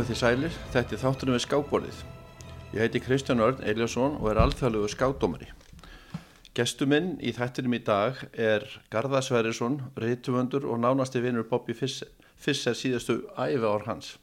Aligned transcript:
Komið 0.00 0.14
því 0.14 0.16
sælir, 0.16 0.54
þetta 0.72 0.94
er 0.96 1.00
þáttunum 1.02 1.34
við 1.34 1.42
skákborðið. 1.44 1.96
Ég 2.72 2.78
heiti 2.80 3.00
Kristján 3.04 3.42
Örn 3.44 3.58
Eliasson 3.68 4.14
og 4.16 4.30
er 4.30 4.38
alþjóðlegu 4.40 4.88
skákdómari. 4.88 5.48
Gestu 6.56 6.86
minn 6.88 7.10
í 7.20 7.34
þættinum 7.36 7.76
í 7.76 7.80
dag 7.84 8.22
er 8.32 8.64
Garða 8.88 9.20
Sverrisson, 9.20 9.76
reytumundur 10.00 10.64
og 10.72 10.80
nánasti 10.80 11.20
vinnur 11.20 11.44
Bobby 11.50 11.76
Fisser, 11.76 12.08
Fisser 12.40 12.78
síðastu 12.80 13.18
æfi 13.36 13.60
ár 13.60 13.84
hans. 13.90 14.14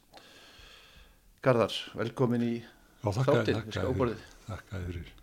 Garðar, 1.46 1.78
velkomin 1.94 2.42
í 2.42 2.52
Já, 2.58 3.12
þakka, 3.12 3.30
þáttin 3.30 3.60
þakka, 3.60 3.78
skákborðið. 3.78 4.28
þakka 4.48 4.84
fyrir. 4.88 5.16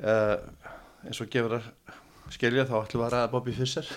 Uh, 0.00 0.72
eins 1.04 1.20
og 1.20 1.34
gefur 1.36 1.58
að 1.58 1.68
skilja 2.32 2.64
þá 2.64 2.78
ætlum 2.80 3.04
við 3.04 3.10
að 3.10 3.16
ræða 3.18 3.32
Bobby 3.36 3.60
Fisser. 3.60 3.92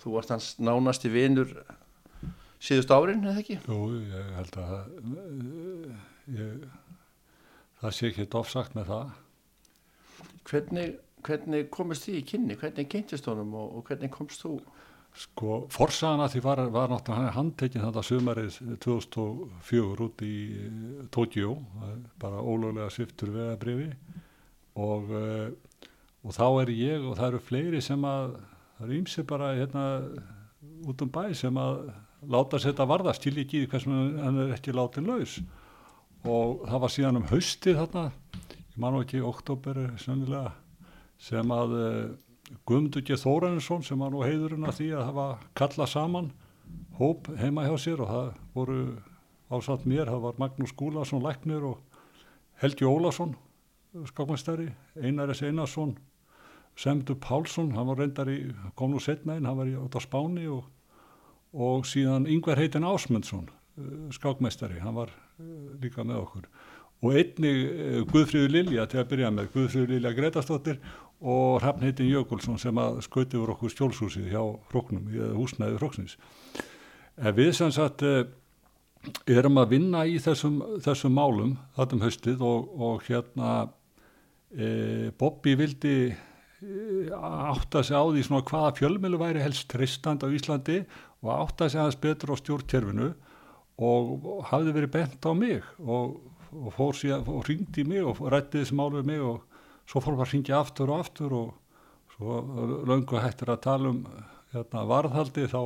Þú 0.00 0.16
varst 0.16 0.32
hans 0.32 0.54
nánasti 0.56 1.12
vinnur 1.12 1.52
síðust 2.62 2.92
árin, 2.94 3.24
eða 3.24 3.42
ekki? 3.42 3.58
Jú, 3.66 3.80
ég 4.10 4.32
held 4.36 4.58
að 4.62 4.74
uh, 5.02 6.00
ég, 6.36 6.66
það 7.82 7.96
sé 7.98 8.10
ekki 8.10 8.28
ofsagt 8.40 8.76
með 8.78 8.92
það. 8.92 9.14
Hvernig, 10.46 10.96
hvernig 11.26 11.70
komist 11.74 12.06
þið 12.06 12.18
í 12.20 12.26
kynni? 12.32 12.58
Hvernig 12.60 12.90
kynntist 12.92 13.28
honum 13.30 13.54
og, 13.58 13.78
og 13.78 13.88
hvernig 13.90 14.12
komst 14.14 14.44
þú? 14.44 14.56
Sko, 15.16 15.62
forsagan 15.72 16.20
að 16.20 16.34
því 16.34 16.40
var, 16.44 16.60
var 16.74 16.90
náttúrulega 16.92 17.32
handtekinn 17.32 17.84
þetta 17.86 18.02
sumarið 18.04 18.56
2004 18.84 20.04
út 20.04 20.24
í 20.26 20.34
eh, 20.60 21.06
Tókjó, 21.14 21.54
bara 22.20 22.42
ólöglega 22.44 22.90
sviftur 22.92 23.32
vegabrifi 23.32 23.88
og, 24.76 25.08
uh, 25.08 25.86
og 26.20 26.36
þá 26.36 26.44
er 26.66 26.72
ég 26.76 27.06
og 27.06 27.16
það 27.16 27.30
eru 27.30 27.40
fleiri 27.46 27.80
sem 27.84 28.04
að, 28.04 28.34
það 28.76 28.84
eru 28.88 28.98
ímsi 28.98 29.24
bara 29.30 29.54
hérna 29.56 29.86
út 30.84 31.06
um 31.06 31.14
bæ 31.16 31.22
sem 31.38 31.62
að 31.64 31.80
láta 32.32 32.58
sér 32.58 32.72
þetta 32.72 32.88
varða, 32.90 33.14
skil 33.16 33.36
ekki 33.42 33.64
í 33.64 33.70
hvers 33.70 33.86
með 33.88 34.20
hann 34.22 34.40
er 34.42 34.54
ekki 34.56 34.74
látin 34.74 35.08
laus 35.10 35.38
og 36.26 36.64
það 36.66 36.82
var 36.82 36.92
síðan 36.92 37.20
um 37.20 37.28
haustið 37.30 37.80
þarna, 37.80 38.04
ég 38.50 38.78
man 38.82 38.98
ekki 39.00 39.22
oktober 39.22 39.82
sannilega, 40.02 40.54
sem 41.22 41.52
að 41.54 41.76
uh, 41.76 42.06
Guðmundur 42.66 43.02
G. 43.02 43.16
Þórarinsson 43.18 43.82
sem 43.86 43.98
var 43.98 44.12
nú 44.14 44.22
heiðurinn 44.22 44.66
að 44.66 44.80
því 44.80 44.88
að 44.94 45.06
hafa 45.08 45.26
kallað 45.58 45.92
saman 45.92 46.28
hóp 46.98 47.30
heima 47.40 47.66
hjá 47.66 47.74
sér 47.82 48.02
og 48.04 48.12
það 48.12 48.28
voru 48.54 48.80
ásatt 49.50 49.86
mér, 49.86 50.10
það 50.10 50.22
var 50.26 50.38
Magnús 50.42 50.74
Gúlason 50.78 51.24
Læknir 51.24 51.66
og 51.66 52.02
Helgi 52.62 52.86
Ólason 52.86 53.34
skakmestari, 54.10 54.68
Einar 55.00 55.32
S. 55.34 55.42
Einarsson 55.42 55.96
Semdur 56.76 57.16
Pálsson, 57.16 57.72
hann 57.72 57.88
var 57.88 58.02
reyndar 58.02 58.28
í, 58.28 58.50
kom 58.76 58.92
nú 58.92 59.00
setna 59.00 59.38
inn, 59.38 59.46
hann 59.48 59.56
var 59.56 59.68
í 59.70 59.76
átt 59.80 59.96
á 59.96 60.00
Spáni 60.04 60.44
og, 60.52 60.66
og 61.52 61.86
síðan 61.88 62.28
Yngvar 62.30 62.58
heitin 62.60 62.86
Ásmundsson 62.86 63.50
skákmestari, 64.16 64.80
hann 64.80 64.96
var 64.96 65.10
uh, 65.12 65.74
líka 65.82 66.04
með 66.04 66.22
okkur 66.22 66.46
og 67.04 67.12
einnig 67.12 67.58
uh, 67.66 67.98
Guðfríður 68.08 68.54
Lilja 68.54 68.86
til 68.90 69.02
að 69.02 69.10
byrja 69.12 69.32
með, 69.34 69.50
Guðfríður 69.54 69.92
Lilja 69.94 70.14
Gretastóttir 70.16 70.80
og 71.20 71.60
Hrafn 71.62 71.84
heitin 71.84 72.10
Jökulsson 72.10 72.60
sem 72.60 72.80
að 72.80 73.02
skauti 73.04 73.38
yfir 73.38 73.52
okkur 73.54 73.72
skjólshúsið 73.72 74.32
hjá 74.32 74.42
hróknum, 74.72 75.06
húsnæði 75.36 75.78
hróksnins. 75.80 76.18
Við 77.16 77.54
sem 77.56 77.72
sagt 77.72 78.04
erum 79.24 79.60
að 79.60 79.72
vinna 79.72 80.04
í 80.08 80.18
þessum, 80.22 80.58
þessum 80.84 81.14
málum 81.16 81.54
þarna 81.76 81.96
um 81.96 82.04
haustið 82.04 82.44
og, 82.44 82.70
og 82.76 83.06
hérna 83.06 83.52
e, 84.52 85.10
Bobby 85.18 85.56
vildi 85.58 85.96
átta 86.62 87.82
sig 87.84 87.96
á 87.96 88.00
því 88.08 88.22
svona 88.24 88.46
hvaða 88.48 88.76
fjölmilu 88.78 89.18
væri 89.20 89.42
helst 89.44 89.68
tristand 89.68 90.24
á 90.24 90.28
Íslandi 90.32 90.84
og 91.20 91.32
átta 91.34 91.68
sig 91.68 91.80
aðeins 91.80 92.00
betur 92.00 92.32
á 92.32 92.36
stjórnkerfinu 92.40 93.10
og 93.76 94.44
hafði 94.48 94.72
verið 94.72 94.94
bent 94.94 95.28
á 95.28 95.32
mig 95.36 95.60
og, 95.84 96.16
og 96.56 96.72
fór 96.72 96.96
síðan 96.96 97.28
og 97.28 97.44
ringdi 97.48 97.84
mig 97.84 98.00
og 98.00 98.22
rætti 98.32 98.62
þessi 98.62 98.76
mál 98.78 98.94
við 98.94 99.10
mig 99.10 99.20
og 99.20 99.44
svo 99.84 100.00
fór 100.00 100.16
bara 100.16 100.24
að 100.30 100.32
ringja 100.32 100.60
aftur 100.62 100.92
og 100.94 101.02
aftur 101.04 101.36
og 101.36 101.50
svo 102.16 102.38
löngu 102.88 103.20
hættir 103.20 103.52
að 103.52 103.60
tala 103.66 103.92
um 103.92 104.00
hérna, 104.54 104.86
varðhaldi 104.88 105.44
þá 105.52 105.60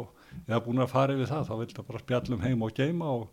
eða 0.49 0.63
búin 0.65 0.83
að 0.83 0.91
fara 0.91 1.15
yfir 1.15 1.31
það 1.31 1.47
þá 1.47 1.55
vildi 1.61 1.87
bara 1.87 2.03
spjallum 2.03 2.43
heim 2.43 2.67
og 2.67 2.75
geima 2.75 3.15
og 3.21 3.29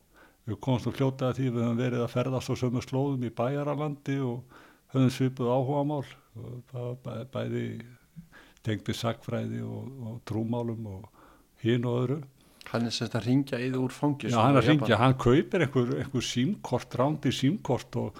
við 0.45 0.61
komumst 0.61 0.91
og 0.91 0.95
fljótaði 0.95 1.39
því 1.39 1.49
við 1.49 1.65
höfum 1.65 1.81
verið 1.81 2.05
að 2.05 2.13
ferðast 2.13 2.53
á 2.53 2.55
sömu 2.61 2.85
slóðum 2.85 3.25
í 3.25 3.33
bæjaralandi 3.33 4.21
og 4.21 4.61
höfum 4.93 5.11
svipuð 5.17 5.51
áhuga 5.57 5.83
mál 5.89 6.05
bæði 7.33 7.67
tengdi 8.67 8.95
sagfræði 8.95 9.61
og, 9.65 9.93
og 10.07 10.17
trúmálum 10.27 10.89
og 10.91 11.05
hín 11.63 11.87
og 11.87 12.01
öðru. 12.03 12.19
Hann 12.67 12.87
er 12.89 12.91
semst 12.91 13.15
að 13.15 13.29
ringja 13.29 13.59
þú 13.61 13.85
úr 13.85 13.95
fangis 13.95 14.33
Já, 14.33 14.41
hann 14.41 14.57
er 14.57 14.65
að 14.65 14.73
ringja, 14.73 14.99
hann 14.99 15.15
kaupir 15.21 15.63
einhver, 15.63 15.93
einhver 16.01 16.25
símkort, 16.25 16.97
rándi 16.99 17.31
símkort 17.31 17.95
og, 18.01 18.19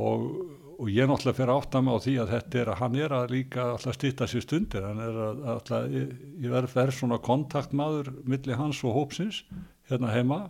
og, 0.00 0.24
og 0.78 0.88
ég 0.88 1.10
náttúrulega 1.10 1.36
fyrir 1.36 1.52
átt 1.52 1.76
að 1.76 1.84
mig 1.84 1.98
á 2.00 2.04
því 2.06 2.14
að 2.22 2.32
þetta 2.32 2.62
er 2.62 2.70
að 2.72 2.80
hann 2.80 2.96
er 3.02 3.14
að 3.18 3.34
líka 3.34 3.66
alltaf 3.74 3.98
stýta 3.98 4.28
sér 4.30 4.46
stundir, 4.46 4.86
hann 4.88 5.02
er 5.04 5.20
að 5.26 5.44
alltaf, 5.56 5.92
ég, 5.92 6.16
ég 6.40 6.54
verð 6.54 6.76
verð 6.78 6.96
svona 6.96 7.20
kontaktmaður 7.28 8.10
millir 8.24 8.60
hans 8.62 8.80
og 8.86 8.96
hópsins 8.96 9.42
hérna 9.92 10.14
heima. 10.14 10.40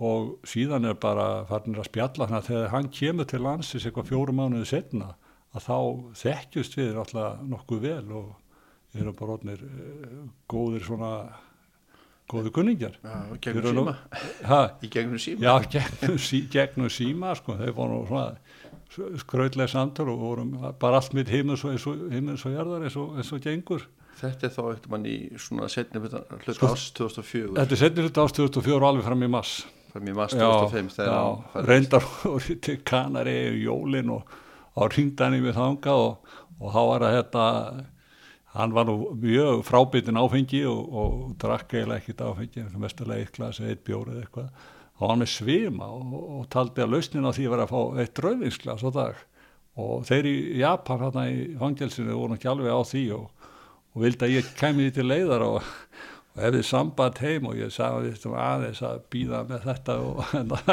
Og 0.00 0.36
síðan 0.48 0.86
er 0.88 0.94
bara 0.96 1.42
farinir 1.50 1.82
að 1.82 1.90
spjalla 1.90 2.30
hann 2.30 2.38
að 2.38 2.52
þegar 2.52 2.70
hann 2.76 2.92
kemur 2.94 3.26
til 3.28 3.42
landsins 3.44 3.84
eitthvað 3.84 4.12
fjóru 4.14 4.36
mánuði 4.38 4.70
setna 4.70 5.10
að 5.56 5.66
þá 5.66 5.76
þekkjust 6.22 6.76
við 6.78 6.98
alltaf 7.02 7.44
nokkuð 7.50 7.84
vel 7.84 8.16
og 8.20 8.98
erum 8.98 9.16
bara 9.18 9.36
orðnir 9.36 9.62
góðir 10.50 10.84
svona 10.86 11.12
góðu 12.30 12.52
kunningjar. 12.54 12.98
Já, 13.02 13.14
gegnum 13.42 13.74
síma. 13.74 13.94
Ha, 14.46 14.60
Í 14.82 14.90
gegnum 14.92 15.18
síma. 15.22 15.42
Já, 15.42 15.70
gegnum, 15.74 16.18
sí, 16.22 16.44
gegnum 16.50 16.90
síma 16.92 17.34
sko, 17.38 17.56
þeir 17.58 17.74
voru 17.74 18.04
svona 18.06 18.28
skrautlega 19.18 19.70
samtal 19.70 20.08
og 20.10 20.22
vorum 20.22 20.52
bara 20.82 20.98
allt 20.98 21.14
mitt 21.14 21.30
heimins 21.30 21.64
og, 21.66 21.74
heimins 22.10 22.44
og 22.46 22.54
jarðar 22.54 22.86
eins 22.86 22.98
og, 22.98 23.16
eins 23.18 23.32
og 23.34 23.42
gengur. 23.42 23.86
Þetta 24.20 24.46
er 24.48 24.52
þá 24.52 24.62
eitthvað 24.66 24.92
mann 24.92 25.04
í 25.08 25.16
svona 25.40 25.68
setni 25.72 26.00
hluta 26.02 26.22
Sko, 26.52 26.70
árs 26.74 26.90
2004 26.98 27.54
Þetta 27.56 27.76
er 27.76 27.80
setni 27.80 28.04
hluta 28.04 28.24
árs 28.26 28.34
2004 28.36 28.76
og 28.76 28.86
alveg 28.90 29.06
fram 29.06 29.24
í 29.24 29.28
mass 29.32 29.52
fram 29.94 30.10
í 30.10 30.16
mass 30.18 30.36
2005 30.36 30.90
Já, 30.98 31.06
já 31.06 31.62
reyndar 31.70 32.08
og 32.28 32.50
til 32.66 32.82
Kanari 32.84 33.36
og 33.48 33.60
Jólin 33.64 34.12
og 34.12 34.34
á 34.80 34.84
ringdani 34.88 35.40
við 35.44 35.58
þanga 35.60 35.96
og, 36.00 36.36
og 36.58 36.74
þá 36.74 36.80
var 36.88 37.06
að 37.06 37.16
þetta 37.20 37.46
hann 38.56 38.74
var 38.74 38.88
nú 38.88 38.96
mjög 39.20 39.62
frábyttin 39.66 40.18
áfengi 40.18 40.64
og, 40.66 40.82
og 40.90 41.16
drakk 41.40 41.76
eiginlega 41.76 42.00
ekkit 42.00 42.22
áfengi 42.26 42.66
mestalega 42.82 43.24
eitt 43.24 43.34
glas 43.36 43.60
eða 43.62 43.74
eitt 43.74 43.84
bjór 43.86 44.10
eða 44.10 44.24
eitthvað. 44.24 44.48
Þá 44.90 45.02
var 45.04 45.12
hann 45.12 45.22
með 45.22 45.32
svima 45.32 45.90
og, 45.94 46.14
og 46.18 46.46
taldi 46.52 46.84
að 46.84 46.96
lausnin 46.96 47.28
á 47.30 47.32
því 47.36 47.50
var 47.52 47.64
að 47.64 47.74
fá 47.74 48.00
eitt 48.02 48.22
rauðinsglas 48.24 48.84
á 48.84 48.90
dag. 48.96 49.20
Og 49.80 50.02
þeir 50.08 50.28
í 50.28 50.36
Japan 50.60 51.04
hérna 51.04 51.26
í 51.30 51.44
fangelsinu 51.60 52.16
voru 52.18 52.36
ekki 52.36 52.50
alveg 52.50 52.74
á 52.74 52.82
því 52.90 53.04
og, 53.16 53.52
og 53.94 54.04
vildi 54.04 54.26
að 54.26 54.34
ég 54.34 54.50
kemi 54.58 54.88
því 54.88 54.96
til 54.98 55.06
leiðar 55.06 55.46
og, 55.46 55.70
og 56.34 56.42
hefði 56.42 56.66
samband 56.66 57.22
heim 57.22 57.46
og 57.46 57.56
ég 57.60 57.72
sagði 57.74 58.34
aðeins 58.34 58.82
að 58.86 59.00
býða 59.14 59.44
með 59.46 59.66
þetta 59.70 59.98
og 60.02 60.20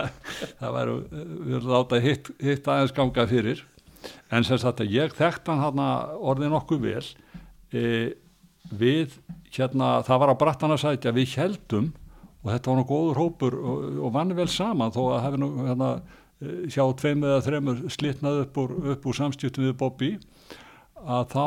það 0.59 0.77
var 0.79 0.93
við 0.97 1.69
láta 1.69 2.01
hitt, 2.01 2.33
hitt 2.41 2.73
aðeins 2.73 2.97
ganga 2.97 3.29
fyrir 3.29 3.61
en 4.31 4.47
sem 4.47 4.59
sagt 4.61 4.83
að 4.83 4.93
ég 4.95 5.15
þekkt 5.17 5.49
hann 5.51 5.63
hérna 5.63 5.87
orðið 6.17 6.53
nokkuð 6.53 6.83
vel. 6.83 7.05
E, 7.71 7.83
við 8.67 9.17
hérna 9.55 9.97
það 10.07 10.21
var 10.23 10.33
á 10.33 10.41
Brattanarsætja 10.41 11.15
við 11.15 11.35
heldum 11.39 11.91
og 12.43 12.51
þetta 12.51 12.71
var 12.71 12.79
nú 12.79 12.87
góður 12.87 13.21
hópur 13.21 13.57
og, 13.59 13.85
og 14.07 14.15
vann 14.15 14.35
vel 14.37 14.49
saman 14.51 14.93
þó 14.95 15.01
að 15.15 15.23
hefði 15.25 15.41
nú 15.43 15.51
hérna 15.65 15.91
hjá 16.69 16.83
tveim 16.99 17.23
eða 17.25 17.43
þremur 17.47 17.79
slitnað 17.89 18.43
upp 18.43 18.59
úr, 18.61 18.73
upp 18.93 19.07
úr 19.09 19.17
samstjöftum 19.17 19.65
við 19.65 19.77
Bobby 19.79 20.11
að 21.07 21.31
þá 21.33 21.45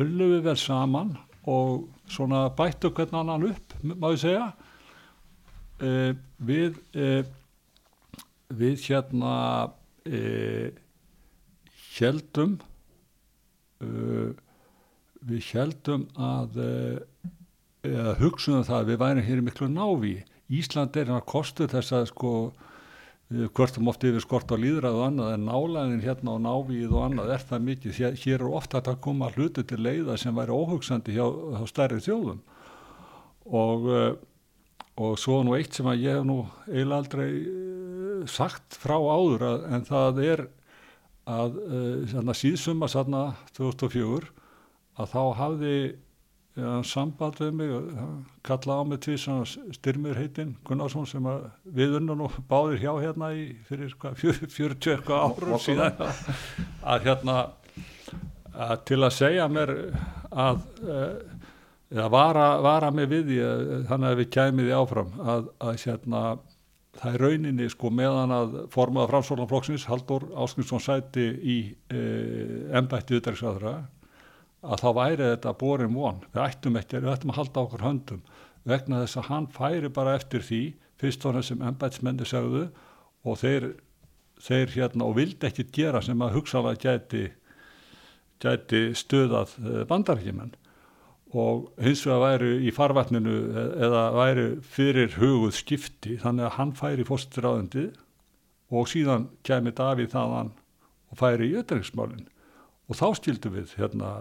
öllum 0.00 0.34
við 0.34 0.42
vel 0.44 0.58
saman 0.60 1.14
og 1.48 1.86
svona 2.10 2.48
bættu 2.56 2.90
hvernig 2.92 3.20
annan 3.20 3.48
upp 3.50 3.74
ég 3.84 4.20
segja. 4.20 4.50
E, 5.80 6.14
við 6.38 6.78
e, 6.94 7.24
við 8.54 8.84
hérna 8.88 9.34
e, 10.06 10.70
heldum 11.98 12.58
við 15.24 15.48
heldum 15.52 16.06
að 16.16 16.60
eða 17.84 18.14
hugsunum 18.20 18.64
það 18.64 18.78
að 18.78 18.90
við 18.90 19.00
værum 19.02 19.26
hér 19.28 19.42
miklu 19.44 19.68
návi. 19.68 20.14
Ísland 20.52 20.96
er 20.96 21.08
hérna 21.08 21.24
kostur 21.24 21.68
þess 21.72 21.92
að 21.96 22.06
sko 22.12 22.32
hvort 23.56 23.78
um 23.80 23.88
oft 23.88 24.04
yfir 24.04 24.22
skort 24.22 24.52
á 24.52 24.56
líðrað 24.60 24.98
og 24.98 25.06
annað 25.06 25.32
en 25.34 25.46
nálæðin 25.48 26.02
hérna 26.04 26.36
á 26.36 26.44
návið 26.44 26.92
og 26.92 27.06
annað 27.06 27.32
er 27.34 27.46
það 27.48 27.64
mikið, 27.68 27.96
hér, 27.98 28.18
hér 28.20 28.44
er 28.44 28.56
ofta 28.60 28.82
að 28.84 29.00
koma 29.04 29.30
hluti 29.32 29.64
til 29.64 29.80
leiða 29.80 30.18
sem 30.20 30.36
væri 30.36 30.54
óhugsandi 30.54 31.16
hjá, 31.16 31.24
hjá 31.56 31.64
stærri 31.72 32.02
þjóðum. 32.04 32.42
Og 33.48 33.88
og 34.94 35.16
svo 35.18 35.40
nú 35.42 35.56
eitt 35.56 35.74
sem 35.74 35.88
að 35.90 36.04
ég 36.04 36.18
hef 36.20 36.26
nú 36.26 36.36
eiginlega 36.68 36.98
aldrei 37.00 38.26
sagt 38.30 38.76
frá 38.78 38.94
áður 38.94 39.46
að, 39.48 39.64
en 39.74 39.86
það 39.88 40.20
er 40.22 40.42
að 41.30 41.58
uh, 41.64 42.32
síðsumma 42.36 42.88
sanna 42.92 43.22
2004 43.56 44.30
að 45.00 45.12
þá 45.14 45.22
hafði 45.40 45.76
hann 46.54 46.84
samband 46.86 47.40
við 47.40 47.54
mig 47.58 47.70
kallaði 48.46 48.78
á 48.78 48.84
mig 48.86 49.00
tvís 49.02 49.24
styrmir 49.74 50.14
heitinn 50.20 50.52
Gunnarsson 50.68 51.08
sem 51.10 51.24
að 51.26 51.48
við 51.74 51.96
unnan 51.98 52.22
og 52.28 52.36
báðir 52.50 52.78
hjá 52.84 52.92
hérna 53.02 53.32
í 53.34 53.48
fyrir 53.66 53.96
hvað, 53.98 54.20
fjör- 54.20 54.44
40 54.54 54.92
eitthvað 54.94 55.24
árum 55.26 55.56
síðan 55.64 56.04
að 56.04 57.08
hérna 57.08 57.38
að 58.54 58.76
til 58.86 59.00
að 59.02 59.16
segja 59.16 59.48
mér 59.50 59.72
að 60.30 60.62
uh, 60.86 61.08
eða 61.94 62.08
vara, 62.14 62.46
vara 62.62 62.90
mig 62.94 63.10
við 63.10 63.26
því 63.32 63.40
að, 63.48 63.64
þannig 63.90 64.12
að 64.12 64.20
við 64.22 64.30
kæmið 64.38 64.68
því 64.70 64.76
áfram 64.78 65.10
að, 65.34 65.48
að 65.58 65.82
hérna 65.88 66.22
það 67.00 67.10
er 67.16 67.22
rauninni 67.24 67.66
sko 67.72 67.90
meðan 67.90 68.32
að 68.34 68.56
formaða 68.74 69.10
framsvörlanflokksins 69.12 69.86
Haldur 69.90 70.28
Áskinsson 70.44 70.82
sæti 70.82 71.26
í 71.42 71.58
embætti 72.74 73.18
utryggsvæðra 73.18 73.74
að 74.64 74.80
þá 74.80 74.88
væri 74.96 75.28
þetta 75.34 75.54
borin 75.60 75.94
von. 75.96 76.22
Við 76.32 76.42
ættum 76.46 76.78
ekki, 76.80 77.02
við 77.02 77.12
ættum 77.12 77.34
að 77.34 77.40
halda 77.42 77.64
okkur 77.64 77.84
höndum 77.84 78.24
vegna 78.64 79.02
þess 79.02 79.20
að 79.20 79.28
hann 79.28 79.48
færi 79.52 79.90
bara 79.92 80.16
eftir 80.16 80.44
því 80.44 80.62
fyrst 81.00 81.26
næst 81.36 81.52
sem 81.52 81.64
embætsmenni 81.68 82.28
segðu 82.28 82.66
og 83.24 83.40
þeir, 83.40 83.70
þeir 84.40 84.72
hérna 84.72 85.08
og 85.08 85.18
vildi 85.18 85.48
ekki 85.48 85.66
gera 85.74 86.00
sem 86.04 86.20
að 86.24 86.38
hugsalega 86.38 86.94
gæti 86.94 87.24
gæti 88.42 88.86
stöðað 88.98 89.54
bandarækjumenn 89.90 90.54
og 91.34 91.66
hins 91.82 92.04
vegar 92.06 92.22
væri 92.22 92.52
í 92.68 92.72
farvatninu 92.74 93.34
e- 93.50 93.66
eða 93.86 94.02
væri 94.14 94.46
fyrir 94.76 95.16
huguð 95.18 95.56
skipti 95.58 96.18
þannig 96.22 96.46
að 96.46 96.56
hann 96.58 96.74
færi 96.78 97.06
fórstur 97.08 97.48
og 98.74 98.88
síðan 98.90 99.28
kemur 99.46 99.74
Davíð 99.74 100.14
þaðan 100.14 100.54
og 101.10 101.18
færi 101.18 101.50
í 101.50 101.58
ötteringsmálin 101.58 102.28
og 102.88 102.98
þá 102.98 103.06
skildum 103.18 103.54
við 103.58 103.74
hérna 103.78 104.14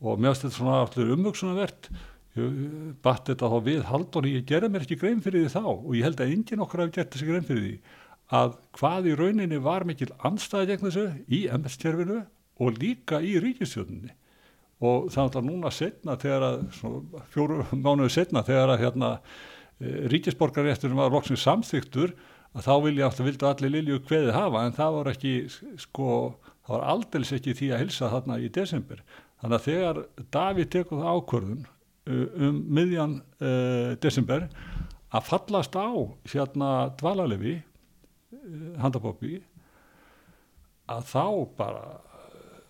og 0.00 0.20
finnst 0.20 0.44
þetta 0.44 0.56
svona 0.56 0.82
allir 0.84 1.14
umvöksunarvert 1.14 1.90
batt 3.02 3.30
þetta 3.30 3.48
þá 3.50 3.58
við 3.66 3.80
Halldóri, 3.88 4.34
ég 4.38 4.46
gerði 4.46 4.70
mér 4.70 4.84
ekki 4.84 4.98
grein 5.00 5.22
fyrir 5.24 5.46
því 5.46 5.54
þá 5.56 5.64
og 5.70 5.94
ég 5.96 6.06
held 6.06 6.20
að 6.22 6.34
enginn 6.34 6.62
okkar 6.62 6.84
hafi 6.84 6.94
gert 6.98 7.14
þessi 7.14 7.30
grein 7.30 7.48
fyrir 7.48 7.64
því 7.64 7.74
að 8.38 8.54
hvað 8.78 9.08
í 9.08 9.16
rauninni 9.18 9.58
var 9.64 9.86
mikil 9.88 10.10
anstæði 10.28 10.72
gegn 10.72 10.86
þessu 10.86 11.06
í 11.26 11.40
MS-tjörfinu 11.56 12.18
og 12.58 12.78
líka 12.82 13.22
í 13.24 13.38
ríkistjóninni 13.42 14.14
og 14.78 15.08
þannig 15.10 15.38
að 15.40 15.46
núna 15.48 15.70
setna 15.74 16.16
þegar 16.20 16.44
að 16.48 16.58
fjóru 17.32 17.62
mánuðu 17.74 18.12
setna 18.14 18.44
þegar 18.46 18.74
að 18.74 18.82
hérna 18.84 19.12
ríkisborgarrétturinn 20.12 20.98
var 20.98 21.14
loksins 21.14 21.44
samþyktur 21.46 22.14
að 22.56 22.66
þá 22.66 22.74
vilja 22.84 23.08
alltaf 23.08 23.26
vildu 23.26 23.48
allir 23.48 23.74
Lilju 23.74 24.02
kveði 24.06 24.34
hafa 24.34 24.64
en 24.66 24.76
það 24.76 24.94
var 24.98 25.10
ekki 25.12 25.32
sko, 25.78 26.12
það 26.66 26.74
var 26.74 26.86
aldels 26.94 27.32
ekki 27.36 27.54
því 27.58 27.72
að 27.72 27.82
hilsa 27.84 28.12
þarna 28.14 28.38
í 28.42 28.48
desember. 28.54 29.02
Þannig 29.38 29.58
að 29.58 29.66
þegar 29.68 30.00
Davíð 30.34 30.70
tekur 30.74 31.02
það 31.02 31.18
ákvörðun 31.18 31.66
um 32.08 32.60
miðjan 32.72 33.18
uh, 33.20 33.94
desember 34.00 34.48
að 35.12 35.28
fallast 35.28 35.76
á 35.76 35.92
hérna 36.32 36.70
dvalalefi 36.98 37.58
handabópi 38.80 39.42
að 40.88 41.04
þá 41.10 41.24
bara 41.58 41.84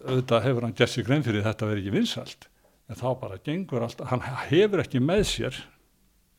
auðvitað 0.05 0.47
hefur 0.47 0.67
hann 0.67 0.77
gert 0.79 0.95
sér 0.95 1.09
grein 1.09 1.27
fyrir 1.27 1.47
þetta 1.47 1.69
verið 1.71 1.85
ekki 1.85 1.97
vinsalt 1.97 2.49
en 2.89 2.99
þá 2.99 3.09
bara 3.21 3.41
gengur 3.45 3.85
alltaf, 3.85 4.09
hann 4.13 4.25
hefur 4.49 4.83
ekki 4.85 5.03
með 5.05 5.25
sér 5.29 5.63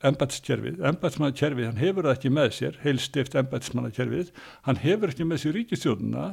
embætskerfið, 0.09 0.79
embætsmannakerfið 0.89 1.67
hann 1.67 1.81
hefur 1.81 2.07
það 2.07 2.15
ekki 2.15 2.31
með 2.31 2.53
sér, 2.55 2.77
heilstift 2.85 3.35
embætsmannakerfið, 3.39 4.31
hann 4.67 4.79
hefur 4.79 5.11
ekki 5.11 5.27
með 5.27 5.43
sér 5.43 5.57
ríkistjórnuna 5.59 6.29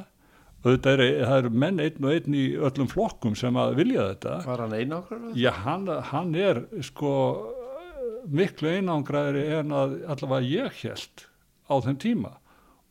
auðvitað 0.65 1.03
er, 1.03 1.03
það 1.27 1.37
eru 1.41 1.51
menn 1.63 1.81
einn 1.83 2.07
og 2.07 2.13
einn 2.15 2.35
í 2.35 2.45
öllum 2.69 2.89
flokkum 2.91 3.35
sem 3.37 3.57
að 3.59 3.77
vilja 3.77 4.07
þetta. 4.11 4.33
Var 4.47 4.63
hann 4.63 4.75
eina 4.75 4.99
okkur? 5.01 5.23
Já, 5.37 5.51
hann, 5.63 5.87
hann 6.09 6.33
er 6.39 6.61
sko 6.85 7.13
miklu 8.27 8.73
einangraðri 8.73 9.45
en 9.59 9.73
að 9.75 9.97
allavega 10.09 10.49
ég 10.49 10.81
held 10.81 11.25
á 11.69 11.75
þeim 11.85 11.99
tíma. 12.01 12.33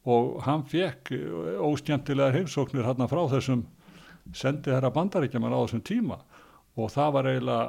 Og 0.07 0.37
hann 0.47 0.63
fekk 0.71 1.11
óskjöntilega 1.67 2.37
heimsóknir 2.37 2.87
hérna 2.87 3.09
frá 3.11 3.25
þessum 3.33 3.65
sendi 4.35 4.73
herra 4.75 4.91
bandaríkjaman 4.95 5.55
á 5.55 5.61
þessum 5.65 5.85
tíma 5.87 6.21
og 6.77 6.91
það 6.93 7.13
var 7.17 7.29
eiginlega 7.31 7.67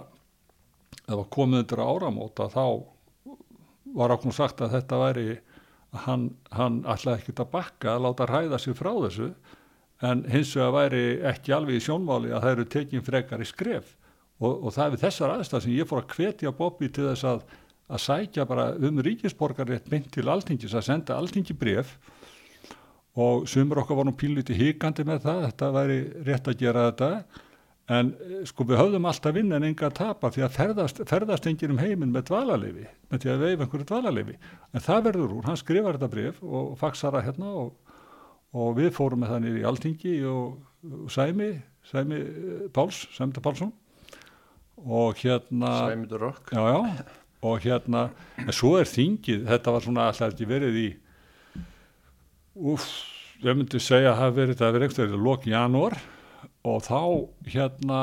það 1.07 1.19
var 1.21 1.29
komið 1.37 1.63
undir 1.63 1.83
áramóta 1.83 2.49
þá 2.51 2.65
var 3.97 4.13
okkur 4.15 4.35
sagt 4.35 4.61
að 4.61 4.73
þetta 4.77 5.01
væri 5.01 5.27
hann, 6.05 6.31
hann 6.51 6.81
ætlaði 6.89 7.21
ekkert 7.21 7.43
að 7.43 7.53
bakka 7.53 7.93
að 7.93 8.03
láta 8.07 8.27
ræða 8.29 8.59
sig 8.61 8.75
frá 8.77 8.91
þessu 9.05 9.29
en 10.05 10.25
hins 10.29 10.51
vegar 10.55 10.75
væri 10.75 11.05
ekki 11.25 11.55
alveg 11.55 11.79
í 11.79 11.85
sjónmáli 11.87 12.33
að 12.33 12.43
það 12.43 12.51
eru 12.51 12.65
tekin 12.73 13.05
frekar 13.05 13.41
í 13.41 13.47
skref. 13.47 13.95
Og, 14.37 14.67
og 14.67 14.73
það 14.75 14.83
er 14.83 14.91
við 14.93 15.05
þessar 15.07 15.33
aðstæð 15.33 15.63
sem 15.63 15.73
ég 15.73 15.89
fór 15.89 16.03
að 16.03 16.11
hvetja 16.13 16.53
Bobby 16.53 16.89
til 16.93 17.07
þess 17.07 17.25
að, 17.25 17.39
að 17.89 18.03
sækja 18.03 18.45
bara 18.49 18.67
um 18.75 19.01
ríkisborgarrétt 19.07 19.89
mynd 19.89 20.11
til 20.13 20.27
alþingis 20.29 20.75
að 20.77 20.85
senda 20.91 21.17
alþingi 21.17 21.55
bref 21.57 21.95
og 23.17 23.47
sumur 23.49 23.81
okkar 23.81 23.97
var 23.97 24.07
nú 24.07 24.13
píluti 24.17 24.55
híkandi 24.57 25.05
með 25.07 25.23
það, 25.25 25.43
þetta 25.47 25.69
væri 25.73 25.97
rétt 26.27 26.49
að 26.51 26.59
gera 26.61 26.87
þetta. 26.91 27.43
En 27.97 28.11
sko 28.45 28.65
við 28.67 28.81
höfðum 28.81 29.07
alltaf 29.07 29.33
vinn 29.37 29.55
en 29.55 29.63
enga 29.63 29.87
að 29.87 29.95
tapa 30.01 30.29
því 30.35 30.43
að 30.43 30.55
ferðast, 30.57 30.97
ferðast 31.07 31.45
enginn 31.47 31.73
um 31.77 31.79
heiminn 31.79 32.11
með 32.11 32.25
dvalalefi, 32.29 32.83
með 33.07 33.23
því 33.23 33.31
að 33.31 33.43
veif 33.45 33.63
einhverju 33.63 33.87
dvalalefi, 33.87 34.35
en 34.75 34.83
það 34.83 35.05
verður 35.05 35.35
úr, 35.37 35.45
hann 35.47 35.59
skrifar 35.61 35.95
þetta 35.95 36.09
bref 36.11 36.41
og 36.43 36.73
faxar 36.81 37.15
það 37.15 37.25
hérna 37.29 37.53
og, 37.61 37.95
og 38.59 38.75
við 38.77 38.91
fórum 38.97 39.23
með 39.23 39.33
það 39.33 39.41
nýri 39.45 39.63
í 39.63 39.67
Altingi 39.71 40.15
og, 40.27 40.59
og 40.99 41.07
Sæmi, 41.15 41.49
Sæmi 41.87 42.21
Páls, 42.75 43.05
Sæmda 43.15 43.43
Pálsson. 43.45 43.71
Og 44.83 45.23
hérna 45.23 45.71
Sæmundur 45.87 46.27
Rokk. 46.27 46.51
Og 47.47 47.63
hérna 47.63 48.09
en 48.43 48.53
svo 48.53 48.75
er 48.81 48.89
þingið, 48.89 49.47
þetta 49.47 49.73
var 49.73 49.87
svona 49.87 50.11
alltaf 50.11 50.35
ekki 50.35 50.49
verið 50.49 50.81
í 50.83 50.87
uff, 52.57 52.87
ég 53.43 53.57
myndi 53.57 53.81
segja 53.81 54.13
að 54.13 54.21
það 54.21 54.37
verið 54.39 54.61
það 54.61 54.73
verið 54.75 54.87
einhverju 54.87 55.21
lók 55.21 55.47
janúar 55.47 55.97
og 56.67 56.81
þá 56.85 57.01
hérna 57.53 58.01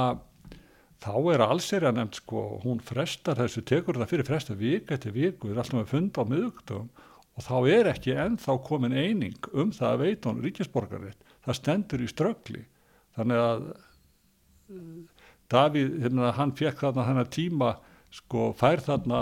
þá 1.04 1.14
er 1.34 1.44
allsirja 1.44 1.92
nefnt 1.92 2.20
sko 2.22 2.44
hún 2.62 2.80
frestar 2.84 3.38
þessu, 3.38 3.64
tekur 3.66 3.98
það 4.00 4.12
fyrir 4.12 4.28
fresta 4.28 4.56
vik 4.56 4.92
eftir 4.94 5.14
viku, 5.14 5.50
er 5.50 5.60
alltaf 5.60 5.80
með 5.80 5.90
fund 5.90 6.20
á 6.20 6.22
miðugtum 6.30 6.86
og 7.34 7.44
þá 7.44 7.56
er 7.74 7.90
ekki 7.90 8.14
ennþá 8.14 8.56
komin 8.64 8.94
eining 8.94 9.48
um 9.52 9.72
það 9.74 9.90
að 9.90 10.04
veit 10.04 10.28
hún 10.28 10.40
ríkisborgaritt, 10.44 11.18
það 11.44 11.58
stendur 11.58 12.04
í 12.04 12.08
ströggli. 12.08 12.62
Þannig 13.18 13.42
að 13.42 13.66
uh, 14.70 15.02
Davíð, 15.52 15.98
hérna, 16.02 16.30
hann 16.38 16.54
fekk 16.56 16.80
þarna 16.80 17.08
þennan 17.08 17.32
tíma 17.34 17.74
sko 18.14 18.46
fær 18.56 18.80
þarna 18.86 19.20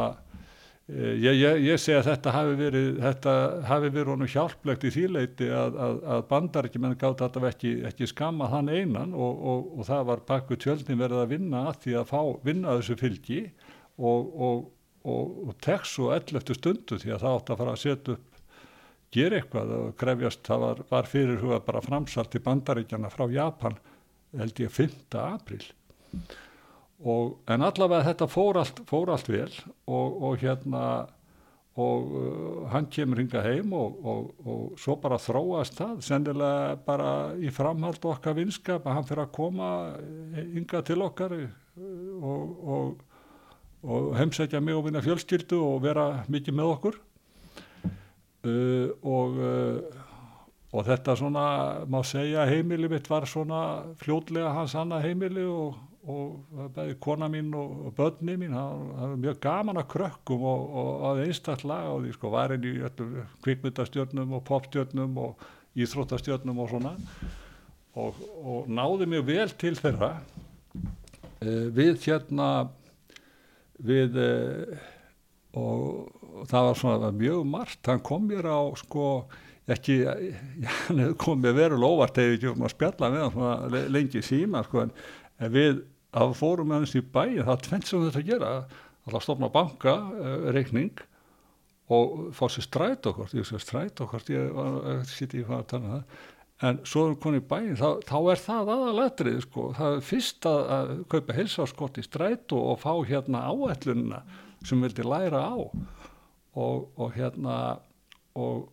ég, 0.93 1.39
ég, 1.39 1.63
ég 1.67 1.81
segi 1.81 1.99
að 1.99 2.11
þetta 2.11 2.35
hafi 2.37 2.59
verið 2.59 2.91
þetta 3.03 3.37
hafi 3.71 3.91
verið 3.95 4.13
honum 4.13 4.33
hjálplegt 4.35 4.85
í 4.89 4.93
þýleiti 4.97 5.49
að, 5.53 5.81
að, 5.87 6.03
að 6.17 6.27
bandarækjumenn 6.33 6.99
gátt 7.01 7.25
þetta 7.25 7.47
ekki, 7.49 7.73
ekki 7.91 8.11
skamma 8.11 8.51
hann 8.53 8.69
einan 8.73 9.17
og, 9.17 9.43
og, 9.53 9.73
og 9.79 9.89
það 9.89 10.07
var 10.11 10.27
bakku 10.29 10.61
tjöldin 10.61 11.01
verið 11.01 11.25
að 11.25 11.35
vinna 11.37 11.67
að 11.71 11.83
því 11.87 11.99
að 12.01 12.13
fá 12.13 12.23
vinna 12.45 12.77
þessu 12.79 12.99
fylgi 13.01 13.43
og, 13.97 14.31
og 14.33 14.63
og, 15.09 15.33
og 15.49 15.57
tek 15.63 15.87
svo 15.89 16.11
11. 16.15 16.55
stundu 16.59 16.99
því 17.01 17.15
að 17.15 17.25
það 17.25 17.39
átt 17.39 17.51
að 17.53 17.63
fara 17.63 17.75
að 17.75 17.83
setja 17.83 18.17
upp 18.17 18.29
gera 19.13 19.39
eitthvað 19.39 19.75
og 19.77 19.89
grefjast 20.01 20.45
það 20.47 20.63
var, 20.65 20.85
var 20.93 21.11
fyrir 21.11 21.43
huga 21.43 21.59
bara 21.67 21.83
framsalt 21.85 22.39
í 22.39 22.43
bandaríkjana 22.45 23.11
frá 23.13 23.27
Japan 23.33 23.77
held 24.39 24.63
ég 24.63 24.73
5. 24.73 24.95
april 25.21 25.65
og 27.03 27.51
en 27.51 27.67
allavega 27.67 28.07
þetta 28.11 28.29
fór 28.31 28.61
allt, 28.63 28.85
fór 28.89 29.13
allt 29.15 29.29
vel 29.31 29.51
og, 29.87 30.23
og 30.23 30.39
hérna 30.43 30.85
og 31.73 32.11
uh, 32.13 32.65
hann 32.69 32.87
kemur 32.93 33.23
hinga 33.23 33.41
heim 33.47 33.71
og, 33.73 34.03
og, 34.05 34.75
svo 34.77 34.99
bara 35.01 35.17
þróast 35.17 35.79
það 35.79 36.03
sennilega 36.05 36.75
bara 36.85 37.13
í 37.41 37.49
framhald 37.55 38.05
okkar 38.05 38.37
vinskap 38.37 38.85
að 38.85 38.99
hann 38.99 39.09
fyrir 39.09 39.25
að 39.25 39.33
koma 39.39 39.71
hinga 40.37 40.83
til 40.85 41.01
okkar 41.07 41.39
og 42.21 43.01
og 43.83 44.17
heimsækja 44.17 44.61
mig 44.61 44.75
og 44.75 44.85
minna 44.85 45.03
fjölskyldu 45.03 45.59
og 45.59 45.83
vera 45.83 46.23
mikið 46.31 46.55
með 46.55 46.73
okkur. 46.77 46.99
Uh, 48.43 48.91
og, 49.07 49.37
uh, 49.39 49.79
og 50.75 50.87
þetta 50.87 51.15
svona 51.19 51.47
má 51.87 52.01
segja 52.07 52.47
heimili 52.49 52.89
mitt 52.91 53.07
var 53.11 53.27
svona 53.31 53.85
fljótlega 54.01 54.51
hans 54.57 54.75
annað 54.75 55.07
heimili 55.07 55.45
og, 55.47 55.77
og 56.11 56.71
bæði 56.75 56.97
kona 57.03 57.29
mín 57.31 57.53
og, 57.55 57.75
og 57.87 57.95
börni 57.99 58.35
mín, 58.41 58.57
það 58.57 58.81
var 58.99 59.17
mjög 59.23 59.41
gaman 59.45 59.81
að 59.83 59.91
krökkum 59.93 60.47
og 60.51 61.05
að 61.13 61.25
einstaklega 61.29 61.93
og 61.93 62.03
því 62.03 62.15
sko 62.17 62.33
var 62.33 62.55
einn 62.57 62.67
í 62.67 62.75
kvikmyndastjörnum 63.45 64.35
og 64.39 64.45
popstjörnum 64.49 65.21
og 65.23 65.47
íþróttastjörnum 65.79 66.59
og 66.65 66.73
svona. 66.73 66.97
Og 68.03 68.69
náði 68.73 69.09
mjög 69.13 69.29
vel 69.29 69.55
til 69.61 69.77
þeirra. 69.79 70.15
Uh, 71.43 71.69
við 71.75 71.99
hérna 72.07 72.49
við 73.83 74.19
eh, 74.23 74.83
og, 75.59 76.11
og 76.23 76.51
það 76.51 76.69
var 76.69 76.79
svona 76.79 77.01
var 77.03 77.17
mjög 77.19 77.49
margt, 77.51 77.81
hann 77.89 78.05
kom 78.05 78.29
mér 78.31 78.49
á 78.49 78.63
sko 78.81 79.07
ekki, 79.71 80.03
hann 80.87 81.17
kom 81.21 81.43
mér 81.43 81.57
veru 81.59 81.81
lóvart 81.81 82.21
eða 82.23 82.37
ekki 82.37 82.53
um 82.53 82.67
að 82.67 82.75
spjalla 82.77 83.11
með 83.13 83.41
hann 83.41 83.79
lengi 83.95 84.23
síma 84.25 84.63
sko 84.67 84.87
en 84.87 84.95
við 85.53 85.83
að 86.13 86.35
fórum 86.39 86.69
með 86.71 86.83
hans 86.83 86.97
í 86.99 87.03
bæin 87.15 87.41
það 87.47 87.65
tvennt 87.67 87.89
sem 87.89 88.05
þetta 88.09 88.27
gera 88.27 88.53
að 89.09 89.23
stofna 89.25 89.49
banka, 89.53 89.97
uh, 90.13 90.51
reikning 90.55 91.01
og 91.93 92.29
fá 92.37 92.47
sér 92.53 92.67
stræt 92.67 93.09
okkort 93.11 93.35
ég 93.37 93.49
sé 93.49 93.59
stræt 93.61 94.01
okkort 94.05 94.31
ég 94.33 94.61
sitt 95.11 95.35
í 95.37 95.43
hvað 95.45 95.59
að 95.59 95.67
tala 95.73 95.83
um 95.83 95.97
það. 95.97 96.21
En 96.63 96.79
svo 96.87 97.03
erum 97.03 97.17
við 97.17 97.23
konið 97.25 97.41
í 97.41 97.47
bæin 97.51 97.79
þá, 97.81 97.89
þá 98.07 98.19
er 98.31 98.41
það 98.45 98.69
aðalatrið 98.77 99.39
sko. 99.43 99.65
það 99.75 99.97
er 99.97 100.05
fyrst 100.07 100.47
að, 100.47 100.61
að 100.77 100.93
kaupa 101.11 101.37
heilsáskott 101.37 101.99
í 101.99 102.05
stræt 102.07 102.55
og, 102.55 102.69
og 102.71 102.79
fá 102.85 102.93
hérna 103.09 103.43
áætlunina 103.51 104.21
sem 104.63 104.85
vildi 104.85 105.07
læra 105.07 105.43
á. 105.43 105.59
Og, 106.53 106.87
og 107.01 107.17
hérna 107.17 107.57
og, 108.39 108.69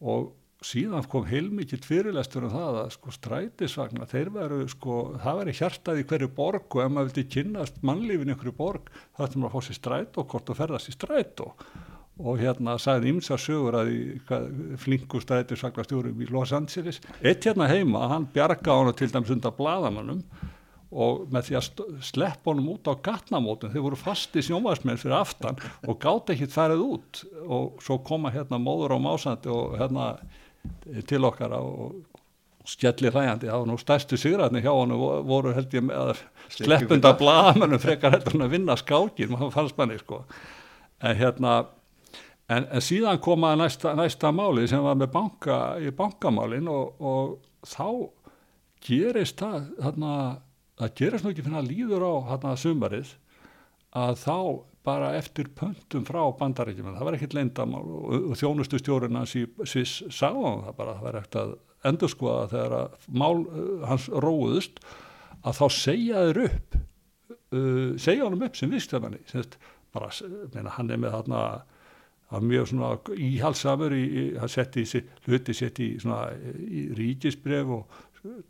og 0.00 0.32
síðan 0.64 1.06
kom 1.10 1.26
heilmikið 1.28 1.84
fyrirlestur 1.86 2.48
um 2.48 2.54
það 2.54 2.78
að 2.80 2.88
sko 2.96 3.12
strætisvagna 3.14 4.08
þeir 4.10 4.30
veru 4.34 4.62
sko, 4.70 4.96
það 5.22 5.42
veri 5.42 5.54
hjartað 5.60 6.00
í 6.00 6.06
hverju 6.10 6.30
borg 6.34 6.74
og 6.74 6.82
ef 6.82 6.90
maður 6.94 7.12
vildi 7.12 7.26
kynast 7.36 7.78
mannlífin 7.86 8.32
í 8.34 8.38
hverju 8.40 8.56
borg 8.58 8.90
þá 9.14 9.22
ættum 9.28 9.44
maður 9.44 9.52
að 9.52 9.54
fá 9.54 9.68
sér 9.68 9.78
stræt 9.78 10.18
og 10.18 10.58
ferðast 10.58 10.90
í 10.90 10.96
stræt 10.96 11.44
og 12.18 12.40
hérna 12.40 12.74
sagði 12.82 13.12
ímsa 13.12 13.38
sögur 13.38 13.78
að 13.78 13.92
flingu 14.82 15.20
strætisvagnastjórum 15.22 16.22
í 16.24 16.26
Los 16.34 16.52
Angeles. 16.56 16.98
Eitt 17.22 17.46
hérna 17.46 17.68
heima, 17.70 18.08
hann 18.10 18.26
bjarga 18.34 18.74
á 18.74 18.78
hann 18.82 18.96
til 18.98 19.12
dæmis 19.12 19.30
undan 19.30 19.54
bladamannum 19.54 20.24
og 20.88 21.28
með 21.30 21.50
því 21.50 21.56
að 21.58 21.82
sleppa 22.08 22.50
honum 22.50 22.72
út 22.72 22.88
á 22.88 22.96
gatnamótum, 23.04 23.70
þeir 23.70 23.84
voru 23.84 24.00
fasti 24.00 24.42
sjómasmenn 24.42 24.98
fyrir 24.98 25.18
aftan 25.20 25.58
og 25.84 25.98
gátt 26.00 26.32
ekkit 26.32 26.54
færið 26.54 26.84
út. 26.86 27.22
Og 27.44 27.82
svo 27.84 28.00
koma 28.02 28.32
hérna 28.34 28.58
móður 28.58 28.96
á 28.96 28.98
másandi 28.98 29.52
og 29.52 29.76
hérna 29.78 30.14
til 31.08 31.24
okkar 31.28 31.54
og 31.58 31.98
skjallir 32.68 33.14
hlægandi, 33.14 33.48
það 33.48 33.62
var 33.62 33.70
nú 33.70 33.78
stærstu 33.80 34.18
sigræðni 34.20 34.60
hjá 34.64 34.72
hann 34.74 34.92
voru 35.28 35.54
held 35.56 35.72
ég 35.72 35.86
með 35.88 36.20
sleppunda 36.52 37.14
bladamannum 37.16 37.80
frekar 37.80 38.12
heldur 38.12 38.36
hann 38.36 38.44
að 38.48 38.54
vinna 38.56 38.76
skákir, 38.76 39.30
maður 39.32 39.54
fannst 39.54 39.78
manni 39.80 39.96
sko. 40.02 40.22
En 41.00 41.16
hérna 41.16 41.58
En, 42.48 42.64
en 42.72 42.80
síðan 42.80 43.20
komaði 43.20 43.60
næsta, 43.60 43.92
næsta 43.96 44.30
máli 44.32 44.64
sem 44.70 44.80
var 44.80 44.96
með 44.96 45.10
banka, 45.12 45.56
í 45.84 45.90
bankamálin 45.92 46.68
og, 46.72 46.94
og 46.96 47.34
þá 47.68 48.08
gerist 48.86 49.42
það, 49.42 49.66
þarna, 49.82 50.12
það 50.80 50.94
gerist 51.00 51.26
nú 51.26 51.32
ekki 51.34 51.44
finna 51.44 51.64
líður 51.66 52.06
á 52.08 52.12
þarna 52.30 52.54
sumarið 52.62 53.10
að 54.00 54.14
þá 54.22 54.38
bara 54.86 55.12
eftir 55.18 55.50
pöntum 55.56 56.04
frá 56.06 56.20
bandarækjum, 56.38 56.92
það 56.96 57.08
var 57.08 57.16
ekkert 57.16 57.36
leindamál 57.36 57.84
og, 57.84 58.34
þjónustu 58.38 58.78
í 58.78 59.46
Sviss 59.66 60.04
sá 60.08 60.30
það 60.30 60.74
bara, 60.78 60.98
það 60.98 61.06
var 61.06 61.18
ekkert 61.20 61.40
að 61.42 61.56
endur 61.88 62.12
skoða 62.12 62.50
þegar 62.52 62.76
að 62.78 63.08
mál 63.08 63.34
uh, 63.46 63.88
hans 63.88 64.08
róðust 64.10 64.80
að 65.46 65.58
þá 65.60 65.66
segja 65.74 66.22
þeir 66.28 66.44
upp, 66.48 66.78
uh, 67.54 67.90
segja 68.00 68.24
hann 68.24 68.46
upp 68.48 68.56
sem 68.58 68.72
vistjamanni, 68.72 69.20
bara, 69.94 70.12
meina, 70.54 70.72
hann 70.76 70.90
er 70.90 71.02
með 71.02 71.18
þarna 71.18 71.42
var 72.28 72.44
mjög 72.44 72.66
svona 72.68 72.90
íhalsamur 73.24 73.94
í, 73.96 74.02
í, 74.04 74.24
hann 74.36 74.50
setti 74.52 74.84
hluti 75.24 75.54
setti 75.56 75.92
í 75.94 76.00
svona 76.02 76.26
í 76.60 76.82
ríkisbref 76.96 77.70
og 77.72 78.02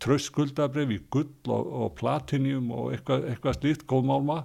tröskuldabref 0.02 0.94
í 0.94 0.98
gull 1.12 1.52
og, 1.54 1.68
og 1.82 1.92
platinium 1.98 2.72
og 2.74 2.94
eitthvað, 2.94 3.28
eitthvað 3.32 3.58
slíkt 3.60 3.86
góðmálma. 3.90 4.40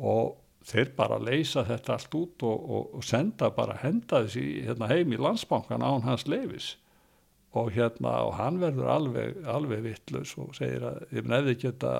Og 0.00 0.38
þeir 0.66 0.92
bara 0.96 1.18
leysa 1.22 1.64
þetta 1.66 1.96
allt 1.96 2.14
út 2.18 2.44
og, 2.46 2.70
og, 2.76 2.94
og 2.98 3.04
senda 3.06 3.50
bara 3.54 3.78
henda 3.82 4.22
þessi 4.26 4.62
hérna, 4.66 4.88
heim 4.92 5.12
í 5.14 5.20
landsbankan 5.20 5.84
án 5.84 6.06
hans 6.06 6.26
leifis 6.30 6.76
og 7.58 7.72
hérna 7.74 8.14
og 8.28 8.36
hann 8.38 8.60
verður 8.62 8.88
alveg, 8.94 9.42
alveg 9.48 9.84
vittlus 9.84 10.36
og 10.40 10.54
segir 10.56 10.86
að 10.88 11.02
ef 11.10 11.28
nefði 11.28 11.56
geta 11.66 11.94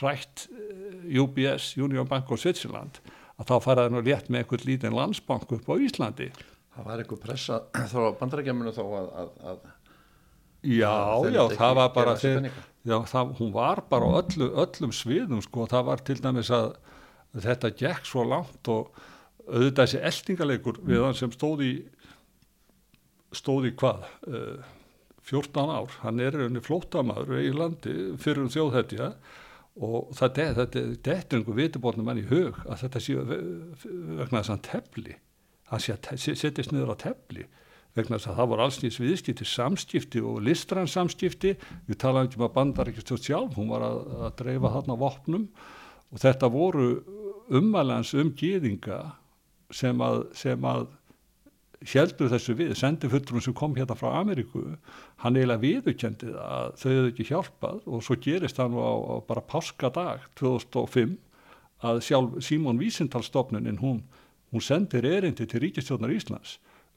hrætt 0.00 0.48
eh, 0.50 1.20
UBS, 1.22 1.72
Union 1.78 2.08
Bank 2.08 2.30
of 2.34 2.42
Switzerland 2.42 3.00
að 3.38 3.52
þá 3.52 3.56
faraði 3.64 3.94
nú 3.94 4.02
létt 4.02 4.30
með 4.32 4.42
einhvern 4.42 4.66
lítinn 4.66 4.96
landsbank 4.96 5.52
upp 5.54 5.68
á 5.70 5.74
Íslandi. 5.78 6.32
Það 6.74 6.88
var 6.88 7.02
einhver 7.02 7.20
pressa 7.22 7.60
þá 7.92 8.00
bandarækjuminu 8.18 8.74
þá 8.74 8.82
að, 8.84 9.12
að, 9.22 9.34
að 9.52 9.66
Já, 10.66 11.22
já, 11.30 11.44
það 11.54 11.76
var 11.78 11.90
bara 11.94 12.12
þeir, 12.18 12.48
já, 12.82 12.96
það, 13.06 13.28
hún 13.38 13.52
var 13.54 13.78
bara 13.86 14.08
á 14.10 14.18
öllu, 14.18 14.48
öllum 14.58 14.90
sviðum 14.90 15.42
sko, 15.44 15.68
það 15.70 15.84
var 15.86 16.00
til 16.02 16.16
dæmis 16.18 16.50
að 16.50 16.72
þetta 17.36 17.74
gekk 17.76 18.08
svo 18.08 18.24
langt 18.28 18.70
og 18.72 18.92
auðvitað 19.48 19.84
þessi 19.84 20.02
eldingaleikur 20.10 20.80
við 20.86 21.04
hann 21.04 21.16
sem 21.16 21.32
stóði 21.32 21.72
stóði 23.36 23.74
hvað? 23.76 24.04
Uh, 24.28 24.74
14 25.28 25.68
ár, 25.68 25.92
hann 26.00 26.20
er 26.24 26.38
unni 26.46 26.62
flótamaður 26.64 27.42
í 27.42 27.52
landi 27.52 27.94
fyrir 28.20 28.46
um 28.46 28.52
þjóðhættja 28.52 29.10
og 29.84 30.12
það 30.16 30.40
er 30.42 30.56
þetta 30.56 31.36
einhver 31.36 31.58
vitibórnum 31.58 32.08
mann 32.08 32.22
í 32.22 32.26
hug 32.30 32.56
að 32.64 32.84
þetta 32.86 33.02
sé 33.04 33.16
vegna 33.18 34.40
þess 34.40 34.48
að 34.48 34.54
hann 34.54 34.64
tefli. 34.64 35.16
Hann 35.68 35.84
setjast 35.84 36.72
niður 36.72 36.94
á 36.96 37.02
tefli 37.04 37.44
vegna 37.98 38.16
þess 38.16 38.30
að 38.30 38.38
það 38.40 38.50
voru 38.52 38.64
alls 38.64 38.80
nýtt 38.80 39.00
viðskipti 39.02 39.48
samskipti 39.48 40.22
og 40.24 40.40
listrann 40.46 40.88
samskipti. 40.90 41.54
Við 41.88 42.00
talaðum 42.00 42.30
ekki 42.30 42.40
um 42.40 42.46
að 42.48 42.56
bandar 42.56 42.90
ekki 42.90 43.04
stjórn 43.04 43.24
sjálf 43.26 43.58
hún 43.60 43.72
var 43.74 43.84
að, 43.84 44.00
að 44.24 44.34
dreifa 44.40 44.72
þarna 44.78 44.98
vopnum 45.04 45.46
og 46.12 46.22
þetta 46.22 46.50
voru 46.52 46.88
umælans 47.48 48.14
um 48.16 48.30
gýðinga 48.36 49.00
sem 49.74 50.00
að, 50.00 50.24
að 50.68 50.86
heldur 51.92 52.30
þessu 52.32 52.56
við, 52.58 52.72
sendifullurinn 52.78 53.44
sem 53.44 53.56
kom 53.56 53.76
hérna 53.76 53.96
frá 53.98 54.10
Ameríku, 54.18 54.64
hann 55.22 55.38
eiginlega 55.38 55.62
viðurkendi 55.62 56.32
að 56.34 56.72
þau 56.80 56.88
hefðu 56.90 57.10
ekki 57.12 57.28
hjálpað 57.28 57.82
og 57.86 58.04
svo 58.04 58.18
gerist 58.22 58.58
hann 58.58 58.74
á, 58.74 58.92
á 58.98 59.14
bara 59.28 59.44
páskadag 59.46 60.26
2005 60.40 61.14
að 61.86 62.00
sjálf 62.02 62.40
Símón 62.42 62.80
Vísindalstofnunin 62.82 63.78
hún, 63.78 64.02
hún 64.50 64.64
sendir 64.64 65.06
erindi 65.06 65.46
til 65.46 65.62
Ríkistjónar 65.62 66.12
Íslands 66.14 66.56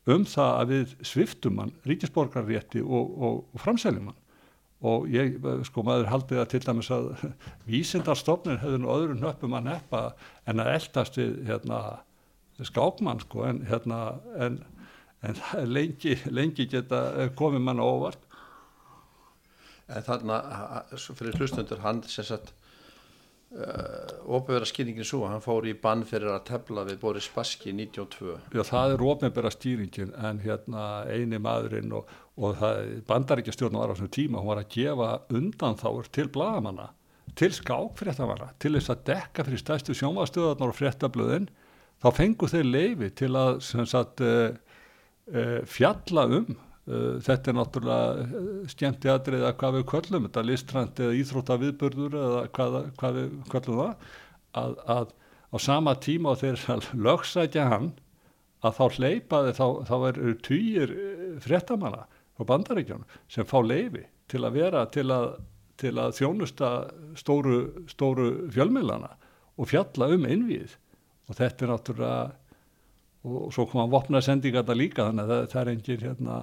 um 0.10 0.26
það 0.26 0.56
að 0.58 0.72
við 0.74 0.96
sviftum 1.06 1.60
hann 1.62 1.76
ríkisborgarrétti 1.86 2.82
og, 2.82 3.12
og, 3.22 3.44
og 3.54 3.62
framseljum 3.62 4.10
hann 4.10 4.21
og 4.82 5.08
ég, 5.14 5.38
sko 5.68 5.84
maður 5.86 6.10
haldið 6.10 6.42
að 6.42 6.48
til 6.54 6.62
dæmis 6.66 6.90
að 6.94 7.12
Vísindalstofnunin 7.70 8.62
hefði 8.64 8.82
nú 8.82 8.94
öðru 8.94 9.18
nöppum 9.20 9.58
að 9.60 9.68
neppa 9.70 10.04
en 10.50 10.64
að 10.64 10.72
eldast 10.78 11.20
við 11.20 11.36
hérna 11.50 11.82
skákmann 12.62 13.22
sko 13.22 13.46
en 13.50 13.62
hérna 13.70 14.02
en, 14.38 14.62
en 15.26 15.42
lengi, 15.78 16.18
lengi 16.30 16.68
geta 16.70 17.30
komið 17.38 17.66
manna 17.68 17.86
óvart. 17.86 18.26
En 19.92 20.06
þarna 20.08 20.42
fyrir 20.96 21.36
hlustundur 21.38 21.82
hann 21.84 22.02
sem 22.08 22.26
sagt 22.26 22.54
uh, 23.52 24.36
óbyrra 24.38 24.68
skýringin 24.68 25.08
svo 25.08 25.26
hann 25.28 25.44
fór 25.44 25.68
í 25.70 25.74
bann 25.78 26.06
fyrir 26.08 26.32
að 26.34 26.46
tefla 26.52 26.86
við 26.88 27.00
Boris 27.02 27.28
Baski 27.34 27.74
92 27.76 28.38
Já 28.56 28.64
það 28.68 28.96
er 28.96 29.06
óbyrra 29.06 29.52
skýringin 29.54 30.14
en 30.16 30.42
hérna 30.44 30.86
eini 31.12 31.40
maðurinn 31.42 31.92
og, 31.98 32.10
og 32.42 32.64
bandaríkjastjórn 33.10 33.78
var 33.78 33.92
á 33.92 33.94
þessum 33.94 34.12
tíma 34.14 34.42
hún 34.42 34.52
var 34.52 34.64
að 34.64 34.74
gefa 34.74 35.12
undanþáur 35.30 36.10
til 36.14 36.28
blagamanna 36.34 36.90
til 37.38 37.52
skákfréttamanna 37.56 38.52
til 38.62 38.74
þess 38.76 38.92
að 38.94 39.06
dekka 39.12 39.46
fyrir 39.48 39.62
stæstu 39.62 39.96
sjónvastöðarnar 39.98 40.74
og 40.74 40.78
fréttablöðin 40.78 41.48
þá 42.02 42.10
fengu 42.18 42.50
þeir 42.50 42.68
leifi 42.68 43.10
til 43.22 43.32
að 43.40 43.62
sagt, 43.64 44.24
uh, 44.26 44.52
uh, 45.32 45.60
fjalla 45.70 46.26
um 46.28 46.52
uh, 46.52 47.18
þetta 47.24 47.52
er 47.52 47.58
náttúrulega 47.60 48.68
skemmti 48.74 49.12
aðrið 49.12 49.48
að 49.48 49.58
hvað 49.62 49.78
við 49.78 49.88
kvöllum 49.94 50.28
þetta 50.28 50.46
listrand 50.50 51.04
eða 51.06 51.18
íþróttaviðbörður 51.22 52.20
eða 52.26 52.46
hvað, 52.58 52.80
hvað 53.00 53.20
við 53.20 53.34
kvöllum 53.54 53.84
það 53.84 54.08
að, 54.62 54.78
að 54.98 55.18
á 55.52 55.58
sama 55.60 55.98
tíma 56.04 56.34
og 56.34 56.42
þeir 56.44 56.66
lögsækja 57.08 57.68
hann 57.72 57.92
að 58.62 58.76
þá 58.78 58.98
hleypaði 58.98 59.54
þá, 59.58 59.68
þá 59.88 59.96
eru 60.12 60.34
týjir 60.46 60.98
fréttamanna 61.42 62.04
á 62.42 62.50
bandaríkjónum 62.50 63.18
sem 63.32 63.48
fá 63.48 63.58
leifi 63.64 64.04
til 64.32 64.44
að 64.46 64.58
vera 64.58 64.86
til 64.94 65.08
að, 65.14 65.28
til 65.80 65.94
að 66.00 66.16
þjónusta 66.20 66.70
stóru, 67.20 67.60
stóru 67.92 68.30
fjölmiðlana 68.54 69.12
og 69.58 69.70
fjalla 69.70 70.10
um 70.16 70.26
innvíð. 70.26 70.78
Og 71.30 71.38
þetta 71.38 71.66
er 71.66 71.72
náttúrulega 71.72 72.22
og 73.22 73.52
svo 73.54 73.68
koma 73.70 73.86
vopna 73.92 74.22
sendingarna 74.26 74.74
líka 74.74 75.06
þannig 75.06 75.28
að 75.28 75.32
það, 75.32 75.48
það 75.52 75.62
er 75.62 75.72
engin 75.76 76.06
hérna, 76.08 76.38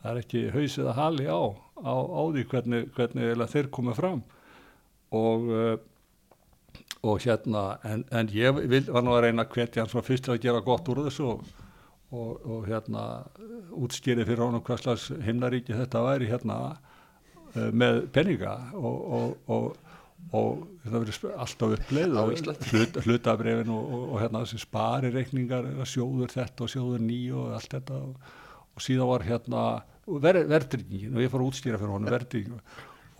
það 0.00 0.12
er 0.12 0.20
ekki 0.22 0.44
hausið 0.54 0.86
að 0.88 0.98
hali 0.98 1.26
á 1.28 1.42
á, 1.82 1.92
á 1.92 2.22
því 2.32 2.44
hvernig, 2.48 2.86
hvernig 2.96 3.48
þeir 3.52 3.68
komið 3.74 3.98
fram. 3.98 4.22
Og 5.12 5.50
uh, 5.52 5.74
og 7.02 7.18
hérna 7.24 7.78
en, 7.84 8.04
en 8.14 8.30
ég 8.30 8.54
vil, 8.70 8.84
var 8.86 9.02
nú 9.02 9.14
að 9.16 9.26
reyna 9.26 9.42
að 9.42 9.56
hvetja 9.56 9.82
hans 9.82 9.94
frá 9.94 10.04
fyrst 10.06 10.28
að 10.30 10.42
gera 10.44 10.62
gott 10.62 10.86
úr 10.92 11.02
þessu 11.08 11.24
og, 11.32 11.40
og, 12.12 12.42
og 12.44 12.66
hérna 12.68 13.06
útskýri 13.72 14.26
fyrir 14.28 14.44
honum 14.44 14.64
hvað 14.64 14.84
slags 14.84 15.08
himnaríki 15.24 15.76
þetta 15.76 16.04
væri 16.04 16.28
hérna 16.30 16.58
uh, 16.72 17.70
með 17.72 18.04
peninga 18.14 18.58
og, 18.76 19.40
og 19.48 19.80
og 20.30 20.62
það 20.84 20.94
verður 20.94 21.32
alltaf 21.42 21.74
uppleið 21.76 22.14
hlut, 22.70 22.98
hlutabrefin 23.04 23.72
og, 23.74 23.82
og, 23.82 24.04
og 24.12 24.20
hérna 24.22 24.44
þessi 24.44 24.62
sparireikningar 24.62 25.68
sjóður 25.88 26.32
þetta 26.32 26.64
og 26.64 26.72
sjóður 26.72 27.02
nýju 27.04 27.40
og 27.42 27.56
allt 27.58 27.74
þetta 27.74 27.98
og, 28.06 28.30
síðan 28.80 29.10
var 29.10 29.26
hérna 29.26 29.64
ver, 30.06 30.38
verðryggingin 30.48 31.16
og 31.16 31.24
ég 31.24 31.32
fór 31.32 31.42
að 31.42 31.50
útstýra 31.50 31.80
fyrir 31.80 31.94
honum 31.96 32.14
verðryggingin 32.14 32.62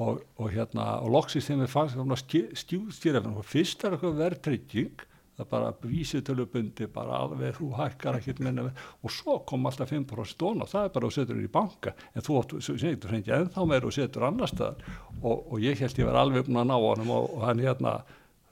og, 0.03 0.23
og 0.39 0.53
hérna 0.55 0.87
og 1.03 1.13
loksist 1.19 1.51
þeim 1.51 1.65
við 1.65 1.73
fannst 1.75 2.37
stjústýrefn 2.63 3.37
og 3.37 3.49
fyrst 3.51 3.85
er 3.85 3.97
eitthvað 3.97 4.23
verðtrygging 4.23 5.07
það 5.43 5.51
bara 5.51 5.75
vísitölubundi 5.85 6.89
bara 6.95 7.21
alveg 7.27 7.59
þú 7.59 7.69
hækkar 7.77 8.19
ekkert 8.19 8.41
minna 8.43 8.65
og 8.71 9.13
svo 9.13 9.39
kom 9.49 9.69
alltaf 9.69 9.93
5% 9.93 10.39
dón 10.41 10.65
og 10.65 10.71
það 10.71 10.89
er 10.89 10.95
bara 10.97 11.11
að 11.11 11.15
setja 11.19 11.35
þér 11.35 11.45
í 11.45 11.53
banka. 11.53 11.95
En 12.15 12.27
þú 12.27 12.41
setur 12.63 13.13
fengið 13.13 13.37
ennþá 13.39 13.67
meir 13.69 13.87
og 13.89 13.95
setur 13.97 14.27
annar 14.29 14.51
stað 14.51 14.83
og, 15.21 15.37
og 15.53 15.57
ég 15.63 15.83
held 15.83 16.01
ég 16.01 16.09
verði 16.09 16.25
alveg 16.25 16.51
um 16.51 16.61
að 16.63 16.69
ná 16.71 16.77
honum 16.79 17.15
og, 17.17 17.31
og 17.37 17.47
hann 17.49 17.63
hérna 17.63 17.97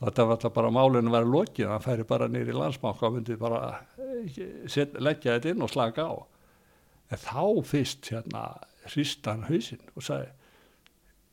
þetta 0.01 0.27
var 0.27 0.37
alltaf 0.37 0.57
bara 0.57 0.73
málinu 0.73 1.11
að 1.11 1.17
vera 1.19 1.33
lokið. 1.37 1.71
Hann 1.71 1.85
færi 1.85 2.09
bara 2.09 2.29
nýri 2.33 2.57
landsbanka 2.57 3.09
og 3.09 3.17
myndi 3.17 3.39
bara 3.41 3.63
eh, 4.01 4.43
set, 4.71 4.97
leggja 4.99 5.39
þetta 5.39 5.55
inn 5.55 5.65
og 5.65 5.73
slaka 5.73 6.09
á. 6.09 6.15
En 7.11 7.21
þá 7.21 7.43
fyrst 7.67 8.13
hérna 8.13 8.45
hristan 8.89 9.45
hausinn 9.49 9.83
og 9.95 10.05
sagði 10.07 10.31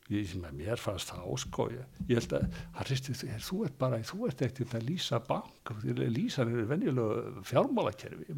ég 0.08 0.34
mér 0.56 0.80
fannst 0.80 1.12
það 1.12 1.26
áskója 1.32 1.86
ég 2.08 2.20
held 2.20 2.36
að 2.38 2.60
hristi 2.82 3.16
þú 3.44 3.64
ert 3.66 3.78
bara, 3.80 3.98
þú 4.06 4.28
ert 4.28 4.44
ekkert 4.46 4.76
að 4.78 4.86
lýsa 4.88 5.20
bank 5.26 5.74
lýsa 5.84 6.46
er 6.46 6.70
venjulegu 6.70 7.42
fjármálakerfi. 7.48 8.32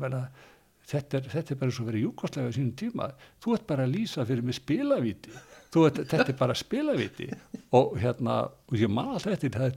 Þetta, 0.91 1.21
er, 1.21 1.27
þetta 1.31 1.55
er 1.55 1.59
bara 1.61 1.75
svo 1.77 1.85
verið 1.87 2.07
júkostlega 2.09 2.53
sínum 2.57 2.75
tíma. 2.75 3.11
Þú 3.39 3.53
ert 3.55 3.67
bara 3.69 3.85
að 3.87 3.93
lýsa 3.95 4.25
fyrir 4.27 4.43
mig 4.43 4.57
spilavíti. 4.59 5.35
Ert, 5.71 6.00
þetta 6.11 6.33
er 6.33 6.39
bara 6.41 6.57
spilavíti. 6.59 7.29
Og 7.79 7.95
hérna, 8.00 8.41
og 8.50 8.81
ég 8.81 8.91
man 8.91 9.12
alltaf 9.12 9.39
þetta 9.39 9.71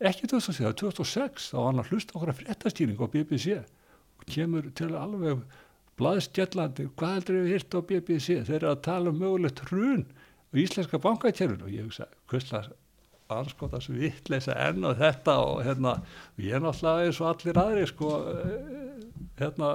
ekki 0.00 0.30
2006, 0.30 0.76
2006 0.80 1.50
þá 1.50 1.56
var 1.58 1.66
hann 1.66 1.82
að 1.82 1.90
hlusta 1.92 2.14
okkur 2.16 2.32
að 2.32 2.38
fréttastýring 2.40 3.02
á 3.04 3.06
BBC 3.12 3.56
og 4.20 4.28
kemur 4.30 4.70
til 4.76 4.94
alveg 4.96 5.42
blaðstjallandi, 6.00 6.86
hvað 6.96 7.16
heldur 7.18 7.38
við 7.40 7.50
hirt 7.52 7.76
á 7.76 7.80
BBC 7.90 8.38
þeir 8.48 8.56
eru 8.62 8.70
að 8.70 8.82
tala 8.86 9.12
um 9.12 9.20
mögulegt 9.20 9.60
hrun 9.68 10.06
og 10.50 10.58
íslenska 10.58 10.98
bankakjörun 11.02 11.64
og 11.66 11.72
ég 11.72 11.86
hugsa, 11.86 12.08
hvistlega 12.30 12.74
anskotast 13.30 13.92
vittleisa 13.94 14.56
enn 14.58 14.84
og 14.88 14.98
þetta 14.98 15.36
og 15.44 15.62
hérna, 15.66 15.96
og 16.34 16.44
ég 16.44 16.62
náttúrulega 16.62 17.06
eins 17.06 17.20
og 17.22 17.30
allir 17.30 17.60
aðri 17.62 17.86
sko 17.90 18.12
eh, 18.32 19.02
hérna, 19.38 19.72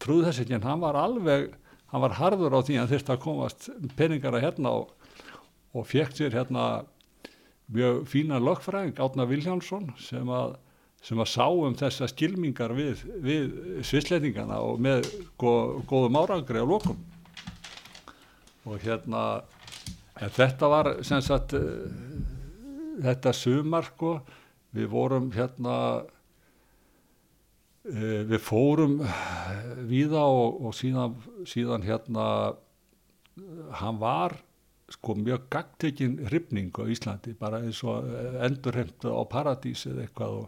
trúð 0.00 0.28
þessi 0.28 0.48
en 0.56 0.66
hann 0.68 0.82
var 0.84 0.98
alveg, 1.00 1.50
hann 1.92 2.04
var 2.04 2.16
harður 2.20 2.56
á 2.56 2.60
því 2.60 2.80
að 2.80 2.94
þurfti 2.94 3.14
að 3.14 3.22
komast 3.24 3.68
peningara 3.96 4.42
hérna 4.44 4.74
og, 4.82 4.90
og 5.72 5.86
fekk 5.88 6.16
sér 6.18 6.36
hérna 6.36 6.66
mjög 7.70 8.02
fína 8.10 8.40
lögfræðing 8.42 8.98
Átna 9.00 9.28
Viljánsson 9.30 9.94
sem 10.00 10.28
að 10.34 10.58
sem 11.00 11.20
að 11.22 11.30
sá 11.32 11.46
um 11.48 11.72
þessa 11.76 12.10
skilmingar 12.10 12.74
við, 12.76 13.04
við 13.24 13.54
svisleitingana 13.88 14.58
og 14.60 14.82
með 14.84 15.06
góðum 15.40 16.18
árangri 16.20 16.60
á 16.60 16.66
lokum. 16.68 16.98
Og 18.68 18.76
hérna 18.84 19.40
en 20.20 20.32
þetta 20.36 20.68
var 20.70 20.90
sem 21.06 21.22
sagt 21.24 21.54
uh, 21.56 21.62
þetta 23.00 23.32
sumar 23.36 23.84
sko 23.88 24.18
við 24.76 24.86
vorum 24.92 25.30
hérna 25.34 25.76
uh, 27.84 28.20
við 28.30 28.40
fórum 28.44 29.00
viða 29.90 30.24
og, 30.28 30.60
og 30.66 30.76
síðan, 30.76 31.16
síðan 31.48 31.86
hérna 31.86 32.26
hann 33.80 33.98
var 34.00 34.36
sko 34.90 35.14
mjög 35.14 35.46
gagtekinn 35.54 36.18
hrifning 36.28 36.74
á 36.74 36.82
Íslandi 36.90 37.32
bara 37.38 37.62
eins 37.62 37.80
og 37.86 38.08
endurheimt 38.42 39.06
á 39.06 39.22
Paradís 39.30 39.86
eða 39.86 40.02
eitthvað 40.04 40.32
og, 40.42 40.46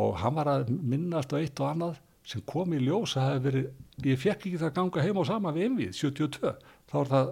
og 0.00 0.14
hann 0.22 0.36
var 0.38 0.48
að 0.54 0.70
minnast 0.72 1.34
á 1.36 1.40
eitt 1.40 1.60
og 1.60 1.68
annað 1.74 1.98
sem 2.28 2.44
kom 2.48 2.72
í 2.76 2.80
ljós 2.82 3.14
að 3.16 3.22
það 3.22 3.30
hefði 3.32 3.44
verið, 3.48 3.68
ég 4.04 4.22
fekk 4.22 4.46
ekki 4.46 4.58
það 4.60 4.68
að 4.68 4.78
ganga 4.78 5.04
heim 5.04 5.20
á 5.20 5.24
sama 5.28 5.52
við 5.56 5.68
einvið 5.68 5.92
72, 6.00 6.54
þá 6.88 6.94
var 6.98 7.12
það 7.12 7.30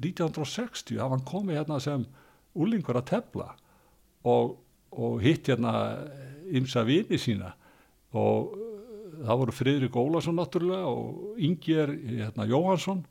1960 0.00 1.00
hafa 1.00 1.16
hann 1.16 1.26
komið 1.28 1.60
hérna 1.60 1.80
sem 1.82 2.06
úlingur 2.54 2.98
að 2.98 3.10
tefla 3.12 3.50
og, 4.26 4.56
og 4.94 5.18
hitt 5.22 5.50
hérna 5.50 5.74
ymsa 6.54 6.84
vini 6.86 7.18
sína. 7.20 7.52
Og 8.14 8.54
uh, 8.54 8.74
það 9.24 9.40
voru 9.40 9.54
Fridrik 9.54 9.98
Ólason 9.98 10.38
náttúrulega 10.38 10.90
og 10.90 11.38
Inger 11.42 11.94
hérna, 11.94 12.48
Jóhansson 12.50 13.04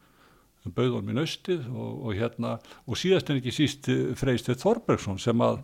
bauð 0.63 0.99
honum 0.99 1.11
í 1.11 1.17
nöstið 1.17 1.65
og, 1.67 1.95
og 2.07 2.13
hérna 2.15 2.53
og 2.87 2.99
síðast 2.99 3.31
en 3.31 3.41
ekki 3.41 3.55
síst 3.55 3.89
uh, 3.91 4.13
Freistið 4.19 4.61
Þorbergsson 4.63 5.19
sem 5.19 5.43
að 5.43 5.59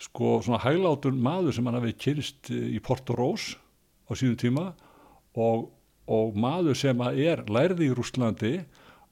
sko 0.00 0.38
svona 0.40 0.62
hæglátur 0.62 1.12
maður 1.12 1.56
sem 1.56 1.66
hann 1.68 1.76
hafi 1.76 1.96
kynst 2.06 2.52
uh, 2.54 2.56
í 2.56 2.80
Porto 2.84 3.16
Rós 3.18 3.52
á 4.08 4.16
sínum 4.16 4.38
tíma 4.40 4.70
og, 5.36 5.68
og 6.08 6.38
maður 6.40 6.78
sem 6.78 7.04
að 7.04 7.20
er 7.26 7.44
lærði 7.52 7.90
í 7.90 7.96
Rúslandi 7.96 8.54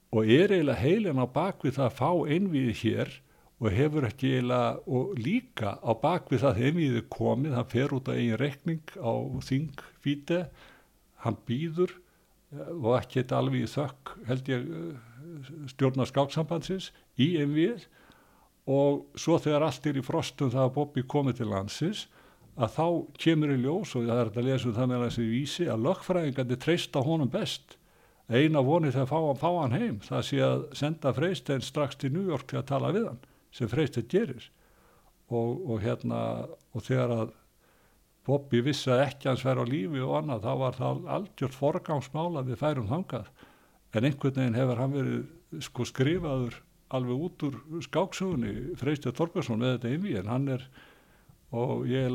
og 0.09 0.25
er 0.25 0.53
eiginlega 0.53 0.81
heilin 0.81 1.21
á 1.21 1.27
bakvið 1.29 1.75
það 1.77 1.87
að 1.87 1.97
fá 1.99 2.11
einviði 2.33 2.75
hér 2.81 3.11
og 3.59 3.75
hefur 3.75 4.07
ekki 4.07 4.33
eiginlega 4.33 4.69
og 4.87 5.15
líka 5.19 5.75
á 5.83 5.91
bakvið 6.01 6.43
það 6.43 6.51
að 6.51 6.67
einviði 6.69 7.03
komið, 7.13 7.55
hann 7.57 7.71
fer 7.73 7.95
út 7.95 8.09
á 8.09 8.13
eigin 8.15 8.39
rekning 8.41 8.93
á 8.97 9.13
þingfíti 9.45 10.41
hann 11.25 11.39
býður 11.47 11.93
eh, 11.93 12.71
og 12.73 12.93
ekki 12.97 13.21
þetta 13.21 13.39
alveg 13.41 13.65
í 13.65 13.71
þökk 13.75 14.13
held 14.29 14.51
ég 14.53 14.69
eh, 14.79 15.49
stjórnar 15.73 16.09
skáksambandsins 16.09 16.91
í 17.19 17.35
einvið 17.43 17.85
og 18.69 19.05
svo 19.17 19.37
þegar 19.41 19.67
allt 19.67 19.89
er 19.89 19.99
í 19.99 20.05
frostum 20.05 20.53
það 20.53 20.65
að 20.67 20.75
Bobby 20.77 21.03
komið 21.09 21.41
til 21.41 21.49
landsins 21.51 22.07
að 22.59 22.73
þá 22.75 22.85
kemur 23.23 23.53
í 23.53 23.59
ljós 23.61 23.93
og 23.95 24.07
það 24.07 24.23
er 24.23 24.31
að 24.33 24.47
lesa 24.47 24.69
um 24.69 24.75
það 24.75 24.89
með 24.91 25.03
þessi 25.05 25.27
vísi 25.29 25.67
að 25.69 25.85
lögfræðingandi 25.85 26.57
treysta 26.59 27.03
honum 27.05 27.31
best 27.31 27.78
eina 28.29 28.61
vonið 28.65 28.95
þegar 28.95 29.09
fá, 29.09 29.19
fá 29.41 29.49
hann 29.57 29.75
heim 29.75 29.99
það 30.05 30.23
sé 30.27 30.39
að 30.45 30.63
senda 30.77 31.13
Freystein 31.17 31.65
strax 31.65 31.97
til 31.99 32.13
New 32.13 32.29
York 32.29 32.47
til 32.49 32.59
að 32.61 32.69
tala 32.69 32.93
við 32.95 33.09
hann 33.09 33.21
sem 33.55 33.69
Freystein 33.71 34.07
gerir. 34.09 34.49
Og, 35.29 35.61
og 35.69 35.83
hérna 35.83 36.21
og 36.73 36.85
þegar 36.85 37.13
að 37.15 37.35
Bobby 38.29 38.61
vissi 38.65 38.91
að 38.93 39.07
ekki 39.07 39.29
hans 39.29 39.43
verið 39.45 39.65
á 39.65 39.71
lífi 39.71 40.01
og 40.05 40.15
annað 40.19 40.45
þá 40.45 40.51
var 40.61 40.77
það 40.77 41.05
aldjört 41.15 41.57
forgangsmála 41.57 42.43
við 42.45 42.59
færum 42.61 42.89
þangað. 42.89 43.29
En 43.97 44.05
einhvern 44.05 44.35
veginn 44.37 44.57
hefur 44.57 44.81
hann 44.83 44.93
verið 44.93 45.63
sko 45.65 45.85
skrifaður 45.89 46.59
alveg 46.93 47.25
út 47.25 47.45
úr 47.47 47.57
skáksugunni 47.85 48.75
Freystein 48.77 49.17
Þorgarsson 49.17 49.61
með 49.61 49.75
þetta 49.75 49.93
einví 49.93 50.15
en 50.17 50.29
hann 50.29 50.47
er 50.53 50.65
og 51.49 51.87
ég, 51.89 52.13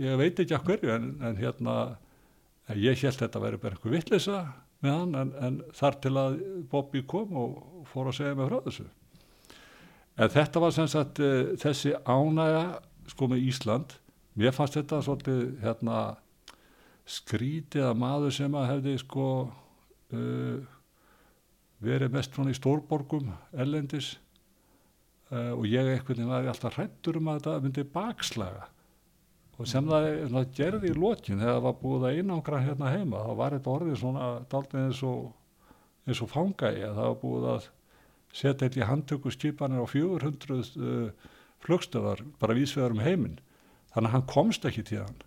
ég 0.00 0.16
veit 0.20 0.40
ekki 0.40 0.56
að 0.56 0.68
hverju 0.68 0.92
en, 0.94 1.08
en 1.24 1.36
hérna 1.40 1.74
ég 2.80 3.00
held 3.04 3.20
þetta 3.20 3.42
vera 3.42 3.60
bara 3.60 3.76
einhver 3.76 3.92
vittlisa 3.92 4.38
með 4.84 4.98
hann 4.98 5.16
en, 5.20 5.32
en 5.46 5.56
þar 5.76 5.98
til 6.04 6.14
að 6.20 6.36
Bobby 6.70 7.04
kom 7.08 7.34
og 7.40 7.86
fór 7.90 8.10
að 8.10 8.18
segja 8.20 8.36
mig 8.38 8.50
frá 8.50 8.60
þessu. 8.66 8.86
En 10.14 10.30
þetta 10.30 10.62
var 10.62 10.74
sem 10.76 10.90
sagt 10.90 11.20
uh, 11.24 11.54
þessi 11.60 11.94
ánæga 12.06 12.66
sko 13.10 13.28
með 13.30 13.48
Ísland. 13.48 13.96
Mér 14.38 14.54
fannst 14.54 14.78
þetta 14.78 15.00
svolítið 15.04 15.42
hérna 15.62 16.02
skrítið 17.04 17.88
að 17.90 17.98
maður 18.00 18.34
sem 18.34 18.54
að 18.56 18.70
hefði 18.70 18.94
sko 19.02 19.26
uh, 19.44 20.60
verið 21.84 22.14
mest 22.14 22.34
frá 22.34 22.46
í 22.48 22.56
stórborgum 22.56 23.32
ellendis 23.52 24.14
uh, 25.32 25.52
og 25.52 25.66
ég 25.68 25.90
eitthvað 25.92 26.24
var 26.30 26.48
alltaf 26.48 26.78
hrættur 26.78 27.20
um 27.20 27.28
að 27.32 27.42
þetta 27.42 27.64
myndi 27.66 27.84
bakslaga 27.96 28.68
og 29.54 29.70
sem 29.70 29.86
það, 29.86 30.08
það 30.32 30.50
gerði 30.56 30.90
í 30.90 30.98
lókin 30.98 31.38
þegar 31.38 31.56
það 31.56 31.64
var 31.68 31.78
búið 31.82 32.06
að 32.08 32.18
einangra 32.18 32.62
hérna 32.64 32.92
heima 32.94 33.22
þá 33.22 33.32
var 33.38 33.54
þetta 33.54 33.74
orðið 33.74 34.00
svona 34.00 34.28
daldið 34.50 34.80
eins 34.80 35.02
og, 35.06 35.20
eins 36.08 36.22
og 36.24 36.30
fangægi 36.32 36.86
að 36.88 36.98
það 36.98 37.10
var 37.10 37.20
búið 37.22 37.48
að 37.52 37.68
setja 38.34 38.64
þetta 38.64 38.80
í 38.80 38.88
handtöku 38.88 39.32
skipanir 39.32 39.84
á 39.84 39.86
400 39.86 40.58
uh, 40.58 41.30
flugstöðar 41.64 42.24
bara 42.40 42.56
vísvegar 42.58 42.94
um 42.94 43.02
heiminn. 43.04 43.38
Þannig 43.94 44.10
að 44.10 44.16
hann 44.16 44.26
komst 44.30 44.66
ekki 44.66 44.84
til 44.88 45.04
hann. 45.04 45.22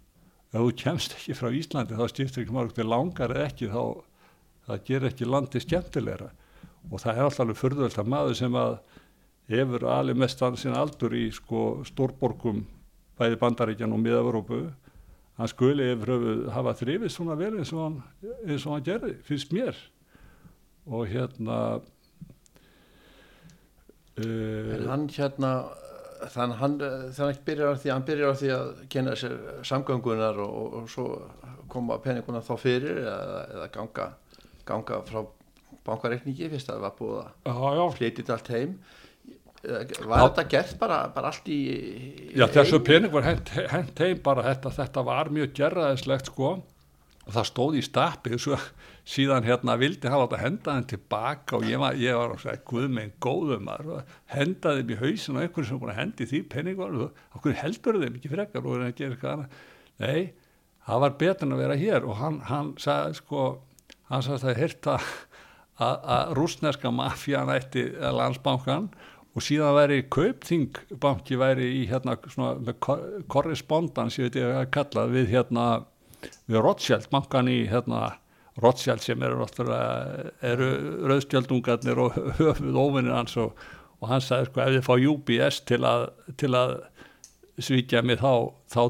Ef 0.51 0.59
þú 0.59 0.73
kemst 0.81 1.15
ekki 1.15 1.35
frá 1.37 1.49
Íslandi 1.55 1.97
þá 1.97 2.05
stiftir 2.11 2.43
ekki 2.43 2.55
margt 2.55 2.75
til 2.77 2.87
langar 2.87 3.33
ekki 3.45 3.71
þá 3.71 3.81
það 4.67 4.83
ger 4.89 5.07
ekki 5.07 5.27
landi 5.27 5.63
skemmtilegra. 5.63 6.31
Og 6.91 7.03
það 7.03 7.13
er 7.13 7.27
alltaf 7.27 7.43
alveg 7.45 7.59
förðvöld 7.61 7.99
að 7.99 8.11
maður 8.11 8.39
sem 8.41 8.59
að 8.59 8.77
hefur 9.51 9.87
alveg 9.91 10.19
mest 10.19 10.43
ansinn 10.43 10.75
aldur 10.75 11.15
í 11.15 11.29
sko 11.35 11.63
stórborgum 11.87 12.65
bæði 13.17 13.39
bandaríkjan 13.41 13.93
og 13.95 14.01
miða-Európu 14.03 14.61
hann 15.37 15.51
skuli 15.51 15.91
hafa 16.53 16.73
þrifið 16.77 17.13
svona 17.13 17.37
vel 17.37 17.57
eins 17.59 17.73
og 17.73 17.83
hann, 17.83 17.97
eins 18.47 18.65
og 18.65 18.73
hann 18.75 18.85
gerði, 18.85 19.13
finnst 19.25 19.53
mér. 19.53 19.77
Og 20.87 21.05
hérna 21.11 21.57
uh, 24.17 24.71
en 24.77 24.87
hann 24.89 25.09
hérna 25.13 25.51
þannig 26.33 26.57
hann, 26.57 26.77
hann 27.17 27.41
byrjar 27.45 27.75
á 27.75 27.79
því 27.81 27.91
hann 27.93 28.05
byrjar 28.07 28.33
á 28.33 28.39
því 28.39 28.53
að 28.55 28.69
kynna 28.93 29.15
sér 29.19 29.35
samgöngunar 29.67 30.39
og, 30.41 30.53
og, 30.61 30.77
og 30.79 30.89
svo 30.89 31.07
koma 31.69 31.99
peninguna 32.01 32.41
þá 32.41 32.53
fyrir 32.61 33.03
eða, 33.03 33.41
eða 33.53 33.67
ganga, 33.75 34.07
ganga 34.65 35.01
frá 35.05 35.25
bankareikningi 35.87 36.49
fyrst 36.51 36.71
að 36.71 36.79
það 36.79 36.85
var 36.85 36.95
búið 36.97 37.19
að 37.53 37.97
flytja 37.99 38.33
allt 38.33 38.49
heim 38.55 38.77
var 39.63 40.23
þetta 40.27 40.47
gert 40.51 40.73
bara, 40.79 40.97
bara 41.13 41.31
allt 41.31 41.47
í 41.49 41.59
já 42.37 42.45
þessu 42.53 42.79
pening 42.85 43.13
var 43.13 43.25
hent, 43.25 43.51
hent 43.71 44.01
heim 44.03 44.19
bara 44.23 44.45
þetta, 44.45 44.73
þetta 44.77 45.03
var 45.07 45.31
mjög 45.33 45.53
gerraðislegt 45.57 46.31
sko. 46.31 46.57
Það 47.27 47.47
stóð 47.49 47.73
í 47.75 47.81
stappi 47.83 48.37
síðan 49.07 49.43
hérna 49.43 49.75
vildi 49.79 50.07
hann 50.07 50.21
láta 50.21 50.37
henda 50.39 50.77
hann 50.77 50.85
tilbaka 50.87 51.57
og 51.57 51.65
ég 51.67 51.79
var, 51.81 51.97
ég 51.99 52.15
var 52.15 52.35
að 52.35 52.43
segja 52.45 52.61
guð 52.69 52.85
með 52.87 53.03
einn 53.03 53.13
góðum 53.23 53.67
og 53.73 54.13
hendaði 54.31 54.83
þeim 54.83 54.93
í 54.93 54.99
hausin 55.01 55.35
og 55.35 55.43
einhvern 55.43 55.67
sem 55.67 55.81
búin 55.81 55.91
að 55.91 55.99
hendi 55.99 56.27
því 56.27 56.41
penningar 56.53 56.95
og 56.95 57.21
okkur 57.35 57.57
heldur 57.59 57.99
þeim 57.99 58.15
ekki 58.19 58.31
frekar 58.31 58.63
og 58.63 58.79
það 58.79 58.95
gerir 59.01 59.27
annað? 59.33 59.57
Nei, 60.03 60.21
það 60.87 61.03
var 61.03 61.17
betur 61.19 61.47
en 61.49 61.57
að 61.57 61.63
vera 61.65 61.79
hér 61.83 62.07
og 62.07 62.19
hann, 62.21 62.39
hann 62.47 62.73
sagði 62.79 63.19
sko 63.19 63.43
hann 64.07 64.23
sagði 64.23 64.37
að 64.37 64.47
það 64.47 64.61
hirta 64.63 64.97
að 65.77 66.33
rúsneska 66.39 66.91
mafjan 66.95 67.51
ætti 67.53 67.89
landsbankan 67.99 68.87
og 69.37 69.43
síðan 69.45 69.75
væri 69.77 69.99
kaupþingbanki 70.09 71.37
væri 71.37 71.67
í 71.77 71.83
hérna 71.89 72.15
svona 72.25 72.73
korrespondans 73.29 74.17
ég 74.17 74.31
veit 74.31 74.39
ég 74.41 74.55
að 74.63 74.71
kalla 74.73 75.05
við 75.11 75.29
hérna 75.35 75.65
við 76.49 76.63
Rothschild 76.65 77.05
bankan 77.13 77.51
í 77.51 77.59
hérna 77.69 78.15
Rothschild 78.57 79.03
sem 79.05 79.21
eru, 79.21 79.45
eru 80.41 80.69
rauðstjöldungarnir 81.11 82.01
og 82.01 82.17
höfuð 82.39 82.79
óvinnir 82.81 83.13
hans 83.13 83.37
og, 83.37 83.53
og 84.01 84.09
hann 84.09 84.23
sagði 84.25 84.49
sko 84.49 84.63
ef 84.63 84.73
þið 84.73 84.87
fá 84.87 84.95
UBS 85.11 85.59
til 85.69 85.83
að, 85.85 86.07
til 86.41 86.53
að 86.57 86.73
svíkja 87.61 88.01
mig 88.05 88.17
þá, 88.21 88.49
þá 88.73 88.81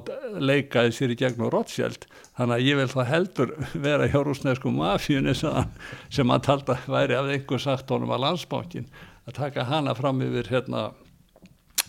leikaði 0.44 0.96
sér 0.96 1.12
í 1.12 1.20
gegnum 1.20 1.52
Rothschild. 1.52 2.08
Þannig 2.40 2.56
að 2.56 2.66
ég 2.68 2.80
vil 2.80 2.88
það 2.94 3.12
heldur 3.12 3.54
vera 3.76 4.08
hjá 4.12 4.18
rúsnesku 4.24 4.72
mafíunni 4.76 5.36
sem 5.36 6.32
hann 6.32 6.48
talda 6.48 6.80
væri 6.88 7.20
af 7.20 7.32
einhver 7.36 7.64
sagt 7.64 7.92
honum 7.92 8.16
að 8.16 8.24
landsbánkin 8.26 8.88
að 9.28 9.38
taka 9.38 9.68
hana 9.68 9.94
fram 9.98 10.22
yfir 10.24 10.50
hérna 10.52 10.90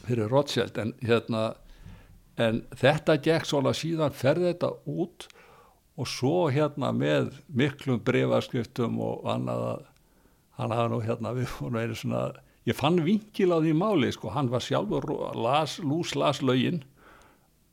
fyrir 0.04 0.30
Rothschild. 0.32 0.78
En 0.78 0.94
hérna 1.04 1.52
en 2.38 2.62
þetta 2.78 3.18
gekk 3.22 3.48
svona 3.48 3.74
síðan 3.74 4.14
ferði 4.14 4.52
þetta 4.52 4.72
út 4.86 5.28
og 5.98 6.06
svo 6.06 6.48
hérna 6.54 6.92
með 6.94 7.32
miklum 7.48 8.02
breyfarskriftum 8.06 9.00
og 9.02 9.26
annað 9.30 9.64
að 9.72 9.80
hann 10.58 10.74
hafa 10.74 10.92
nú 10.92 11.00
hérna 11.02 11.34
við 11.38 11.50
vorum 11.58 11.80
einu 11.80 11.98
svona 11.98 12.28
ég 12.68 12.76
fann 12.78 13.00
vingil 13.04 13.50
á 13.54 13.58
því 13.58 13.74
máli 13.78 14.12
sko, 14.14 14.30
hann 14.34 14.50
var 14.52 14.62
sjálfur 14.64 15.08
las, 15.38 15.78
lús 15.82 16.14
las 16.18 16.42
lögin 16.44 16.82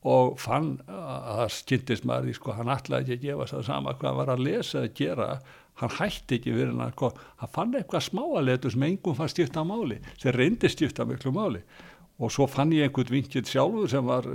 og 0.05 0.37
fann 0.39 0.75
að 0.85 1.29
það 1.41 1.53
skindist 1.55 2.05
maður 2.05 2.29
því 2.29 2.35
sko, 2.37 2.55
hann 2.55 2.73
ætlaði 2.73 3.15
ekki 3.15 3.15
að 3.17 3.25
gefa 3.29 3.47
það 3.51 3.67
sama 3.69 3.95
hvað 3.97 4.09
hann 4.09 4.19
var 4.21 4.33
að 4.35 4.43
lesa 4.45 4.81
eða 4.81 4.93
gera 4.99 5.29
hann 5.81 5.91
hætti 5.97 6.39
ekki 6.39 6.53
verið 6.55 6.79
hann 6.79 6.93
hann 7.41 7.51
fann 7.51 7.75
eitthvað 7.75 8.07
smáaletur 8.07 8.73
sem 8.73 8.87
engum 8.87 9.17
fann 9.17 9.31
stifta 9.31 9.65
máli 9.67 9.99
sem 10.15 10.35
reyndi 10.35 10.71
stifta 10.71 11.05
miklu 11.07 11.33
máli. 11.35 11.61
Og 12.15 12.31
svo 12.31 12.45
fann 12.47 12.71
ég 12.71 12.87
einhvern 12.87 13.11
vingil 13.11 13.43
sjálfur 13.43 13.89
sem 13.91 14.05
var 14.07 14.27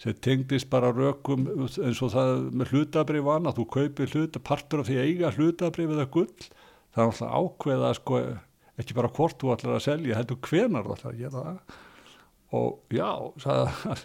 sem 0.00 0.16
tengdist 0.24 0.70
bara 0.72 0.94
rökum 0.96 1.44
eins 1.60 2.00
og 2.00 2.14
það 2.14 2.46
með 2.56 2.72
hlutabrif 2.72 3.26
var 3.26 3.44
að 3.44 3.58
þú 3.58 3.66
kaupir 3.74 4.14
hluta, 4.14 4.40
partur 4.40 4.80
af 4.80 4.88
því 4.88 4.96
eiga 5.02 5.32
hlutabrif 5.36 5.92
eða 5.92 6.08
gull. 6.14 6.46
Það 6.92 7.02
er 7.02 7.10
alltaf 7.10 7.36
ákveða 7.36 7.92
sko 7.98 8.22
ekki 8.80 8.96
bara 8.96 9.12
hvort 9.12 9.36
þú 9.40 9.52
ætlar 9.52 9.76
að 9.76 9.84
selja 9.84 10.18
heldur 10.18 10.40
hvenar 10.48 10.88
þú 10.88 10.96
ætlar 10.96 11.12
að 11.12 11.20
gera 11.20 11.44
það. 11.44 11.76
Og 12.52 12.96
já, 12.96 13.10
sagði 13.44 13.98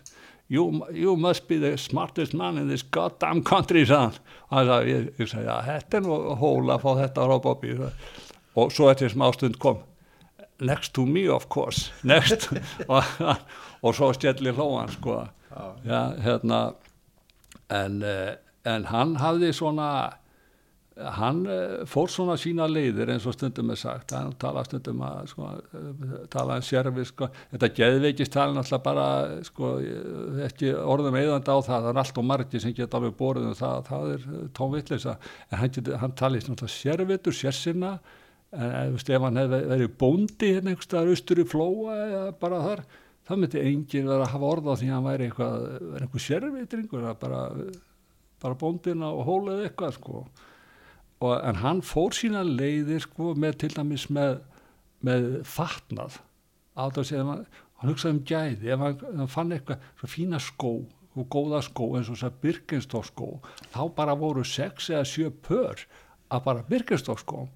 you, 0.47 0.86
you 0.93 1.15
must 1.15 1.47
be 1.47 1.57
the 1.60 1.77
smartest 1.77 2.33
man 2.33 2.57
in 2.57 2.69
this 2.69 2.83
goddamn 2.83 3.43
country 3.43 3.86
sagði 3.86 4.21
hann. 4.51 4.71
Og 4.71 4.88
ég, 4.88 5.12
sagði, 5.27 5.45
já, 5.49 5.57
þetta 5.67 5.99
er 5.99 6.07
nú 6.07 6.17
hól 6.39 6.71
að 6.71 6.83
fá 6.86 6.89
þetta 7.03 7.27
á 7.27 7.38
Bobby 7.43 7.75
og 8.57 8.71
svo 8.73 8.88
eftir 8.89 9.12
smá 9.13 9.29
stund 9.36 9.60
kom 9.62 9.83
next 10.60 10.93
to 10.93 11.05
me 11.05 11.27
of 11.29 11.49
course. 11.49 11.91
Next. 12.03 12.49
Og, 13.81 13.95
svo 13.95 14.12
stjelli 14.13 14.51
hlóan 14.51 14.89
sko. 14.89 15.27
Já, 15.86 16.17
hérna. 16.23 16.73
En, 17.69 18.01
eh, 18.03 18.38
en 18.65 18.86
hann 18.89 19.15
hafði 19.21 19.51
svona 19.53 20.17
hann 20.97 21.45
eh, 21.45 21.86
fór 21.89 22.10
svona 22.12 22.36
sína 22.39 22.65
leiðir 22.69 23.12
eins 23.13 23.25
og 23.29 23.36
stundum 23.36 23.71
er 23.73 23.79
sagt. 23.79 24.13
Hann 24.15 24.33
tala 24.41 24.63
stundum 24.65 25.01
að 25.05 25.31
sko, 25.31 25.49
eh, 25.77 26.13
tala 26.33 26.57
um 26.57 26.65
sérfi 26.65 27.05
sko. 27.05 27.29
þetta 27.53 27.69
geðveikist 27.77 28.33
tala 28.33 28.55
náttúrulega 28.55 28.83
bara 28.83 29.07
sko, 29.45 29.71
ekki 30.47 30.73
orðum 30.73 31.19
eðanda 31.19 31.53
á 31.53 31.60
það. 31.60 31.88
Það 31.88 31.89
er 31.91 32.01
allt 32.03 32.21
og 32.21 32.29
margi 32.31 32.62
sem 32.63 32.73
geta 32.77 32.97
alveg 32.97 33.17
borðið 33.19 33.49
um 33.51 33.57
það, 33.62 33.83
það 33.91 34.13
er 34.13 34.29
eh, 34.29 34.47
tónvillisa 34.57 35.17
en 35.51 35.60
hann, 35.62 35.91
hann 36.03 36.15
tali 36.17 36.41
náttúrulega 36.41 36.77
sérvitur, 36.77 37.38
sérsinna 37.38 37.97
en 38.57 38.95
ef 38.95 39.21
hann 39.21 39.38
hefði 39.41 39.57
verið 39.67 39.89
bóndi 39.99 40.53
hérna 40.55 40.71
einhverstaðar 40.71 41.12
austur 41.12 41.41
í 41.43 41.43
flóa 41.51 41.95
eða 42.05 42.21
bara 42.39 42.62
þar 42.63 42.83
það 43.27 43.41
myndi 43.41 43.63
enginn 43.69 44.07
vera 44.07 44.23
að 44.23 44.31
hafa 44.31 44.51
orða 44.55 44.75
því 44.79 44.88
að 44.88 44.95
hann 44.95 45.07
væri 45.07 45.25
eitthvað, 45.27 45.65
eitthvað 45.99 46.23
sérvitringur 46.23 47.07
bara, 47.19 47.41
bara 48.39 48.60
bóndin 48.62 49.03
á 49.03 49.12
hólið 49.12 49.65
eitthvað 49.65 49.97
sko 49.97 50.21
og, 51.19 51.34
en 51.41 51.62
hann 51.63 51.82
fór 51.86 52.15
sína 52.15 52.43
leiðir 52.45 53.06
sko, 53.06 53.34
með 53.39 53.62
til 53.63 53.71
dæmis 53.75 54.08
með, 54.13 54.39
með 55.06 55.30
fatnað. 55.47 56.19
Hann, 56.77 57.45
hann 57.82 57.91
hugsaði 57.91 58.15
um 58.15 58.23
gæði 58.27 58.73
ef 58.73 58.84
hann, 58.84 58.99
hann 59.21 59.32
fann 59.32 59.56
eitthvað 59.56 59.86
svo 59.97 60.12
fína 60.12 60.41
skó 60.41 60.73
og 61.17 61.30
góða 61.34 61.63
skó 61.65 61.88
eins 61.97 62.10
og 62.12 62.17
þess 62.17 62.27
að 62.27 62.41
Birkenstock-skó 62.43 63.30
þá 63.73 63.82
bara 63.97 64.17
voru 64.17 64.43
sex 64.45 64.91
eða 64.93 65.08
sjö 65.10 65.32
pör 65.45 65.82
að 66.30 66.43
bara 66.45 66.65
Birkenstock-skó 66.69 67.47
og, 67.47 67.49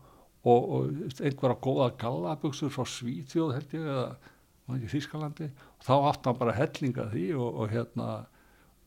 og 0.49 1.21
einhverja 1.21 1.59
góða 1.61 1.91
gallaböksur 2.01 2.73
frá 2.73 2.87
Svítjóð 2.89 3.53
held 3.57 3.75
ég 3.77 3.85
eða 3.85 4.79
í 4.81 4.89
Þískalandi 4.89 5.49
og 5.51 5.85
þá 5.85 5.93
hann 6.25 6.39
bara 6.39 6.57
hellinga 6.57 7.09
því 7.11 7.27
og, 7.37 7.49
og 7.61 7.73
hérna 7.75 8.09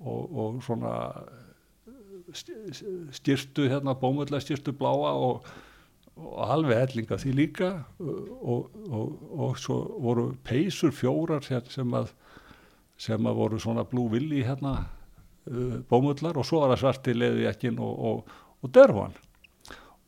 og 0.04 0.62
svona 0.64 0.94
styrtu 2.32 3.68
hérna 3.68 3.94
bómullega 3.98 4.42
styrtu 4.42 4.72
bláa 4.76 5.12
og, 5.12 5.46
og 6.16 6.52
alveg 6.54 6.80
hellinga 6.80 7.18
því 7.20 7.34
líka. 7.36 7.70
Og, 7.98 8.70
og, 8.88 9.18
og 9.34 9.58
svo 9.60 9.80
voru 10.04 10.30
peysur 10.46 10.94
fjórar 10.94 11.44
sem 11.44 11.98
að 11.98 12.12
sem 13.00 13.26
að 13.26 13.38
voru 13.40 13.58
svona 13.58 13.82
blúvilli 13.90 14.44
hérna 14.46 14.76
uh, 15.50 15.78
bómullar 15.90 16.38
og 16.38 16.46
svo 16.46 16.60
var 16.62 16.74
það 16.74 16.82
svarti 16.84 17.14
leði 17.16 17.48
ekkin 17.50 17.80
og 17.82 18.68
dörfan 18.70 19.16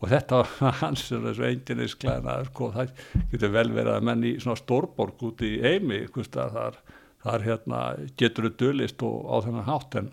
og 0.01 0.11
þetta 0.13 0.43
var 0.43 0.77
hans 0.83 1.07
þessu 1.09 1.47
eindinis 1.49 1.97
klæna 1.99 2.39
sko, 2.51 2.71
það 2.75 2.93
getur 3.33 3.55
vel 3.55 3.71
verið 3.73 3.95
að 3.95 4.07
menn 4.11 4.29
í 4.29 4.37
svona 4.43 4.61
stórborg 4.61 5.25
út 5.31 5.45
í 5.47 5.57
heimi 5.65 6.05
þar, 6.13 6.79
þar 7.25 7.47
hérna, 7.47 7.83
getur 8.21 8.51
þau 8.51 8.57
dölist 8.63 9.05
og 9.07 9.29
á 9.33 9.37
þennan 9.47 9.69
hátt 9.71 9.99
en 10.03 10.13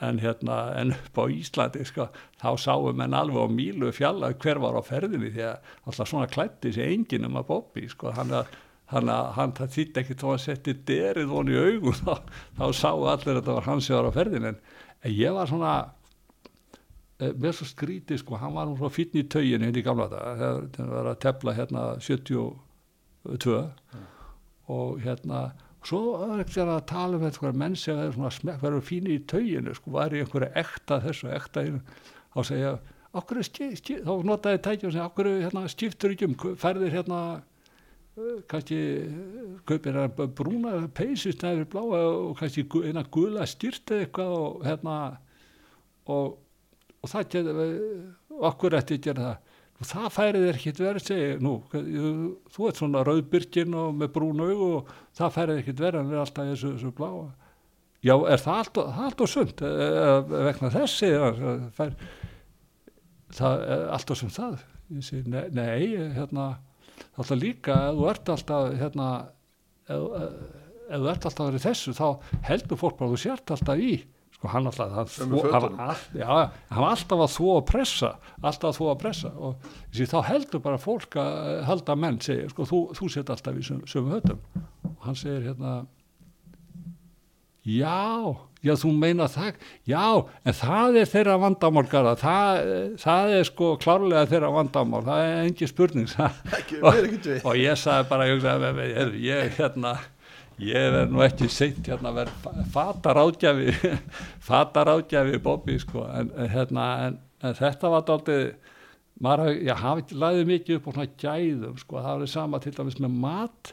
en 0.00 0.20
hérna 0.20 0.58
en 0.76 0.92
upp 0.92 1.18
á 1.18 1.24
Íslandi 1.32 1.84
sko, 1.88 2.10
þá 2.40 2.50
sáum 2.60 3.00
en 3.00 3.16
alveg 3.16 3.48
á 3.48 3.48
mílu 3.48 3.92
fjalla 3.96 4.34
hver 4.36 4.60
var 4.60 4.76
á 4.76 4.82
ferðinni 4.84 5.32
því 5.32 5.44
að 5.48 5.72
alltaf 5.88 6.10
svona 6.10 6.28
klætti 6.28 6.72
sér 6.76 6.92
enginn 6.92 7.28
um 7.30 7.38
að 7.40 7.48
Bobby 7.48 7.86
sko, 7.88 8.12
hann 8.16 8.34
að 8.36 8.50
hann, 8.92 9.10
hann 9.10 9.54
það 9.56 9.72
þýtti 9.76 10.02
ekki 10.02 10.16
þá 10.20 10.26
að 10.30 10.42
setja 10.44 10.74
derið 10.88 11.30
von 11.32 11.50
í 11.50 11.56
augum 11.58 11.96
þá, 12.04 12.12
þá 12.58 12.66
sáu 12.76 13.06
allir 13.10 13.40
að 13.40 13.46
það 13.48 13.58
var 13.58 13.68
hans 13.70 13.88
sem 13.88 13.98
var 13.98 14.10
á 14.10 14.16
ferðinni 14.18 14.52
en, 14.52 14.60
ég 15.16 15.36
var 15.36 15.50
svona 15.50 15.72
eh, 17.18 17.32
með 17.32 17.56
svo 17.58 17.70
skrítið 17.72 18.22
sko, 18.22 18.38
hann 18.42 18.54
var 18.56 18.70
svona 18.74 18.94
fítni 18.94 19.24
í 19.24 19.30
tauginu 19.32 19.68
hérna 19.68 19.82
í 19.82 19.86
gamla 19.86 20.10
það 20.12 20.44
það 20.76 20.92
var 20.92 21.10
að 21.12 21.20
tefla 21.24 21.56
hérna 21.56 21.86
72 22.04 23.56
mm. 23.56 24.04
og 24.76 25.00
hérna 25.02 25.46
svo 25.86 26.02
er 26.26 26.42
ekki 26.42 26.62
að 26.64 26.84
tala 26.90 27.18
um 27.18 27.24
þetta 27.24 27.52
menn 27.54 27.76
sem 27.78 27.98
verður 28.18 28.84
fínir 28.84 29.16
í 29.16 29.24
tauginu 29.30 29.74
sko, 29.76 29.92
var 29.94 30.14
í 30.14 30.22
einhverju 30.24 30.50
ekta 30.58 31.00
þessu 31.04 31.30
ekta 31.34 31.64
þá 32.34 32.40
segja 32.46 32.72
okkur 33.16 33.42
skip, 33.46 33.76
skip, 33.80 34.00
þá 34.04 34.24
notaði 34.26 34.62
tækjum 34.64 34.94
segja 34.94 35.06
okkur 35.08 35.30
hérna, 35.44 35.66
skiptur 35.72 36.14
ekki 36.14 36.28
um 36.28 36.36
færðir 36.60 36.96
hérna 36.96 37.20
uh, 38.16 38.40
kannski 38.50 38.80
kaupir 39.68 39.96
hérna 39.96 40.28
brúna 40.38 40.74
peysist 40.96 41.44
eða 41.46 41.68
bláa 41.72 42.02
og 42.02 42.34
kannski 42.40 42.66
eina 42.82 43.06
gula 43.12 43.46
styrt 43.48 43.94
eða 43.94 44.06
eitthvað 44.06 44.36
og 44.40 44.66
hérna 44.66 44.96
og, 46.12 46.36
og 47.00 47.12
það 47.12 47.30
getur 47.36 47.62
okkur 48.50 48.80
eftir 48.80 49.00
að 49.00 49.06
gera 49.08 49.28
það 49.30 49.45
það 49.84 50.06
færið 50.14 50.44
er 50.46 50.58
ekkit 50.58 50.78
verið 50.80 51.02
að 51.02 51.08
segja 51.10 51.40
nú, 51.44 51.54
þú 52.54 52.68
ert 52.68 52.78
svona 52.80 53.02
rauðbyrgin 53.04 53.74
og 53.76 53.90
með 54.00 54.12
brún 54.14 54.40
aug 54.40 54.62
og 54.66 54.94
það 55.16 55.34
færið 55.34 55.52
er 55.52 55.60
ekkit 55.62 55.82
verið 55.82 56.00
að 56.00 56.12
vera 56.14 56.22
alltaf 56.24 56.48
þessu, 56.50 56.70
þessu 56.76 56.92
bláa. 56.96 57.26
Já, 58.06 58.14
er 58.14 58.40
það 58.40 58.62
alltaf, 58.62 59.02
alltaf 59.06 59.32
sund 59.32 59.64
vegna 60.46 60.72
þessi 60.72 61.12
fær, 61.76 61.94
það 63.36 63.66
er 63.66 63.86
alltaf 63.98 64.20
sund 64.22 64.36
það. 64.36 64.58
Sé, 65.02 65.22
nei, 65.26 65.44
nei, 65.50 66.12
hérna 66.14 66.50
alltaf 67.18 67.36
líka, 67.40 67.76
ef 67.90 67.96
þú 67.98 68.10
ert 68.12 68.34
alltaf 68.36 68.68
hérna 68.80 69.08
ef, 69.90 70.04
ef 70.86 71.00
þú 71.00 71.08
ert 71.12 71.26
alltaf 71.28 71.48
verið 71.50 71.66
þessu, 71.66 71.96
þá 71.96 72.08
heldur 72.48 72.80
fólk 72.80 73.00
bara 73.00 73.12
þú 73.12 73.24
sért 73.26 73.56
alltaf 73.56 73.82
í 73.82 73.96
sko 74.36 74.50
hann 74.52 74.68
alltaf 74.68 74.92
hann, 74.92 75.10
var 75.32 76.90
alltaf 76.92 77.22
að 77.24 77.32
þvó 77.32 77.52
að 77.56 77.66
pressa 77.70 78.12
alltaf 78.42 78.68
að 78.70 78.78
þvó 78.78 78.88
að 78.92 78.98
pressa. 79.00 79.32
Og 79.36 79.68
þessi, 79.90 80.08
þá 80.12 80.18
heldur 80.30 80.64
bara 80.64 80.80
fólk 80.80 81.16
að 81.20 81.52
halda 81.70 81.96
menn 81.98 82.20
segir 82.24 82.50
sko 82.52 82.68
þú, 82.68 82.80
þú 82.98 83.12
set 83.14 83.32
alltaf 83.32 83.56
í 83.56 83.64
sömu 83.64 84.12
höttum 84.12 84.42
og 84.90 84.98
hann 85.06 85.16
segir 85.18 85.46
hérna 85.48 85.76
já, 87.66 88.36
já 88.62 88.74
þú 88.78 88.92
meina 88.94 89.26
það 89.30 89.56
já, 89.88 90.04
en 90.44 90.58
það 90.60 90.98
er 91.00 91.10
þeirra 91.10 91.38
vandamál 91.42 91.86
það, 91.88 92.60
það 93.02 93.32
er 93.38 93.48
sko 93.48 93.70
klárlega 93.82 94.28
þeirra 94.30 94.52
vandamál, 94.54 95.02
það 95.06 95.24
er 95.24 95.40
engi 95.46 95.70
spurning. 95.70 96.12
Og, 96.86 97.00
og 97.42 97.56
ég 97.58 97.78
sagði 97.80 98.08
bara 98.10 98.28
ég, 98.28 99.16
ég 99.24 99.56
hérna 99.56 99.96
ég 100.62 100.92
verð 100.94 101.12
nú 101.12 101.24
ekki 101.24 101.50
seint 101.52 101.84
hérna 101.84 102.12
að 102.12 102.22
vera 102.22 102.64
fatar 102.72 103.20
átgjafi 103.20 103.74
fatar 104.48 104.92
átgjafi 104.94 105.42
Bobby 105.44 105.76
sko 105.82 106.06
en, 106.08 106.32
hérna, 106.52 106.86
en, 107.08 107.20
en 107.44 107.58
þetta 107.58 107.92
var 107.92 108.06
daldið 108.08 108.46
maður 109.22 109.56
ég 109.64 109.80
hafi 109.80 110.16
laðið 110.16 110.50
mikið 110.50 110.78
upp 110.78 110.88
á 110.88 110.90
svona 110.92 111.10
gæðum 111.22 111.76
sko, 111.80 112.00
það 112.04 112.22
var 112.22 112.32
sama 112.32 112.60
til 112.62 112.72
dæmis 112.76 112.98
með 113.00 113.18
mat. 113.24 113.72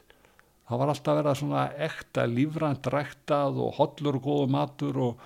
Það 0.64 0.80
var 0.80 0.92
alltaf 0.94 1.18
verið 1.20 1.40
svona 1.42 1.64
ekta 1.88 2.26
lífrænt 2.32 2.88
ræktað 2.94 3.60
og 3.60 3.74
hollur 3.80 4.20
og 4.20 4.28
góðu 4.28 4.52
matur 4.54 5.00
og, 5.10 5.26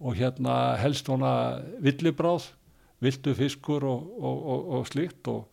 og 0.00 0.16
hérna 0.16 0.54
helst 0.80 1.08
svona 1.08 1.32
villibráð 1.84 2.48
vildu 3.04 3.34
fiskur 3.36 3.84
og, 3.86 4.08
og, 4.16 4.62
og 4.78 4.88
slíkt 4.88 5.28
og 5.30 5.44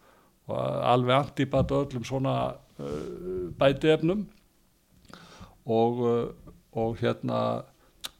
alveg 0.48 1.20
antibata 1.20 1.84
öllum 1.84 2.06
svona 2.08 2.36
uh, 2.80 3.52
bætiefnum 3.60 4.24
og, 5.66 6.00
uh, 6.02 6.54
og 6.78 6.96
hérna 7.02 7.40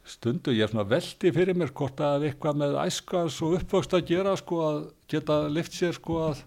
stundu 0.06 0.54
ég 0.54 0.66
er 0.66 0.70
svona 0.70 0.86
veldi 0.88 1.32
fyrir 1.34 1.58
mér 1.58 1.72
hvort 1.74 2.00
að 2.02 2.28
eitthvað 2.28 2.60
með 2.62 2.76
æskans 2.84 3.40
og 3.42 3.56
uppvöxt 3.58 3.96
að 3.96 4.06
gera 4.12 4.36
sko 4.38 4.60
að 4.62 4.78
geta 5.10 5.40
lift 5.50 5.74
sér 5.74 5.96
sko 5.96 6.20
að 6.28 6.44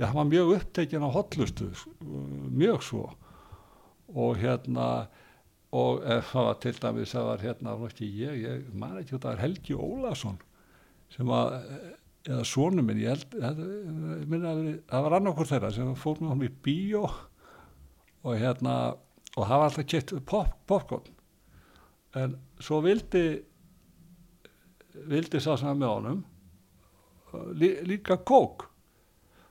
hann 0.00 0.16
var 0.16 0.28
mjög 0.28 0.52
upptekinn 0.56 1.04
á 1.04 1.10
hotlustu 1.12 1.70
mjög 2.00 2.84
svo. 2.84 3.06
Og 4.16 4.38
hérna 4.40 5.08
og 5.76 6.00
það 6.02 6.46
var 6.48 6.60
til 6.60 6.76
dæmis 6.82 7.12
það 7.14 7.26
var 7.28 7.42
hérna, 7.44 7.74
ég, 8.00 8.38
ég 8.42 8.70
man 8.74 8.96
ekki 8.98 9.14
þetta 9.14 9.32
var 9.32 9.42
Helgi 9.44 9.76
Ólason 9.76 10.40
sem 11.14 11.28
var 11.28 11.60
eða 12.28 12.44
sónum 12.44 12.86
minn, 12.86 13.00
ég 13.00 13.14
held 13.14 13.32
það, 13.32 13.60
minna, 14.28 14.54
það 14.90 15.04
var 15.06 15.16
annarkur 15.16 15.48
þeirra 15.48 15.70
sem 15.74 15.92
fór 15.98 16.20
með 16.20 16.32
hann 16.34 16.44
í 16.44 16.50
bíó. 16.64 17.04
Og 18.20 18.36
hérna 18.36 18.74
og 19.36 19.46
var 19.46 19.68
alltaf 19.68 19.86
kett 19.86 20.12
pop, 20.26 20.56
popcorn. 20.66 21.14
En 22.18 22.34
svo 22.58 22.80
vildi 22.82 23.24
vildi 25.10 25.40
sá 25.40 25.54
sem 25.58 25.78
með 25.78 25.92
honum 25.94 26.20
lí, 27.54 27.76
líka 27.86 28.18
kók 28.26 28.66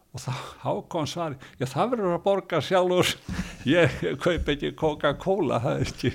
og 0.10 0.24
þá 0.24 0.32
hákon 0.64 1.10
svar 1.10 1.36
já 1.60 1.68
það 1.70 1.92
verður 1.94 2.16
að 2.16 2.24
borga 2.26 2.62
sjálfur. 2.66 3.12
Ég 3.70 4.00
kaup 4.24 4.48
ekki 4.50 4.72
Coca-Cola 4.80 5.60
það 5.62 5.76
er 5.76 5.92
ekki, 5.92 6.12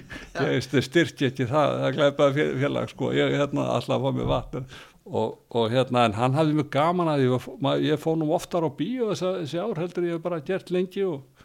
ég 0.48 0.64
styrki 0.88 1.29
ekki 1.29 1.46
það, 1.50 1.74
það 1.83 1.98
gleipaði 1.98 2.46
félag 2.62 2.90
sko. 2.90 3.12
Ég 3.14 3.37
hérna 3.38 3.68
alltaf 3.77 4.03
fóð 4.03 4.16
með 4.18 4.31
vatn. 4.33 4.66
Og, 5.05 5.35
og 5.53 5.68
hérna 5.70 6.07
en 6.09 6.16
hann 6.16 6.35
hafði 6.35 6.57
mjög 6.57 6.70
gaman 6.72 7.11
að 7.12 7.27
ég, 7.27 7.48
ég 7.85 8.00
fóð 8.00 8.16
nú 8.22 8.31
oftar 8.35 8.64
á 8.64 8.70
bíu 8.72 9.11
þessi 9.12 9.61
ár 9.61 9.79
heldur 9.79 10.09
ég 10.09 10.16
hef 10.16 10.24
bara 10.24 10.40
gert 10.42 10.72
lengi 10.72 11.05
og, 11.05 11.44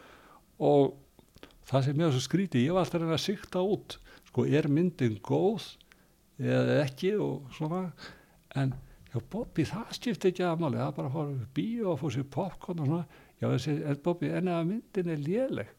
og 0.56 0.94
það 1.70 1.86
sem 1.86 2.00
ég 2.00 2.06
var 2.08 2.14
svo 2.16 2.24
skríti, 2.24 2.64
ég 2.66 2.74
var 2.74 2.86
alltaf 2.86 3.06
að 3.06 3.22
sikta 3.22 3.62
út. 3.62 3.98
Sko 4.30 4.46
er 4.46 4.68
myndin 4.70 5.18
góð 5.22 5.66
eða 6.40 6.80
ekki 6.84 7.16
og 7.20 7.50
svona 7.54 7.88
en 8.58 8.74
já 9.10 9.18
Bobby 9.30 9.66
það 9.66 9.96
skipti 9.96 10.30
ekki 10.30 10.46
að 10.46 10.62
máli. 10.62 10.80
Það 10.80 10.96
bara 10.98 11.12
fór 11.14 11.34
bíu 11.56 11.90
og 11.90 12.00
fór 12.00 12.14
sér 12.14 12.30
popcorn 12.30 12.82
og 12.82 12.90
svona. 12.90 13.20
Já 13.40 13.48
þessi 13.54 13.76
en 13.90 14.00
Bobby 14.04 14.30
en 14.34 14.50
ef 14.52 14.64
myndin 14.68 15.12
er 15.14 15.22
léleg? 15.24 15.74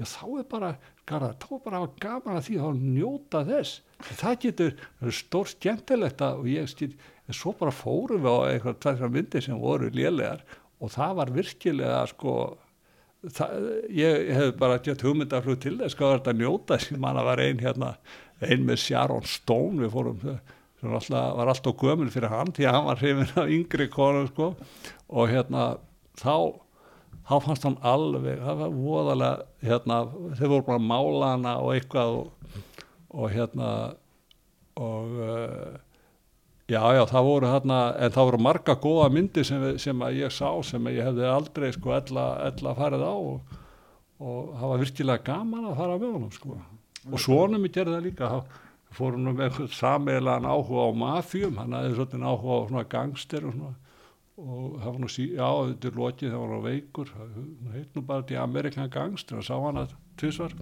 Já 0.00 0.06
þá 0.08 0.26
er 0.40 0.46
bara 0.50 0.70
garða, 1.06 1.32
þá 1.38 1.48
er 1.52 1.62
bara 1.66 1.80
að 1.82 1.96
gaman 2.02 2.38
að 2.38 2.46
því 2.48 2.58
þá 2.62 2.68
njóta 2.80 3.42
þess. 3.46 3.82
Það 4.08 4.38
getur, 4.46 4.72
stór 5.14 5.50
skemmtilegt 5.52 6.24
og 6.26 6.48
ég 6.50 6.70
skil, 6.70 6.90
en 7.28 7.36
svo 7.36 7.52
bara 7.58 7.74
fórum 7.74 8.24
við 8.24 8.34
á 8.34 8.38
eitthvað 8.48 8.80
tveitra 8.82 9.10
myndir 9.12 9.44
sem 9.44 9.60
voru 9.62 9.90
lélegar 9.94 10.42
og 10.82 10.90
það 10.90 11.18
var 11.20 11.34
virkilega 11.36 12.00
sko 12.10 12.34
það, 13.28 13.68
ég 13.98 14.32
hef 14.36 14.56
bara 14.60 14.80
gett 14.82 15.04
hugmyndaflug 15.06 15.60
til 15.62 15.76
þess 15.80 15.98
hvað 15.98 16.12
var 16.12 16.20
þetta 16.22 16.36
njóta. 16.40 16.80
Sem 16.82 17.00
manna 17.02 17.24
var 17.26 17.42
ein 17.42 17.62
hérna, 17.62 17.94
ein 18.42 18.66
með 18.66 18.82
Sharon 18.86 19.28
Stone. 19.28 19.82
Við 19.84 19.94
fórum 19.94 20.18
sem 20.22 20.90
alltaf, 20.90 21.30
var 21.38 21.52
alltaf 21.52 21.78
gömul 21.78 22.10
fyrir 22.12 22.32
hann 22.32 22.52
því 22.56 22.68
að 22.68 22.76
hann 22.78 22.90
var 22.90 23.02
hrifin 23.02 23.32
af 23.44 23.54
yngri 23.58 23.88
konum 23.92 24.28
sko. 24.32 24.52
Og 25.12 25.30
hérna 25.30 25.72
þá 26.20 26.58
þá 27.28 27.36
fannst 27.44 27.66
hann 27.66 27.78
alveg, 27.86 28.40
það 28.42 28.60
var 28.64 28.74
voðalega 28.74 29.68
hérna, 29.68 29.98
þeir 30.38 30.52
voru 30.52 30.66
bara 30.66 30.82
málana 30.82 31.54
og 31.62 31.74
eitthvað 31.76 32.16
og, 32.18 32.58
og 33.14 33.32
hérna 33.32 33.70
og 34.82 35.18
uh, 35.22 35.76
já, 36.72 36.82
já, 36.96 37.02
það 37.12 37.28
voru 37.28 37.50
hérna 37.52 37.80
en 38.00 38.14
það 38.14 38.28
voru 38.30 38.42
marga 38.48 38.76
góða 38.80 39.08
myndir 39.12 39.46
sem, 39.46 39.66
sem 39.82 40.04
að 40.06 40.18
ég 40.22 40.34
sá, 40.34 40.48
sem 40.66 40.90
ég 40.92 41.08
hefði 41.10 41.28
aldrei 41.28 41.70
sko 41.76 41.94
ella, 41.98 42.26
farið 42.78 43.06
á 43.06 43.14
og, 43.14 43.56
og 44.22 44.52
það 44.56 44.72
var 44.72 44.84
virkilega 44.86 45.26
gaman 45.28 45.70
að 45.70 45.78
fara 45.82 46.00
með 46.00 46.16
honum 46.16 46.34
sko. 46.34 46.58
Og 47.10 47.18
svonum 47.20 47.66
ég 47.66 47.74
gerði 47.74 47.96
það 47.96 48.06
líka, 48.06 48.32
þá 48.32 48.60
fórum 48.92 49.30
við 49.30 49.38
með 49.40 49.62
sameilan 49.72 50.48
áhuga 50.48 50.88
á 50.88 50.90
mafjum 51.02 51.56
hann 51.60 51.78
aðeins 51.78 51.96
svona 52.00 52.32
áhuga 52.32 52.58
á 52.60 52.68
svona 52.68 52.88
gangster 52.92 53.46
og 53.48 53.56
svona 53.56 53.72
og 54.42 54.78
það 54.80 54.88
var 54.88 55.00
nú 55.02 55.10
sí, 55.12 55.26
já 55.36 55.48
þetta 55.68 55.88
er 55.88 55.98
lokið 56.00 56.32
það 56.32 56.42
var 56.42 56.52
nú 56.52 56.60
veikur 56.64 57.10
það 57.12 57.74
heit 57.76 57.96
nú 57.96 58.02
bara 58.08 58.26
til 58.26 58.38
Amerikan 58.40 58.92
Gangster 58.92 59.38
og 59.38 59.46
sá 59.46 59.54
hann 59.60 59.80
að 59.82 59.92
tvisvar. 60.20 60.54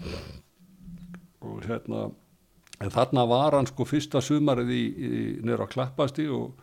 Og 1.41 1.63
hérna 1.65 2.09
en 2.81 2.93
þarna 2.93 3.27
var 3.29 3.57
hann 3.59 3.69
sko 3.69 3.85
fyrsta 3.89 4.23
sumarið 4.25 4.73
í, 4.73 4.83
í 4.89 5.23
nýra 5.45 5.69
á 5.69 5.73
Klappasti 5.73 6.27
og, 6.33 6.55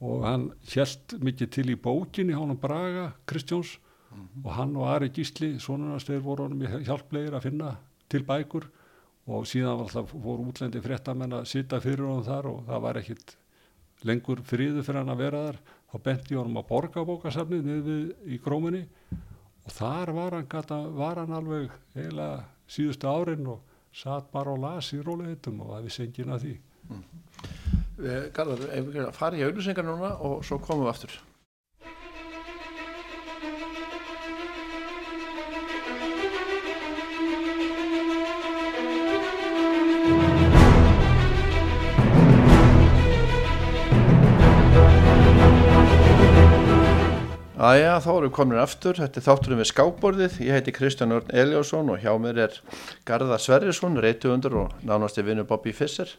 og 0.00 0.26
hann 0.26 0.50
held 0.72 1.16
mikið 1.20 1.50
til 1.56 1.66
í 1.74 1.78
bókinni 1.78 2.36
hann 2.36 2.56
Braga 2.60 3.12
Kristjóns 3.28 3.76
mm 3.76 4.20
-hmm. 4.20 4.44
og 4.44 4.52
hann 4.52 4.76
og 4.76 4.88
Ari 4.88 5.10
Gísli 5.10 5.58
svonunastegir 5.58 6.22
voru 6.22 6.44
honum 6.44 6.62
í 6.62 6.84
hjálplegir 6.86 7.34
að 7.34 7.42
finna 7.42 7.76
til 8.08 8.24
bækur. 8.24 8.68
Og 9.26 9.46
síðan 9.46 9.76
var 9.78 9.86
alltaf 9.86 10.14
voru 10.14 10.48
útlendi 10.50 10.80
fréttamenn 10.82 11.32
að 11.32 11.44
sita 11.46 11.80
fyrir 11.80 12.06
honum 12.06 12.24
þar 12.24 12.46
og 12.46 12.64
það 12.66 12.80
var 12.82 12.96
ekkit 12.96 13.36
lengur 14.02 14.40
fríðu 14.42 14.82
fyrir 14.82 14.98
hann 14.98 15.14
að 15.14 15.22
vera 15.22 15.44
þar. 15.46 15.58
Þá 15.92 15.96
benti 16.02 16.34
honum 16.34 16.56
að 16.56 16.68
borgabókasafnið 16.68 17.62
niður 17.64 18.14
í 18.26 18.38
gróminni 18.38 18.86
og 19.64 19.72
þar 19.72 20.12
var 20.12 20.32
hann, 20.32 20.48
gata, 20.48 20.88
var 20.88 21.16
hann 21.16 21.32
alveg 21.32 21.70
heila 21.94 22.44
síðustu 22.66 23.06
árin 23.06 23.46
og 23.46 23.60
satt 23.92 24.30
bara 24.32 24.54
og 24.54 24.62
las 24.62 24.92
í 24.96 25.00
róleitum 25.04 25.60
og 25.64 25.74
það 25.74 25.88
vissi 25.88 26.06
engin 26.06 26.32
að 26.32 26.46
því 26.46 26.54
mm. 26.88 27.02
Garðar, 28.34 28.62
ef 28.72 28.86
við 28.88 29.10
farum 29.14 29.38
í 29.38 29.44
auðvisingar 29.46 29.86
núna 29.86 30.14
og 30.26 30.40
svo 30.46 30.58
komum 30.62 30.86
við 30.86 30.94
aftur 30.94 31.18
Æja, 47.62 48.00
þá 48.02 48.08
erum 48.10 48.24
við 48.24 48.32
komin 48.34 48.58
aftur, 48.58 48.98
þetta 48.98 49.20
er 49.20 49.22
þátturinn 49.22 49.60
við 49.60 49.68
skábborðið, 49.70 50.38
ég 50.42 50.56
heiti 50.56 50.72
Kristján 50.74 51.14
Örn 51.14 51.28
Eliásson 51.30 51.92
og 51.92 52.00
hjá 52.02 52.10
mér 52.18 52.40
er 52.48 52.54
Garðar 53.06 53.38
Sverrisson, 53.38 54.00
reytuundur 54.02 54.56
og 54.64 54.72
nánasti 54.82 55.22
vinnu 55.22 55.44
Bobby 55.46 55.70
Fisser. 55.70 56.10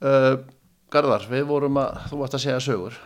Uh, 0.00 0.38
Garðar, 0.88 1.26
við 1.28 1.42
vorum 1.50 1.76
að, 1.82 1.98
þú 2.08 2.20
varst 2.22 2.36
að 2.38 2.42
segja 2.46 2.62
sögur. 2.64 2.96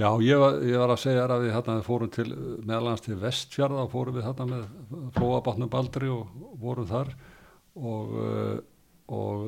Já, 0.00 0.08
ég 0.24 0.40
var, 0.40 0.56
ég 0.64 0.80
var 0.80 0.92
að 0.94 1.02
segja 1.02 1.26
að 1.26 1.44
við 1.44 1.52
hérna 1.52 1.74
fórum 1.84 2.10
til, 2.14 2.24
meðalans 2.62 3.04
til 3.04 3.16
Vestfjörða 3.20 3.84
fórum 3.92 4.16
við 4.16 4.24
hérna 4.30 4.46
með 4.48 4.62
Flóabátnum 5.18 5.72
Baldri 5.74 6.08
og 6.14 6.30
vorum 6.62 6.86
þar 6.88 7.10
og, 7.76 8.14
uh, 8.22 8.54
og 9.12 9.44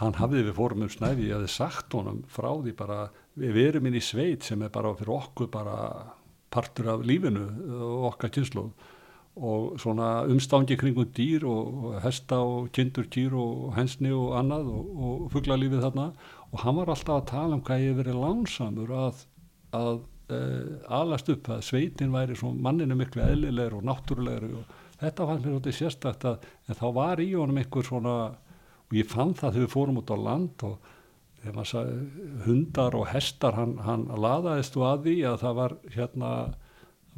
hann 0.00 0.18
hafði 0.18 0.42
við 0.48 0.58
fórum 0.58 0.82
um 0.88 0.90
snæfi, 0.90 1.28
ég 1.30 1.38
hefði 1.38 1.52
sagt 1.54 1.94
honum 1.94 2.24
frá 2.26 2.50
því 2.56 2.74
bara, 2.82 2.98
við 3.38 3.60
erum 3.68 3.86
inn 3.86 4.00
í 4.00 4.02
sveit 4.02 4.50
sem 4.50 4.66
er 4.66 4.74
bara 4.74 4.90
fyrir 4.98 5.14
okkur 5.20 5.52
bara 5.54 5.78
partur 6.52 6.90
af 6.94 7.06
lífinu 7.06 7.46
og 7.78 8.10
okkar 8.12 8.32
kynslu 8.34 8.68
og 9.32 9.80
svona 9.80 10.26
umstangi 10.28 10.76
kringum 10.76 11.08
dýr 11.16 11.46
og 11.48 11.96
hesta 12.04 12.36
og 12.44 12.68
kindur 12.76 13.06
dýr 13.08 13.32
og 13.32 13.72
hensni 13.76 14.12
og 14.12 14.36
annað 14.36 14.68
og, 14.68 14.90
og 14.92 15.30
fugglalífið 15.32 15.86
þarna. 15.86 16.10
Og 16.52 16.60
hann 16.60 16.76
var 16.76 16.92
alltaf 16.92 17.16
að 17.16 17.28
tala 17.30 17.56
um 17.56 17.64
hvað 17.64 17.84
ég 17.86 17.96
verið 17.96 18.20
lánsamur 18.20 18.92
að, 18.92 19.24
að 19.72 20.02
e, 20.28 20.40
alast 21.00 21.32
upp 21.32 21.48
að 21.48 21.64
sveitin 21.64 22.12
væri 22.12 22.36
manninu 22.52 22.98
miklu 22.98 23.24
eðlilegur 23.24 23.78
og 23.80 23.86
náttúrulegur 23.88 24.58
og 24.60 24.78
þetta 25.00 25.28
fannst 25.30 25.46
mér 25.46 25.56
alltaf 25.56 25.78
sérstakt 25.80 26.28
að 26.28 26.50
þá 26.76 26.86
var 27.00 27.24
í 27.24 27.30
honum 27.32 27.62
einhver 27.62 27.88
svona 27.88 28.16
og 28.92 28.98
ég 28.98 29.08
fann 29.08 29.32
það 29.32 29.56
þegar 29.56 29.64
við 29.64 29.72
fórum 29.72 30.02
út 30.02 30.12
á 30.12 30.16
land 30.20 30.66
og 30.68 30.92
hundar 31.42 32.94
og 32.94 33.08
hestar 33.10 33.56
hann, 33.58 33.76
hann 33.82 34.06
laðaðist 34.06 34.76
og 34.78 34.86
að 34.88 35.06
því 35.08 35.16
að 35.30 35.38
það 35.42 35.58
var 35.58 35.76
hérna 35.96 36.32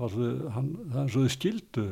var 0.00 0.12
svo, 0.14 0.28
hann, 0.54 0.70
það 0.90 1.00
er 1.02 1.12
svo 1.14 1.24
skildu 1.30 1.86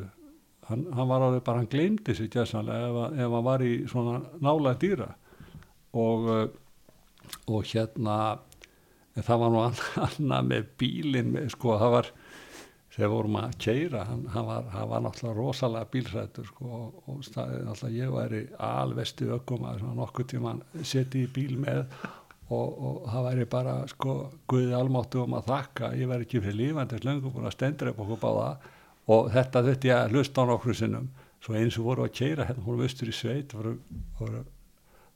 hann, 0.69 0.87
hann 0.95 1.11
var 1.11 1.27
alveg 1.27 1.43
bara, 1.45 1.61
hann 1.61 1.71
gleymdi 1.71 2.15
sér 2.17 2.31
gæsanlega 2.33 2.89
ef, 2.89 3.19
ef 3.19 3.35
hann 3.37 3.45
var 3.47 3.63
í 3.65 3.73
svona 3.91 4.17
nála 4.43 4.73
dýra. 4.79 5.11
Og, 5.93 6.25
uh, 6.25 6.47
og 7.53 7.69
hérna 7.69 8.17
það 9.21 9.43
var 9.43 9.53
nú 9.53 9.63
annað 10.07 10.49
með 10.49 10.69
bílinn 10.81 11.33
með, 11.35 11.51
sko 11.53 11.77
það 11.81 11.97
var 11.97 12.11
þegar 12.93 13.09
vorum 13.09 13.37
að 13.39 13.53
keira 13.61 14.03
hann, 14.05 14.25
hann, 14.29 14.45
var, 14.45 14.67
hann 14.73 14.89
var 14.91 15.05
náttúrulega 15.05 15.37
rosalega 15.39 15.89
bílrættur 15.93 16.49
sko, 16.49 16.65
og, 16.77 16.99
og 17.09 17.21
náttúrulega 17.23 17.93
ég 17.97 18.11
væri 18.13 18.41
alvesti 18.61 19.29
ökkum 19.33 19.65
að 19.69 19.85
nokkuð 19.97 20.29
tíma 20.35 20.57
setja 20.81 21.23
í 21.23 21.29
bíl 21.33 21.55
með 21.61 21.87
og, 22.53 22.77
og 22.87 23.09
það 23.09 23.27
væri 23.27 23.49
bara 23.49 23.75
sko 23.91 24.15
Guði 24.49 24.75
almáttu 24.77 25.23
um 25.23 25.35
að 25.37 25.49
þakka. 25.49 25.91
Ég 25.99 26.09
væri 26.11 26.27
ekki 26.27 26.41
fyrir 26.43 26.59
lífandis 26.59 27.05
lengum 27.07 27.33
búin 27.33 27.49
að 27.49 27.55
stendur 27.57 27.91
upp 27.91 28.01
okkur 28.05 28.21
báða. 28.21 28.47
Og 29.13 29.29
þetta 29.33 29.63
þetta 29.67 29.89
ég 29.89 29.97
að 29.99 30.15
hlusta 30.15 30.45
á 30.45 30.49
nokkru 30.49 30.75
sinnum. 30.77 31.09
Svo 31.43 31.57
eins 31.59 31.79
og 31.79 31.89
voru 31.89 32.05
að 32.05 32.13
keira 32.19 32.47
hérna, 32.47 32.63
hún 32.63 32.79
vistur 32.79 33.09
í 33.11 33.15
sveit 33.15 33.51
voru, 33.51 33.73
voru, 34.19 34.45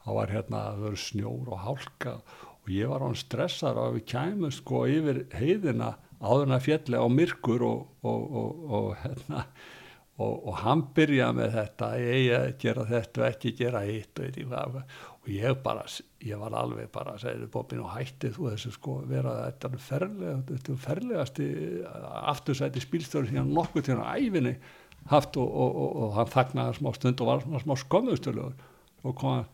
það 0.03 0.17
var 0.17 0.33
hérna 0.35 0.63
það 0.65 0.83
voru 0.83 1.01
snjór 1.05 1.53
og 1.53 1.63
hálka. 1.63 2.17
Og 2.65 2.73
ég 2.75 2.91
var 2.91 3.05
án 3.07 3.15
stressar 3.15 3.79
og 3.79 3.95
við 3.95 4.07
kæmum 4.11 4.51
sko 4.51 4.83
yfir 4.91 5.23
heiðina 5.37 5.93
áðurna 6.19 6.59
fjalli 6.63 6.99
á 6.99 7.07
myrkur 7.07 7.63
og, 7.63 7.83
og, 8.03 8.23
og, 8.33 8.89
hérna, 9.03 9.45
og 10.17 10.53
hann 10.63 10.81
byrja 10.97 11.27
með 11.37 11.51
þetta 11.53 11.87
ég 12.01 12.55
gera 12.61 12.85
þetta 12.89 13.21
og 13.21 13.27
ekki 13.27 13.51
gera 13.59 13.83
hitt 13.85 14.17
og 14.17 15.27
ég 15.29 15.59
bara 15.61 15.83
ég 16.25 16.39
var 16.41 16.55
alveg 16.57 16.89
bara 16.93 17.13
að 17.13 17.25
segja 17.25 17.49
Bobin 17.53 17.83
og 17.83 17.91
hætti 17.93 18.31
þú 18.33 18.47
þessu 18.53 18.71
sko 18.73 18.95
vera 19.09 19.35
þetta 19.43 19.69
er 19.69 19.83
ferlega, 19.89 20.37
þetta 20.47 20.73
er 20.73 20.79
ferlegasti 20.87 21.49
aftursæti 22.33 22.81
spílstöru 22.81 23.29
síðan 23.29 23.53
nokkuð 23.53 23.85
til 23.85 23.99
hann 23.99 24.23
æfinni 24.25 24.55
haft 25.11 25.37
og 25.37 26.17
hann 26.17 26.33
þagnaði 26.33 26.79
smá 26.79 26.89
stund 26.97 27.21
og 27.21 27.29
var 27.29 27.63
smá 27.63 27.77
skömmustöluður 27.83 28.57
og 29.05 29.15
kom 29.21 29.45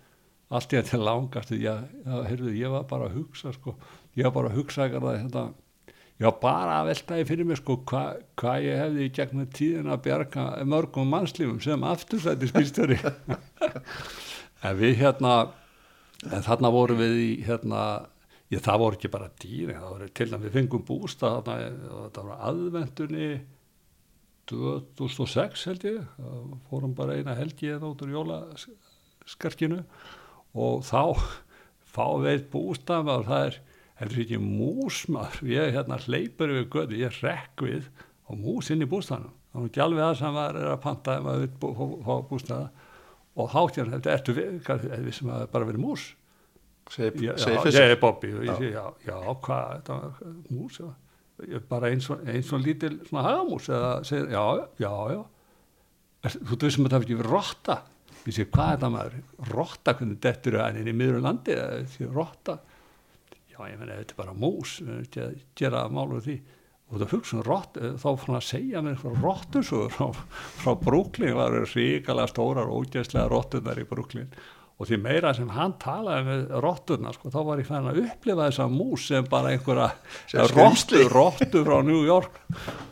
allt 0.54 0.74
í 0.74 0.80
þetta 0.80 1.02
langast 1.02 1.52
ég, 1.58 1.86
heyrðu, 2.30 2.54
ég 2.56 2.72
var 2.72 2.88
bara 2.90 3.10
að 3.10 3.20
hugsa 3.20 3.52
sko, 3.56 3.76
ég 4.16 4.30
var 4.30 4.36
bara 4.38 4.54
að 4.54 4.60
hugsa 4.62 4.88
ekki 4.88 5.02
að 5.02 5.54
þetta 6.18 6.30
já 6.30 6.42
bara 6.44 6.78
að 6.80 6.90
veltaði 6.92 7.26
fyrir 7.30 7.50
mig 7.50 7.60
sko 7.60 7.80
hvað 7.90 8.22
hva 8.40 8.54
ég 8.64 8.80
hefði 8.84 9.08
í 9.08 9.14
gegnum 9.18 9.50
tíðin 9.58 9.92
að 9.92 10.04
bjarga 10.08 10.46
mörgum 10.70 11.10
mannslífum 11.12 11.60
sem 11.64 11.84
aftursæti 11.90 12.50
spýrstöri 12.52 13.00
en 14.68 14.78
við 14.80 15.00
hérna 15.02 15.34
en 16.30 16.46
þarna 16.46 16.72
voru 16.74 17.00
við 17.00 17.18
í 17.20 17.32
hérna 17.48 17.82
ég, 18.54 18.62
það 18.62 18.80
voru 18.86 19.00
ekki 19.00 19.12
bara 19.12 19.34
dýri 19.42 19.74
það 19.74 19.90
voru 19.90 20.14
til 20.22 20.30
að 20.30 20.46
við 20.46 20.56
fengum 20.60 20.86
bústa 20.88 21.34
það 21.44 22.24
var 22.24 22.48
aðvendunni 22.52 23.34
2006 24.50 25.68
held 25.70 25.86
ég. 25.88 26.00
Fórum 26.70 26.96
bara 26.98 27.16
eina 27.18 27.36
helgi 27.38 27.72
eða 27.72 27.92
út 27.94 28.04
úr 28.04 28.14
jólaskarkinu 28.18 29.84
og 30.54 30.84
þá 30.88 31.16
fá 31.94 32.06
við 32.24 32.48
bústað 32.52 33.12
og 33.14 33.28
það 33.30 33.48
er 33.48 33.60
heldur 34.00 34.24
ekki 34.24 34.42
músmar 34.42 35.38
ég 35.48 35.76
hérna 35.76 36.00
hleypur 36.02 36.52
við 36.56 36.68
göðu, 36.74 37.00
ég 37.04 37.22
rekk 37.22 37.66
við 37.68 37.88
og 38.30 38.40
mús 38.40 38.72
inn 38.74 38.84
í 38.84 38.90
bústaðanum 38.90 39.34
það 39.54 39.62
var 39.62 39.70
ekki 39.70 39.84
alveg 39.84 40.04
það 40.04 40.18
sem 40.20 40.36
var 40.38 40.58
að 40.64 40.80
panta 40.82 41.16
ef 41.16 41.24
maður 41.28 41.46
vil 41.46 41.94
fá 42.08 42.14
bústaða. 42.30 42.90
Og 43.34 43.50
háttjörn 43.50 43.94
heldur, 43.96 44.14
ertu 44.14 44.36
við, 44.38 44.50
við 45.06 45.16
sem 45.18 45.30
að 45.34 45.46
bara 45.54 45.70
verið 45.70 45.82
mús? 45.82 46.08
Segi 46.94 47.30
ég 47.30 47.80
er 47.80 47.96
Bobby 48.02 48.34
og 48.36 48.44
ég 48.46 48.60
segi 48.60 48.74
já, 48.74 48.84
já 49.08 49.16
hvað, 49.46 49.70
þetta 49.78 49.98
var 50.02 50.34
mús 50.52 50.80
já. 50.82 50.90
bara 51.70 51.90
eins 51.94 52.10
og, 52.14 52.26
eins 52.30 52.52
og 52.54 52.62
lítil 52.62 52.92
svona 53.08 53.24
hagamús 53.30 53.70
eða 53.72 53.94
segir, 54.06 54.28
já, 54.34 54.44
já, 54.84 54.92
já. 55.14 55.24
Þú 56.34 56.60
veist 56.60 56.76
sem 56.76 56.86
að 56.86 56.94
það 56.94 57.06
ekki 57.06 57.18
verið 57.22 57.34
rotta. 57.34 57.80
Ég 58.24 58.38
segi 58.38 58.50
hvað 58.54 58.74
er 58.74 58.84
það 58.84 58.94
maður, 58.98 59.18
rotta 59.54 59.96
hvernig 59.98 60.22
dettur 60.24 60.60
það 60.60 60.82
inn 60.82 60.92
í 60.92 60.98
miður 60.98 61.24
landi, 61.24 61.58
rotta 62.14 62.60
já 63.54 63.70
ég 63.70 63.80
menna 63.80 64.00
þetta 64.02 64.16
er 64.16 64.20
bara 64.20 64.36
mús 64.38 64.80
að 64.84 65.38
gera 65.60 65.86
málur 65.94 66.24
því. 66.26 66.40
Og 66.92 67.00
það 67.02 67.14
hugsa 67.16 67.38
um 67.40 67.46
rott 67.48 67.78
þá 67.80 68.10
fann 68.22 68.38
að 68.38 68.50
segja 68.50 68.82
mér 68.84 68.98
eitthvað 68.98 69.24
rottusögur 69.24 69.94
frá, 69.94 70.26
frá 70.62 70.74
Brooklyn. 70.82 71.38
Var 71.38 71.56
ríkala 71.72 72.28
stórar 72.30 72.70
og 72.70 72.84
ógæslega 72.84 73.30
rottunar 73.32 73.82
í 73.82 73.88
Brooklyn. 73.90 74.34
Og 74.82 74.90
því 74.90 74.98
meira 75.00 75.32
sem 75.38 75.50
hann 75.54 75.76
talaði 75.80 76.26
með 76.28 76.40
rottunar 76.66 77.16
sko, 77.16 77.30
þá 77.32 77.40
var 77.48 77.62
ég 77.62 77.68
fæðin 77.70 77.90
að 77.92 78.00
upplifa 78.04 78.48
þessa 78.48 78.66
mús 78.74 79.06
sem 79.10 79.28
bara 79.30 79.54
einhverja 79.54 79.92
rottu, 80.52 81.04
rottu 81.14 81.62
frá 81.62 81.78
New 81.86 82.02
York. 82.08 82.42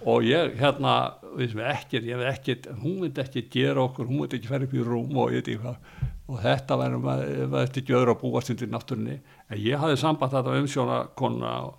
Og 0.05 0.27
ég 0.29 0.55
hérna 0.61 0.95
ekkert, 1.41 2.05
ég 2.05 2.21
veit 2.21 2.29
ekkert, 2.31 2.69
hún 2.83 3.01
myndi 3.01 3.25
ekki 3.25 3.47
gera 3.51 3.83
okkur, 3.87 4.07
hún 4.07 4.21
myndi 4.21 4.37
ekki 4.37 4.51
ferja 4.53 4.69
upp 4.69 4.77
í 4.77 4.85
rúm 4.85 5.17
og 5.17 5.33
ég 5.33 5.41
veit 5.41 5.51
ekki 5.51 5.63
hvað 5.65 6.09
og 6.31 6.39
þetta 6.39 6.77
væri 6.79 6.99
maður 7.03 7.57
ekki 7.65 7.95
öðru 7.95 8.13
að 8.15 8.21
búast 8.21 8.51
undir 8.53 8.69
náttúrunni. 8.71 9.17
En 9.51 9.59
ég 9.59 9.79
hafði 9.81 9.97
samband 9.99 10.31
þetta 10.31 10.57
umsjóna 10.61 10.99
konuna 11.19 11.53
og, 11.67 11.77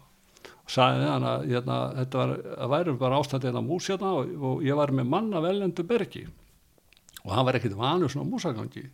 sagði 0.69 1.09
hann 1.09 1.27
að 1.27 1.47
hérna, 1.51 1.79
þetta 1.99 2.21
var, 2.21 2.35
að 2.57 2.73
væri 2.75 2.95
bara 3.01 3.21
ástæðið 3.21 3.49
hérna 3.49 3.63
mús 3.67 3.89
hérna 3.91 4.13
og, 4.19 4.35
og 4.51 4.63
ég 4.67 4.79
var 4.79 4.93
með 4.95 5.09
manna 5.15 5.43
velendu 5.45 5.87
bergi. 5.89 6.27
Og 7.25 7.33
hann 7.33 7.49
var 7.49 7.59
ekkit 7.59 7.79
vanur 7.79 8.13
svona 8.13 8.29
músagangi. 8.29 8.85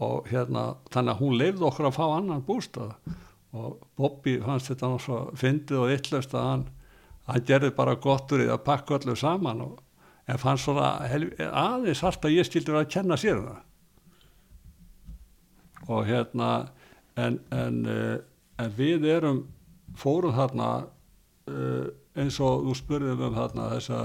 Og 0.00 0.28
hérna 0.32 0.64
þannig 0.88 1.14
að 1.14 1.22
hún 1.24 1.38
leifði 1.42 1.68
okkur 1.68 1.90
að 1.90 1.96
fá 1.98 2.04
annan 2.08 2.44
bústað. 2.46 2.96
Og 3.52 3.80
Bobby 4.00 4.38
fannst 4.40 4.72
þetta 4.72 4.94
náttúrulega 4.94 5.40
fyndið 5.44 5.82
og 5.82 5.96
yllust 5.98 6.36
að 6.38 6.46
hann, 6.48 6.68
hann 7.28 7.48
gerði 7.48 7.74
bara 7.76 7.98
gott 8.00 8.32
úr 8.32 8.46
því 8.46 8.52
að 8.54 8.62
pakka 8.64 9.00
öllu 9.00 9.16
saman 9.18 9.64
og, 9.66 9.80
en 10.30 10.38
fannst 10.40 10.68
svona 10.68 10.94
aðeins 11.02 12.04
alltaf 12.06 12.30
ég 12.32 12.46
skildi 12.46 12.72
að 12.78 12.92
kenna 12.94 13.18
sér 13.18 13.40
um 13.40 13.48
það 13.50 13.66
og 15.88 16.04
hérna 16.08 16.50
en, 17.20 17.38
en, 17.54 17.80
uh, 17.86 18.16
en 18.60 18.74
við 18.76 19.06
erum 19.08 19.44
fórum 19.98 20.36
þarna 20.36 20.70
uh, 21.50 21.86
eins 22.18 22.40
og 22.42 22.66
þú 22.66 22.76
spurðum 22.78 23.26
um 23.28 23.36
þarna 23.38 23.68
þessa, 23.74 24.00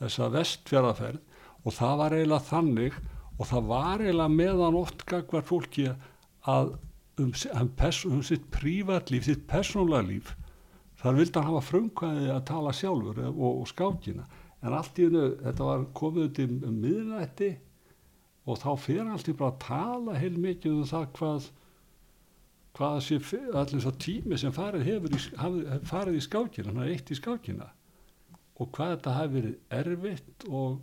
þessa 0.00 0.30
vestfjaraferð 0.34 1.22
og 1.66 1.74
það 1.74 2.00
var 2.02 2.16
eiginlega 2.16 2.48
þannig 2.50 2.98
og 3.36 3.48
það 3.50 3.70
var 3.70 4.04
eiginlega 4.04 4.36
meðan 4.40 4.80
oft 4.80 5.04
gagvar 5.08 5.46
fólki 5.46 5.88
að 6.46 6.74
um, 7.20 7.32
um, 7.32 7.70
um 8.12 8.22
sitt 8.24 8.50
prívatlíf, 8.54 9.26
sitt 9.26 9.46
persónulega 9.50 10.08
líf 10.10 10.34
þar 11.00 11.20
vildi 11.20 11.38
hann 11.38 11.50
hafa 11.50 11.64
frumkvæði 11.70 12.28
að 12.32 12.44
tala 12.48 12.72
sjálfur 12.74 13.20
og, 13.28 13.48
og 13.50 13.66
skákina. 13.70 14.24
En 14.64 14.74
allt 14.74 14.98
í 14.98 15.06
hennu, 15.06 15.26
þetta 15.42 15.66
var 15.68 15.84
komið 15.96 16.30
til 16.38 16.48
miðnætti 16.64 17.50
og 18.46 18.58
þá 18.62 18.68
fyrir 18.78 19.10
alltaf 19.10 19.38
bara 19.38 19.52
að 19.52 19.62
tala 19.64 20.18
heil 20.20 20.36
mikið 20.38 20.80
um 20.80 20.90
það 20.90 21.06
hvað 21.18 21.48
hvað 22.76 22.98
sé 23.06 23.18
allir 23.18 23.70
þess 23.72 23.88
að 23.88 24.00
tími 24.04 24.38
sem 24.40 24.52
farið 24.52 24.84
hefur 24.90 25.16
í, 25.16 25.20
hafði, 25.40 25.78
farið 25.88 26.18
í 26.18 26.24
skákina 26.26 26.72
hann 26.72 26.82
er 26.84 26.92
eitt 26.92 27.10
í 27.10 27.16
skákina. 27.16 27.70
Og 28.60 28.68
hvað 28.72 28.92
þetta 28.92 29.14
hafi 29.16 29.32
verið 29.36 29.78
erfitt 29.78 30.46
og, 30.48 30.76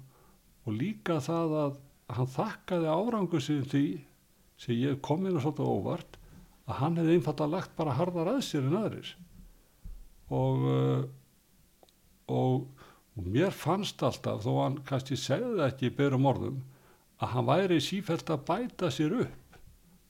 og 0.65 0.73
líka 0.73 1.19
það 1.21 1.55
að 1.59 1.77
hann 2.17 2.31
þakkaði 2.33 2.89
árangur 2.89 3.45
sem 3.45 3.61
því 3.69 3.85
sem 4.63 4.79
ég 4.79 5.01
kom 5.05 5.25
inn 5.25 5.37
og 5.37 5.45
svolítið 5.45 5.69
óvart 5.69 6.17
að 6.65 6.79
hann 6.79 6.97
hefði 6.97 7.17
einfalt 7.19 7.43
að 7.45 7.53
lagt 7.53 7.75
bara 7.77 7.95
harðar 7.97 8.31
að 8.35 8.41
sér 8.47 8.67
en 8.67 8.79
aðris 8.79 9.13
og 10.33 10.65
uh, 10.69 11.01
og, 12.31 12.67
og 13.17 13.25
mér 13.27 13.51
fannst 13.55 14.01
alltaf 14.03 14.43
þó 14.45 14.53
hann 14.61 14.77
kannski 14.87 15.17
segði 15.19 15.57
það 15.57 15.65
ekki 15.67 15.89
í 15.89 15.95
beirum 15.97 16.29
orðum 16.29 16.61
að 17.21 17.33
hann 17.35 17.47
væri 17.47 17.79
sífælt 17.83 18.33
að 18.33 18.45
bæta 18.49 18.89
sér 18.93 19.15
upp. 19.25 19.57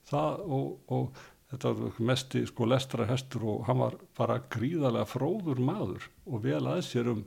Það 0.10 0.42
og, 0.58 0.68
og 0.94 1.22
þetta 1.52 1.74
var 1.80 2.02
mest 2.10 2.36
í 2.36 2.44
sko 2.50 2.68
lestra 2.70 3.08
hestur 3.10 3.46
og 3.54 3.68
hann 3.68 3.82
var 3.84 4.00
bara 4.18 4.42
gríðarlega 4.54 5.10
fróður 5.10 5.62
maður 5.64 6.10
og 6.26 6.44
vel 6.44 6.64
að 6.64 6.84
sér 6.88 7.14
um 7.14 7.24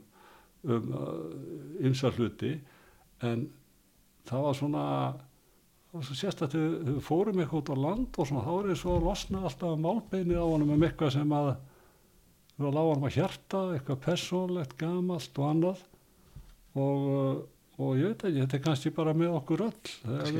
um 0.67 0.91
ymsa 1.85 2.09
uh, 2.09 2.17
hluti. 2.17 2.57
En 3.23 3.47
það 4.27 4.45
var 4.45 4.57
svona 4.57 4.83
sérstaklega 6.03 6.97
þau 6.97 7.03
fórum 7.05 7.41
eitthvað 7.41 7.61
út 7.61 7.71
á 7.73 7.77
land 7.85 8.19
og 8.19 8.29
svona 8.29 8.45
þá 8.45 8.53
er 8.53 8.69
það 8.69 8.79
svo 8.81 8.95
að 8.97 9.05
losna 9.07 9.43
alltaf 9.47 9.77
málbeinið 9.81 10.41
á 10.41 10.45
hann 10.45 10.65
um 10.67 10.87
eitthvað 10.87 11.13
sem 11.15 11.35
að 11.37 11.51
við 12.57 12.73
lágum 12.73 13.05
að 13.07 13.15
hjarta 13.17 13.61
eitthvað 13.75 14.01
persónlegt, 14.05 14.75
gamalt 14.79 15.39
og 15.39 15.47
annað. 15.51 15.83
Og 16.77 17.07
uh, 17.13 17.37
og 17.77 17.99
ég 17.99 18.09
veit 18.09 18.25
ekki, 18.25 18.41
þetta 18.41 18.57
er 18.57 18.63
kannski 18.65 18.91
bara 18.95 19.13
með 19.17 19.35
okkur 19.37 19.63
öll. 19.67 19.91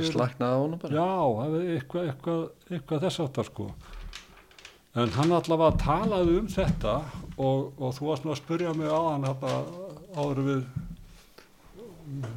Slaknaði 0.09 0.57
á 0.57 0.61
hann 0.63 0.79
bara. 0.81 0.97
Já, 0.97 1.11
eitthvað, 1.77 2.09
eitthvað, 2.11 2.43
eitthvað 2.71 3.05
þess 3.05 3.23
aftar 3.27 3.49
sko. 3.51 3.69
En 4.97 5.13
hann 5.13 5.33
allavega 5.35 5.77
talaði 5.77 6.39
um 6.41 6.49
þetta 6.49 6.95
og, 7.37 7.73
og 7.77 7.93
þú 7.93 8.07
varst 8.09 8.25
nú 8.25 8.33
að 8.33 8.39
spurja 8.41 8.73
mig 8.73 8.89
á 8.89 9.01
hann 9.11 9.27
áður 10.17 10.43
við 10.47 10.67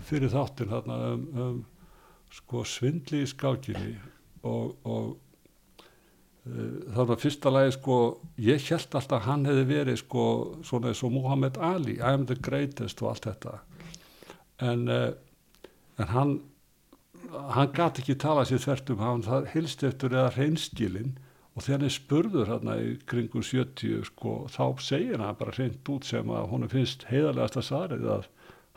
fyrir 0.09 0.33
þáttin 0.33 0.71
þarna, 0.71 0.97
um, 1.15 1.27
um 1.41 1.59
sko 2.35 2.65
svindli 2.67 3.25
í 3.25 3.29
skákinni 3.31 3.95
og, 4.47 4.75
og 4.87 5.17
uh, 6.47 6.93
það 6.95 7.11
var 7.13 7.21
fyrsta 7.23 7.53
lagi 7.55 7.75
sko 7.79 7.97
ég 8.43 8.69
held 8.71 8.99
alltaf 8.99 9.27
hann 9.27 9.47
hefði 9.49 9.67
verið 9.71 10.01
sko 10.03 10.25
svona 10.67 10.93
eins 10.93 11.03
og 11.07 11.15
Muhammad 11.15 11.59
Ali 11.59 11.99
I 11.99 12.13
am 12.13 12.27
the 12.29 12.39
greatest 12.39 13.03
og 13.03 13.15
allt 13.15 13.31
þetta 13.31 13.59
en, 14.61 14.87
uh, 14.89 15.13
en 15.99 16.15
hann 16.15 16.39
hann 17.31 17.73
gati 17.75 18.03
ekki 18.03 18.17
tala 18.19 18.45
sér 18.49 18.63
þvertum 18.63 19.03
hann 19.05 19.25
hilst 19.53 19.85
eftir 19.87 20.15
eða 20.15 20.33
hreinskilin 20.35 21.13
og 21.55 21.65
þegar 21.67 21.85
hann 21.85 21.95
spurður 21.95 22.51
hérna 22.51 22.77
í 22.81 22.93
kringum 23.11 23.45
70 23.45 24.05
sko 24.09 24.35
þá 24.51 24.65
segir 24.83 25.23
hann 25.23 25.39
bara 25.39 25.55
hreint 25.57 25.91
út 25.93 26.07
sem 26.09 26.31
að 26.31 26.49
hún 26.53 26.69
finnst 26.73 27.07
heiðarlegasta 27.11 27.65
svarið 27.67 28.07
að 28.17 28.29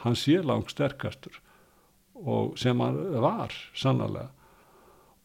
hann 0.03 0.17
sé 0.19 0.39
langt 0.43 0.73
sterkastur. 0.73 1.39
Og 2.13 2.57
sem 2.59 2.79
hann 2.81 2.97
var 3.23 3.53
sannarlega. 3.77 4.29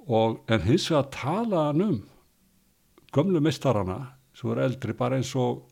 Og 0.08 0.38
en 0.48 0.64
hins 0.64 0.88
vegar 0.90 1.10
tala 1.12 1.64
hann 1.68 1.84
um 1.84 1.98
gömlu 3.12 3.42
mistarana 3.44 4.14
sem 4.34 4.48
voru 4.48 4.64
eldri 4.64 4.94
bara 4.96 5.18
eins 5.18 5.34
og 5.36 5.66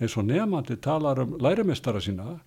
eins 0.00 0.16
og 0.18 0.26
nefnandi 0.26 0.76
talar 0.82 1.22
um 1.22 1.36
lærimistara 1.40 2.02
sína 2.02 2.40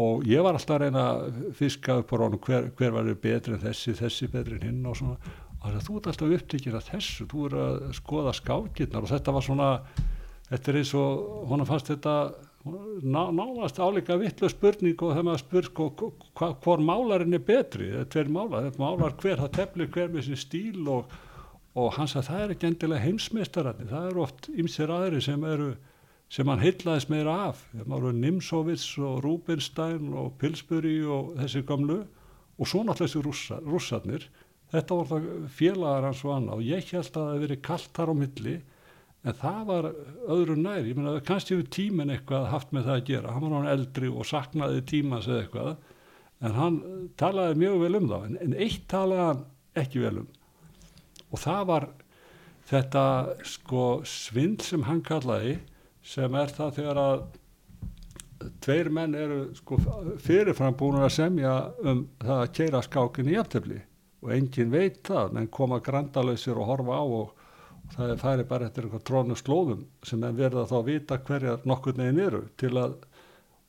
og 0.00 0.24
ég 0.24 0.44
var 0.44 0.56
alltaf 0.56 0.78
að 0.78 0.86
reyna 0.86 1.02
að 1.10 1.40
fiska 1.58 1.98
upp 2.00 2.12
á 2.12 2.16
rónum 2.16 2.40
hver, 2.46 2.70
hver 2.78 2.94
var 2.94 3.10
betri 3.20 3.56
en 3.56 3.64
þessi, 3.64 3.92
þessi 3.98 4.30
betri 4.32 4.56
en 4.56 4.68
hinn 4.68 4.86
og 4.88 4.96
svona. 4.96 5.34
Og 5.62 5.76
þú 5.84 5.98
ert 5.98 6.08
alltaf 6.10 6.32
upptíkin 6.38 6.78
að 6.78 6.88
þessu 6.94 7.26
þú 7.30 7.44
er 7.48 7.58
að 7.64 7.82
skoða 7.98 8.32
skákirnar 8.34 9.04
og 9.04 9.12
þetta 9.12 9.34
var 9.36 9.44
svona 9.46 9.68
þetta 10.48 10.72
er 10.72 10.78
eins 10.80 10.94
og 10.98 11.44
hún 11.50 11.66
fannst 11.68 11.92
þetta 11.92 12.14
ná, 12.64 13.22
nánast 13.34 13.78
álíka 13.78 14.16
vittlu 14.20 14.50
spurning 14.50 14.96
og 15.00 15.12
þegar 15.12 15.26
maður 15.28 15.42
spur 15.42 15.68
sko, 15.68 15.86
hvort 16.38 16.84
málarinn 16.84 17.36
er 17.36 17.44
betri 17.46 17.90
þetta 17.92 18.20
er 18.20 18.32
málar, 18.32 18.66
þetta 18.68 18.82
málar 18.82 19.16
hver 19.22 19.40
það 19.42 19.54
teflir 19.58 19.92
hver 19.94 20.12
með 20.12 20.28
sin 20.28 20.40
stíl 20.40 20.90
og, 20.92 21.16
og 21.78 21.94
hans 21.96 22.16
að 22.18 22.28
það 22.30 22.44
er 22.44 22.54
ekki 22.56 22.68
endilega 22.70 23.06
heimsmeistararni 23.06 23.88
það 23.90 24.10
eru 24.10 24.24
oft 24.26 24.50
ymsir 24.52 24.92
aðri 24.94 25.22
sem 25.24 25.48
eru 25.48 25.72
sem 26.32 26.48
hann 26.48 26.62
heitlaðist 26.62 27.10
meira 27.12 27.34
af. 27.50 27.62
Voru 27.84 28.12
Nimsovits 28.16 28.86
og 29.02 29.20
Rubinstein 29.24 30.12
og 30.16 30.32
Pillsbury 30.40 31.02
og 31.04 31.34
þessi 31.40 31.64
gamlu 31.68 32.00
og 32.02 32.68
svo 32.68 32.84
náttúrulega 32.86 33.04
þessi 33.04 33.24
rússa, 33.26 33.58
rússarnir. 33.66 34.28
Þetta 34.72 34.96
voru 34.96 35.10
það 35.10 35.48
félagar 35.58 36.06
hans 36.08 36.22
og 36.24 36.36
annað 36.38 36.60
og 36.60 36.68
ég 36.70 36.92
held 36.92 37.10
að 37.10 37.16
það 37.18 37.32
hefði 37.32 37.46
verið 37.46 37.64
kallt 37.68 37.90
þar 37.98 38.12
á 38.12 38.14
milli 38.22 38.54
en 39.22 39.36
það 39.38 39.64
var 39.68 39.88
öðru 40.34 40.56
nær. 40.58 40.86
Ég 40.88 40.96
menna 40.98 41.24
kannski 41.26 41.56
hefur 41.56 41.72
tíminn 41.76 42.12
eitthvað 42.14 42.48
haft 42.54 42.72
með 42.72 42.88
það 42.88 43.00
að 43.00 43.08
gera, 43.10 43.34
hann 43.34 43.44
var 43.44 43.56
hann 43.58 43.72
eldri 43.74 44.08
og 44.12 44.28
saknaði 44.28 44.84
tímans 44.88 45.28
eða 45.28 45.42
eitthvað 45.44 45.74
en 46.42 46.56
hann 46.56 46.78
talaði 47.20 47.58
mjög 47.60 47.82
vel 47.84 47.98
um 48.00 48.08
það 48.10 48.24
en, 48.28 48.38
en 48.46 48.56
eitt 48.64 48.86
talaði 48.90 49.26
hann 49.28 49.44
ekki 49.82 50.00
vel 50.02 50.22
um. 50.22 50.32
Og 51.32 51.42
það 51.44 51.68
var 51.68 51.86
þetta 52.72 53.04
sko 53.46 53.84
svind 54.08 54.64
sem 54.64 54.88
hann 54.88 55.04
kallaði 55.04 55.58
sem 56.02 56.34
er 56.34 56.52
það 56.56 56.74
þegar 56.78 57.00
að 57.02 57.22
tveir 58.62 58.90
menn 58.90 59.14
eru 59.14 59.42
sko 59.54 59.78
fyrirfram 60.22 60.74
búin 60.78 61.02
að 61.02 61.14
semja 61.14 61.52
um 61.84 62.06
það 62.22 62.40
að 62.40 62.52
keira 62.58 62.82
skákin 62.82 63.30
í 63.30 63.38
aftöfli 63.38 63.78
og 64.22 64.34
engin 64.34 64.72
veit 64.72 65.00
það, 65.06 65.32
menn 65.36 65.48
koma 65.50 65.78
grandalöysir 65.82 66.58
og 66.58 66.68
horfa 66.70 66.98
á 66.98 67.04
og, 67.04 67.30
og 67.86 67.94
það 67.94 68.12
er 68.14 68.20
færi 68.22 68.48
bara 68.50 68.68
eftir 68.68 68.86
einhver 68.86 69.06
trónu 69.06 69.38
slóðum 69.38 69.86
sem 70.06 70.22
en 70.26 70.38
verða 70.38 70.66
þá 70.70 70.76
að 70.80 70.90
vita 70.90 71.18
hverjar 71.26 71.64
nokkur 71.68 71.98
neginn 71.98 72.22
eru 72.26 72.42
til 72.58 72.74
að 72.78 72.98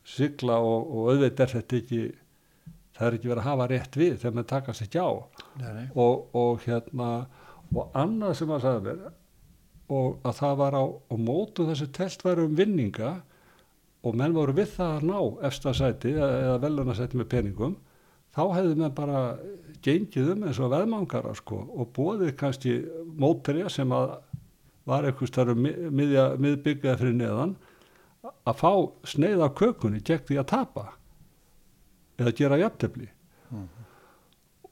sigla 0.03 0.59
og, 0.61 0.89
og 0.89 1.13
auðvitað 1.13 1.45
er 1.45 1.55
þetta 1.57 1.79
ekki 1.81 2.03
það 2.93 3.07
er 3.07 3.17
ekki 3.17 3.31
verið 3.31 3.41
að 3.43 3.49
hafa 3.49 3.67
rétt 3.71 3.97
við 3.97 4.15
þegar 4.21 4.35
mann 4.37 4.49
takast 4.49 4.85
ekki 4.85 5.01
á. 5.01 5.09
Og, 5.97 6.27
og 6.37 6.65
hérna 6.67 7.09
og 7.73 7.97
annað 7.97 8.35
sem 8.37 8.53
að 8.53 8.65
sagði 8.67 8.83
mér 8.89 9.05
og 9.93 10.19
að 10.27 10.37
það 10.41 10.57
var 10.61 10.77
á 10.79 10.83
og 10.83 11.19
mótu 11.21 11.65
þessu 11.69 11.87
telt 11.95 12.23
væri 12.25 12.45
um 12.47 12.55
vinninga 12.57 13.11
og 14.03 14.17
menn 14.19 14.35
voru 14.35 14.55
við 14.57 14.71
það 14.75 14.93
að 14.97 15.07
ná 15.09 15.17
efstasæti 15.49 16.13
eða 16.17 16.57
velunasæti 16.63 17.19
með 17.19 17.29
peningum 17.33 17.75
þá 18.35 18.41
hefði 18.57 18.77
menn 18.81 18.95
bara 18.97 19.21
gengið 19.85 20.31
um 20.33 20.45
eins 20.47 20.59
og 20.63 20.71
veðmangara 20.73 21.33
sko 21.37 21.59
og 21.77 21.91
bóðið 21.95 22.33
kannski 22.39 22.73
mótrija 23.19 23.69
sem 23.71 23.91
að 23.95 24.15
var 24.89 25.05
eitthvað 25.07 25.29
starf 25.31 25.59
miðbyggjaði 25.63 26.97
fyrir 26.99 27.15
neðan 27.21 27.53
að 28.47 28.57
fá 28.59 28.71
sneið 29.07 29.43
af 29.45 29.53
kökunni 29.59 30.01
gegn 30.03 30.25
því 30.27 30.39
að 30.41 30.49
tapa 30.51 30.85
eða 32.19 32.35
gera 32.41 32.59
jafntefni 32.63 33.09
Mhm. 33.53 33.67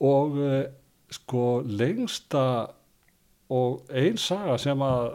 og 0.01 0.37
eh, 0.41 0.63
sko 1.13 1.61
lengsta 1.67 2.43
og 3.51 3.91
einn 3.91 4.17
saga 4.21 4.57
sem 4.61 4.81
að 4.85 5.11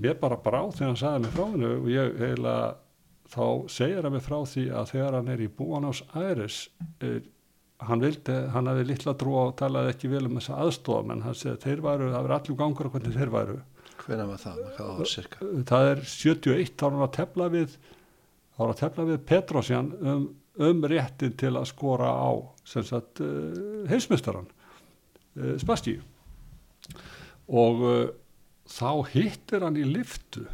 mér 0.00 0.18
bara 0.20 0.38
brá 0.42 0.60
þegar 0.72 0.88
hann 0.88 1.00
sagði 1.00 1.24
mig 1.24 1.34
frá 1.34 1.44
hennu 1.52 1.72
og 1.76 1.88
ég 1.92 2.14
eiginlega 2.18 2.68
þá 3.28 3.44
segir 3.70 4.06
hann 4.06 4.14
mig 4.16 4.24
frá 4.24 4.38
því 4.48 4.64
að 4.80 4.92
þegar 4.92 5.18
hann 5.18 5.32
er 5.34 5.42
í 5.44 5.50
Búanás 5.58 6.00
Æris 6.16 6.60
eh, 7.04 7.20
hann 7.88 8.02
vildi, 8.02 8.36
hann 8.54 8.70
hafi 8.70 8.86
litla 8.88 9.14
trú 9.18 9.34
og 9.38 9.52
talaði 9.60 9.92
ekki 9.94 10.10
vel 10.10 10.24
um 10.26 10.38
þessa 10.40 10.62
aðstofn 10.64 11.14
en 11.14 11.26
hann 11.26 11.36
segði 11.38 11.60
þeir 11.66 11.84
væru, 11.84 12.08
það 12.14 12.26
verið 12.26 12.38
allir 12.38 12.58
gangur 12.62 12.88
á 12.88 12.92
hvernig 12.94 13.18
þeir 13.18 13.34
væru 13.34 13.58
Hvenær 13.98 14.28
var 14.30 14.40
það? 14.40 14.58
Hvað 14.76 14.90
var 14.98 15.10
cirka? 15.12 15.48
það 15.68 15.92
er 15.92 16.02
71 16.08 16.74
þá 16.74 16.84
er 16.88 16.96
hann 16.96 17.06
að 17.06 17.16
tefla 17.18 17.48
við 17.54 17.78
þá 17.78 18.58
er 18.58 18.64
hann 18.64 18.74
að 18.74 18.82
tefla 18.82 19.08
við 19.12 19.24
Petrosjan 19.30 19.90
um, 20.00 20.28
um 20.68 20.86
réttin 20.90 21.36
til 21.38 21.54
að 21.54 21.68
skora 21.70 22.10
á 22.10 22.30
sem 22.66 22.86
sagt 22.88 23.22
uh, 23.22 23.84
heimsmystaran 23.90 24.48
uh, 24.48 25.54
Spasti 25.60 25.98
og 27.48 27.82
uh, 27.82 28.08
þá 28.68 28.90
hittir 29.12 29.64
hann 29.64 29.76
í 29.80 29.84
liftu 29.88 30.44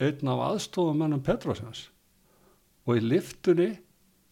einn 0.00 0.30
af 0.32 0.44
aðstofamennum 0.52 1.20
Petrosjans 1.26 1.88
og 2.88 2.96
í 2.96 3.02
liftunni 3.04 3.70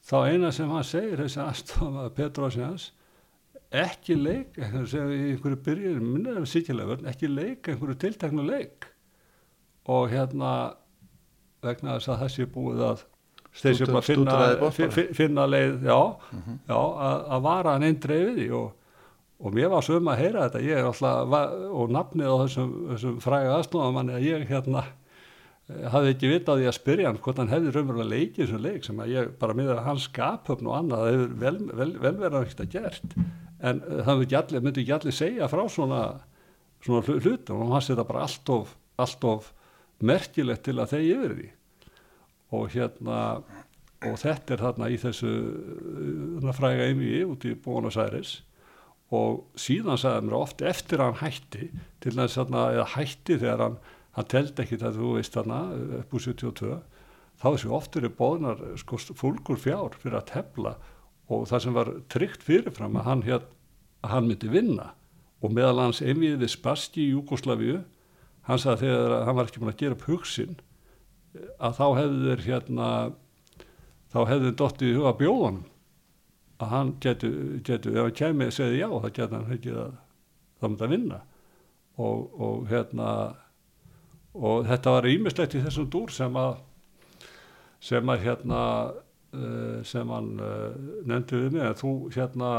þá 0.07 0.17
eina 0.31 0.53
sem 0.55 0.71
hann 0.71 0.87
segir 0.87 1.21
þessi 1.25 1.43
aðstofamennum 1.43 2.15
Petrosjans 2.17 2.91
ekki 3.77 4.15
leik, 4.17 4.55
einhverju 4.63 5.57
byrjun, 5.67 6.37
ekki 7.11 7.29
leik 7.29 7.67
einhverju 7.69 7.97
tilteknu 7.99 8.45
leik. 8.47 8.87
Og 9.91 10.07
hérna 10.13 10.53
vegna 11.67 11.97
þess 11.99 12.09
að 12.15 12.23
þessi 12.23 12.47
búið 12.55 12.81
að 12.87 13.03
að 13.99 14.07
finna, 14.79 15.15
finna 15.19 15.47
leið, 15.51 15.77
já, 15.89 15.99
Mhm. 16.33 16.57
já 16.69 16.77
að, 16.79 17.27
að 17.37 17.43
vara 17.43 17.73
hann 17.75 17.83
einn 17.89 18.01
dreifið 18.01 18.39
í 18.47 18.49
og, 18.55 18.73
og 19.37 19.53
mér 19.57 19.69
var 19.73 19.85
söm 19.85 20.09
að 20.09 20.21
heyra 20.23 20.47
þetta, 20.47 20.63
ég 20.65 20.79
er 20.81 20.87
alltaf 20.89 21.35
og 21.77 21.91
nafnið 21.93 22.31
á 22.33 22.37
þessum, 22.45 22.71
þessum 22.93 23.19
fræga 23.25 23.57
aðsnáðamanni 23.59 24.15
að 24.17 24.25
ég 24.27 24.47
hérna 24.49 24.85
eh, 24.87 25.83
hafði 25.93 26.13
ekki 26.15 26.31
vitað 26.33 26.63
því 26.63 26.69
að 26.71 26.77
spyrja 26.79 27.11
hann 27.11 27.21
hvort 27.25 27.43
hann 27.43 27.53
hefði 27.53 27.75
raunverulega 27.75 28.13
leikið 28.15 28.41
þessum 28.47 28.65
leik 28.65 28.87
sem 28.89 29.03
að 29.05 29.13
ég 29.13 29.35
bara 29.43 29.59
miður 29.59 29.83
að 29.83 29.91
hans 29.91 30.07
skaphöfn 30.09 30.71
og 30.71 30.79
annað 30.79 31.11
hefur 31.11 31.37
vel, 31.45 31.59
vel, 31.83 31.91
vel 32.07 32.15
verið 32.23 32.39
að 32.39 32.47
ekkert 32.47 32.65
að 32.65 32.73
gert. 32.79 33.19
En 33.61 33.85
eh, 33.85 34.01
það 34.09 34.25
allir, 34.41 34.65
myndi 34.65 34.85
ekki 34.87 34.97
allir 34.97 35.19
segja 35.21 35.51
frá 35.53 35.63
svona, 35.73 36.01
svona 36.87 37.05
hlu- 37.05 37.21
hlutum 37.21 37.61
og 37.67 37.77
hans 37.77 37.91
er 37.91 37.97
þetta 37.97 38.09
bara 38.09 38.25
allt 38.25 38.57
of, 38.57 38.75
allt 39.05 39.29
of 39.29 39.53
merkilegt 40.01 40.65
til 40.65 40.79
að 40.81 40.97
þegi 40.97 41.15
yfir 41.19 41.37
því. 41.37 41.53
Og 42.57 42.69
hérna 42.73 43.21
og 44.07 44.19
þetta 44.21 44.55
er 44.55 44.61
þarna 44.63 44.89
í 44.93 44.99
þessu 45.01 45.31
uh, 45.31 46.53
fræga 46.57 46.89
einvigi 46.89 47.23
út 47.27 47.47
í 47.49 47.55
Bónus 47.65 47.97
Æris 48.01 48.37
og 49.15 49.45
síðan 49.61 50.01
sagði 50.01 50.27
mér 50.27 50.39
oft 50.41 50.63
eftir 50.67 51.03
að 51.03 51.13
hann 51.13 51.23
hætti 51.23 51.71
til 52.03 52.15
þess 52.17 52.41
að 52.43 52.83
hætti 52.97 53.39
þegar 53.39 53.63
hann, 53.63 53.79
hann 54.19 54.31
teldi 54.33 54.65
ekki 54.65 54.81
það 54.83 55.01
þú 55.01 55.15
veist 55.19 55.37
þarna 55.37 55.61
upp 56.01 56.15
úr 56.17 56.25
72 56.27 56.79
þá 57.37 57.47
þessu 57.47 57.73
oft 57.77 57.99
eru 57.99 58.13
bóðnar 58.19 58.63
sko, 58.81 58.99
fólkur 59.19 59.61
fjár 59.61 59.97
fyrir 60.01 60.21
að 60.21 60.31
tefla. 60.33 60.77
Og 61.27 61.45
það 61.51 61.63
sem 61.63 61.75
var 61.75 61.91
tryggt 62.13 62.45
fyrirfram 62.47 62.97
að 63.01 63.09
hann, 63.09 63.23
hér, 63.27 63.47
að 64.07 64.13
hann 64.15 64.29
myndi 64.31 64.51
vinna. 64.51 64.93
Og 65.43 65.53
meðal 65.53 65.83
hans 65.83 66.01
einvið 66.01 66.39
við 66.41 66.53
Spasti 66.55 67.03
í 67.03 67.13
Júkoslavíu 67.13 67.83
hann 68.47 68.63
sagði 68.63 68.87
þegar 68.87 69.15
hann 69.27 69.39
var 69.39 69.49
ekki 69.49 69.63
búin 69.63 69.73
að 69.73 69.81
gera 69.83 69.97
upp 69.97 70.05
hugsin 70.07 70.59
að 71.37 71.79
þá 71.79 71.87
hefðu 71.99 72.21
þeir 72.31 72.45
hérna 72.47 72.91
þá 74.13 74.19
hefðu 74.31 74.47
þeir 74.47 74.59
dottið 74.61 74.91
í 74.91 74.97
huga 74.97 75.15
bjóðanum 75.19 75.65
að 76.63 76.71
hann 76.73 76.93
getur, 77.05 77.35
getur 77.67 77.97
ef 77.97 78.03
hann 78.07 78.15
kemur 78.21 78.51
og 78.51 78.55
segði 78.57 78.79
já 78.81 78.89
þá 78.93 79.09
getur 79.11 79.35
hann 79.37 79.57
ekki 79.57 79.73
að 79.77 79.91
það 80.61 80.71
myndi 80.71 80.87
að 80.87 80.95
vinna 80.95 81.19
og, 81.97 82.23
og 82.47 82.63
hérna 82.71 83.09
og 84.37 84.67
þetta 84.69 84.95
var 84.97 85.09
ímislegt 85.11 85.55
í 85.57 85.63
þessum 85.65 85.91
dúr 85.93 86.13
sem 86.13 86.37
að 86.41 86.57
sem 87.87 88.09
að 88.13 88.25
hérna 88.25 88.61
uh, 89.37 89.83
sem 89.85 90.09
hann 90.13 90.33
uh, 90.41 90.73
nefndi 91.09 91.43
við 91.45 91.57
mig 91.59 91.67
að 91.69 91.79
þú 91.83 91.93
hérna 92.17 92.51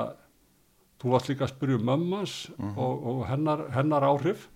þú 1.02 1.12
varst 1.14 1.30
líka 1.30 1.46
að 1.46 1.52
spyrja 1.56 1.78
um 1.82 1.86
mömmans 1.90 2.36
Mhm. 2.58 2.78
og, 2.78 3.04
og 3.12 3.26
hennar, 3.30 3.66
hennar 3.74 4.06
áhrif 4.08 4.48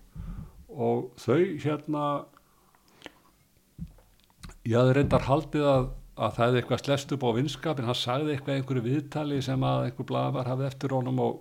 og 0.71 1.11
þau 1.21 1.41
hérna 1.61 2.05
ég 4.65 4.77
hafði 4.77 4.93
reyndar 4.97 5.25
haldið 5.27 5.65
að, 5.67 5.87
að 6.22 6.36
það 6.36 6.45
hefði 6.45 6.59
eitthvað 6.61 6.84
slest 6.84 7.13
upp 7.15 7.24
á 7.26 7.38
vinskapin 7.38 7.88
hann 7.88 7.97
sagði 7.97 8.36
eitthvað 8.36 8.57
einhverju 8.59 8.84
viðtali 8.86 9.39
sem 9.45 9.63
að 9.65 9.86
einhver 9.88 10.07
blaðar 10.11 10.51
hafði 10.51 10.67
eftir 10.67 10.95
honum 10.95 11.22
og, 11.24 11.39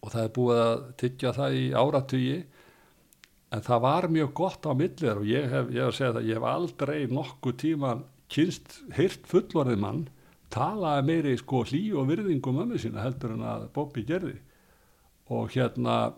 og 0.00 0.12
það 0.12 0.26
er 0.26 0.34
búið 0.38 0.64
að 0.64 0.74
tyggja 1.00 1.32
það 1.38 1.56
í 1.60 1.62
áratugi. 1.80 2.40
En 3.54 3.62
það 3.64 3.84
var 3.84 4.08
mjög 4.10 4.34
gott 4.40 4.66
á 4.66 4.72
millir 4.76 5.20
og 5.20 5.30
ég 5.30 5.46
hef, 5.52 5.70
ég 5.72 5.86
hef 5.86 5.96
segið 5.96 6.18
það, 6.18 6.28
ég 6.28 6.40
hef 6.40 6.48
aldrei 6.50 6.98
nokkuð 7.14 7.56
tíman 7.62 8.04
kynst 8.34 8.80
hýrt 8.96 9.28
fullorðið 9.30 9.82
mann 9.84 10.04
talaði 10.54 11.06
meiri 11.08 11.36
sko 11.38 11.62
hlý 11.66 11.82
og 11.98 12.08
virðingu 12.10 12.52
mömmu 12.54 12.78
sína 12.80 13.04
heldur 13.04 13.34
en 13.34 13.46
að 13.46 13.68
Bobby 13.74 14.04
gerði. 14.06 14.36
Og 15.32 15.54
hérna 15.54 16.14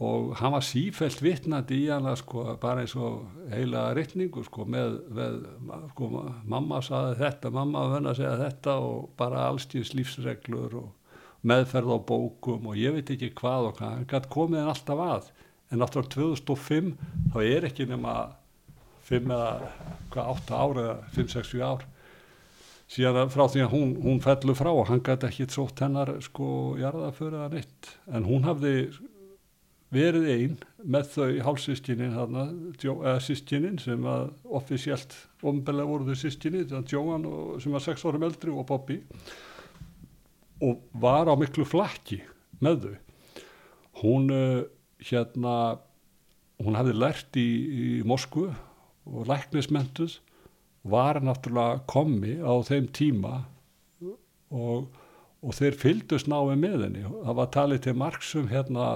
og 0.00 0.30
hann 0.40 0.54
var 0.54 0.64
sífælt 0.64 1.20
vittnandi 1.20 1.82
í 1.84 1.90
hana 1.92 2.14
sko, 2.16 2.46
bara 2.60 2.84
eins 2.84 2.94
og 2.96 3.26
heila 3.52 3.90
rittningu 3.96 4.44
sko, 4.46 4.64
með, 4.64 4.96
með 5.12 5.36
sko, 5.90 6.08
mamma 6.48 6.80
saði 6.84 7.18
þetta, 7.18 7.52
mamma 7.52 7.84
vönda 7.92 8.14
að 8.14 8.22
segja 8.22 8.38
þetta 8.40 8.78
og 8.80 9.10
bara 9.20 9.44
allstíðs 9.50 9.92
lífsreglur 9.98 10.78
og 10.80 10.88
meðferð 11.44 11.92
á 11.92 11.98
bókum 12.08 12.72
og 12.72 12.80
ég 12.80 12.96
veit 12.96 13.12
ekki 13.12 13.32
hvað 13.36 13.68
og 13.68 13.76
hvað, 13.76 13.94
hann 13.98 14.08
gæti 14.08 14.32
komið 14.32 14.62
en 14.62 14.72
alltaf 14.72 15.04
að. 15.04 15.30
En 15.70 15.82
náttúrulega 15.84 16.14
2005 16.16 16.90
þá 17.34 17.38
er 17.44 17.68
ekki 17.68 17.86
nema 17.90 18.16
5 19.10 19.32
eða 19.36 19.52
hvað 20.14 20.34
8 20.34 20.60
ár 20.64 20.80
eða 20.84 20.96
5-6 21.16 21.56
ár 21.60 21.88
síðan 22.90 23.30
frá 23.30 23.44
því 23.46 23.62
að 23.64 23.72
hún, 23.74 23.92
hún 24.02 24.18
fellur 24.22 24.56
frá 24.58 24.70
og 24.72 24.88
hann 24.88 25.02
gæti 25.06 25.28
ekki 25.28 25.46
trótt 25.52 25.84
hennar 25.84 26.16
sko 26.24 26.48
jarðaföru 26.80 27.38
eða 27.38 27.52
neitt. 27.52 27.90
En 28.10 28.26
hún 28.26 28.46
hafði 28.48 28.74
verið 29.90 30.28
einn 30.30 30.56
með 30.86 31.10
þau 31.14 31.28
hálfsískinin 31.48 32.14
sískinin 33.24 33.78
sem 33.82 34.04
að 34.06 34.30
offisjált 34.46 35.16
ofnbelga 35.42 35.86
voru 35.88 36.08
þau 36.08 36.20
sískinin 36.22 36.86
Johan 36.88 37.26
sem 37.62 37.74
var 37.74 37.84
6 37.84 38.06
árum 38.06 38.26
eldri 38.26 38.54
og 38.54 38.66
Bobby. 38.70 39.00
Og 40.60 40.80
var 40.92 41.26
á 41.26 41.34
miklu 41.40 41.64
flakki 41.64 42.20
með 42.60 42.84
þau. 42.84 42.96
Hún 44.00 44.30
uh, 44.32 44.62
hérna 45.02 45.80
hún 46.60 46.76
hefði 46.76 46.96
lært 46.96 47.38
í, 47.40 47.48
í 47.50 47.86
Moskvu 48.06 48.50
og 49.10 49.28
læknismentuð 49.28 50.18
var 50.90 51.20
náttúrulega 51.24 51.82
komi 51.90 52.38
á 52.40 52.52
þeim 52.64 52.88
tíma 52.96 53.42
og, 54.50 54.88
og 55.40 55.56
þeir 55.56 55.76
fyldust 55.80 56.28
náði 56.30 56.56
með 56.60 56.84
henni. 56.86 57.04
Það 57.04 57.38
var 57.40 57.50
talið 57.56 57.82
til 57.86 57.96
margsum 58.00 58.50
hérna 58.52 58.90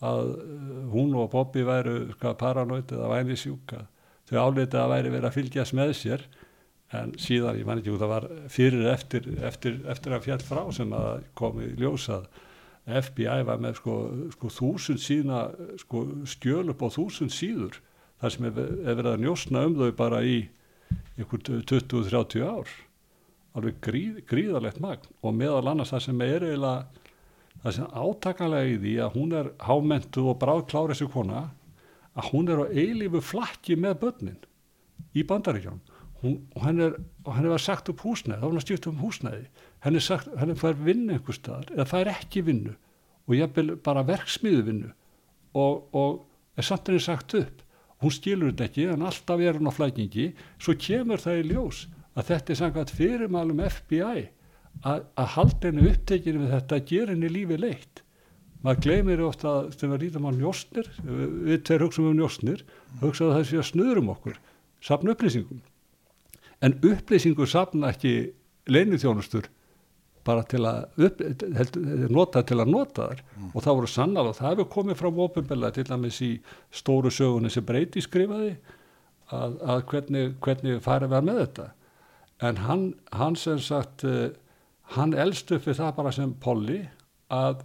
að 0.00 0.34
eh, 0.34 0.84
hún 0.92 1.16
og 1.18 1.30
Bobby 1.32 1.64
væru 1.66 1.96
paranoid 2.20 2.92
eða 2.92 3.10
væni 3.14 3.38
sjúka 3.38 3.86
þau 4.30 4.38
álítið 4.46 4.78
að 4.80 4.92
væri 4.94 5.14
verið 5.14 5.28
að 5.30 5.36
fylgjast 5.38 5.76
með 5.76 5.96
sér 5.98 6.28
en 6.96 7.12
síðan, 7.22 7.58
ég 7.60 7.66
man 7.66 7.80
ekki 7.80 7.92
út 7.94 8.02
að 8.02 8.14
var 8.14 8.28
fyrir 8.50 8.86
eftir, 8.90 9.26
eftir, 9.46 9.76
eftir 9.90 10.14
að 10.14 10.24
fjall 10.26 10.40
frá 10.42 10.62
sem 10.74 10.94
að 10.96 11.26
komi 11.38 11.68
ljósað 11.78 12.26
FBI 12.90 13.44
var 13.46 13.60
með 13.62 13.76
sko, 13.78 13.96
sko 14.34 14.50
þúsund 14.50 15.02
sína 15.02 15.44
sko 15.78 16.06
skjöl 16.26 16.72
upp 16.72 16.82
á 16.82 16.88
þúsund 16.90 17.34
síður 17.34 17.78
þar 18.20 18.34
sem 18.34 18.48
er 18.48 18.56
verið 18.56 19.10
að 19.12 19.22
njósna 19.24 19.66
um 19.68 19.76
þau 19.78 19.92
bara 19.96 20.22
í 20.26 20.40
ykkur 21.20 21.42
20-30 21.68 22.44
ár. 22.46 22.70
Alveg 23.58 23.80
gríð, 23.82 24.20
gríðalegt 24.30 24.80
magn. 24.82 25.08
Og 25.26 25.34
meðal 25.36 25.72
annars 25.72 25.92
það 25.94 26.04
sem 26.06 26.24
er 26.26 26.46
eiginlega 26.46 26.99
það 27.62 27.76
sem 27.76 27.94
átakanlega 28.02 28.70
í 28.70 28.76
því 28.80 28.94
að 29.04 29.16
hún 29.16 29.34
er 29.36 29.50
hámentuð 29.66 30.30
og 30.32 30.38
bráðklára 30.40 30.94
þessu 30.94 31.10
kona 31.12 31.42
að 32.16 32.30
hún 32.32 32.50
er 32.52 32.62
á 32.64 32.66
eilífu 32.72 33.22
flakki 33.24 33.76
með 33.78 33.98
börnin 34.04 34.38
í 35.16 35.24
bandaríkjum 35.26 35.80
og 36.20 36.64
henni 36.64 36.84
er, 36.84 36.96
var 37.24 37.62
sagt 37.62 37.88
upp 37.92 38.02
húsnæði 38.04 38.40
þá 38.40 38.44
var 38.44 38.54
hann 38.54 38.64
stjórn 38.64 38.90
um 38.90 39.02
húsnæði. 39.04 39.44
Henni, 39.84 40.00
sagt, 40.04 40.28
henni 40.36 40.56
fær 40.58 40.76
vinnu 40.76 41.16
einhver 41.16 41.36
staðar 41.36 41.70
eða 41.72 41.86
fær 41.88 42.10
ekki 42.12 42.42
vinnu 42.44 42.74
og 43.26 43.36
ég 43.38 43.54
vil 43.56 43.76
bara 43.80 44.04
verksmiðu 44.04 44.66
vinnu 44.66 44.90
og, 45.56 45.86
og 45.96 46.58
er 46.60 46.66
samt 46.66 46.90
henni 46.90 47.00
sagt 47.00 47.36
upp. 47.38 47.62
Hún 48.00 48.12
skilur 48.12 48.52
þetta 48.52 48.68
ekki 48.68 48.86
en 48.92 49.06
alltaf 49.08 49.40
er 49.40 49.56
hann 49.56 49.68
á 49.68 49.72
flækingi. 49.76 50.30
Svo 50.60 50.76
kemur 50.80 51.20
það 51.20 51.40
í 51.40 51.48
ljós 51.52 51.86
að 52.16 52.30
þetta 52.32 52.52
er 52.52 52.60
samkvæmt 52.60 52.94
fyrirmælum 52.96 53.64
FBI 53.68 54.28
að, 54.84 55.04
að 55.14 55.32
halda 55.36 55.68
henni 55.68 55.88
upptekinu 55.90 56.44
við 56.44 56.54
þetta 56.56 56.78
að 56.78 56.88
gera 56.92 57.14
henni 57.14 57.32
lífi 57.32 57.58
leitt. 57.60 58.02
Maður 58.60 58.82
gleymir 58.84 59.22
ofta 59.24 59.52
að 59.54 59.70
þegar 59.80 59.92
við 59.94 60.02
lítum 60.04 60.28
á 60.28 60.30
njóstnir 60.36 60.90
við 61.00 61.62
tveir 61.64 61.84
hugsaum 61.86 62.10
um 62.10 62.18
njóstnir 62.18 62.64
hugsaðu 63.00 63.36
það 63.36 63.46
sé 63.48 63.60
að 63.60 63.68
snuðrum 63.70 64.10
okkur 64.12 64.40
sapna 64.84 65.14
upplýsingum. 65.14 65.62
En 66.60 66.76
upplýsingur 66.84 67.48
sapna 67.48 67.94
ekki 67.94 68.14
leinithjónustur 68.68 69.48
bara 70.24 70.44
til 70.44 70.60
að 70.68 71.06
upp, 71.06 71.22
nota 72.12 72.42
til 72.44 72.58
að 72.60 72.68
nota 72.68 73.06
þar 73.08 73.22
mm. 73.24 73.52
og 73.54 73.64
það 73.64 73.78
voru 73.78 73.90
sannal 73.90 74.26
og 74.28 74.36
það 74.36 74.50
hefur 74.50 74.68
komið 74.74 74.98
frá 75.00 75.08
ofinbella 75.24 75.70
til 75.72 75.86
dæmis 75.88 76.20
í 76.24 76.30
stóru 76.76 77.12
sögunni 77.14 77.52
sem 77.52 77.64
breyti 77.64 78.02
skrifaði 78.04 78.52
að, 79.32 79.56
að 79.64 79.84
hvernig, 79.92 80.34
hvernig 80.44 80.82
farið 80.84 81.14
var 81.14 81.24
með 81.24 81.40
þetta. 81.44 81.66
En 82.50 82.60
hann, 82.66 82.84
hann 83.16 83.36
sem 83.40 83.60
sagt 83.62 84.04
hann 84.96 85.14
elst 85.14 85.50
upp 85.54 85.66
við 85.68 85.78
það 85.78 85.96
bara 85.98 86.12
sem 86.14 86.32
Polly 86.42 86.80
að 87.30 87.62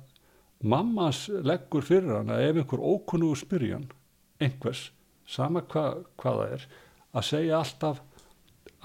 mammas 0.66 1.26
leggur 1.46 1.86
fyrir 1.86 2.20
hann 2.20 2.34
að 2.34 2.44
ef 2.50 2.60
einhver 2.62 2.84
ókunnugu 2.84 3.40
spyrjan 3.40 3.88
einhvers, 4.44 4.90
sama 5.26 5.64
hva, 5.72 6.04
hvað 6.20 6.42
það 6.42 6.54
er 6.58 6.68
að 7.16 7.28
segja 7.30 7.58
alltaf 7.62 8.04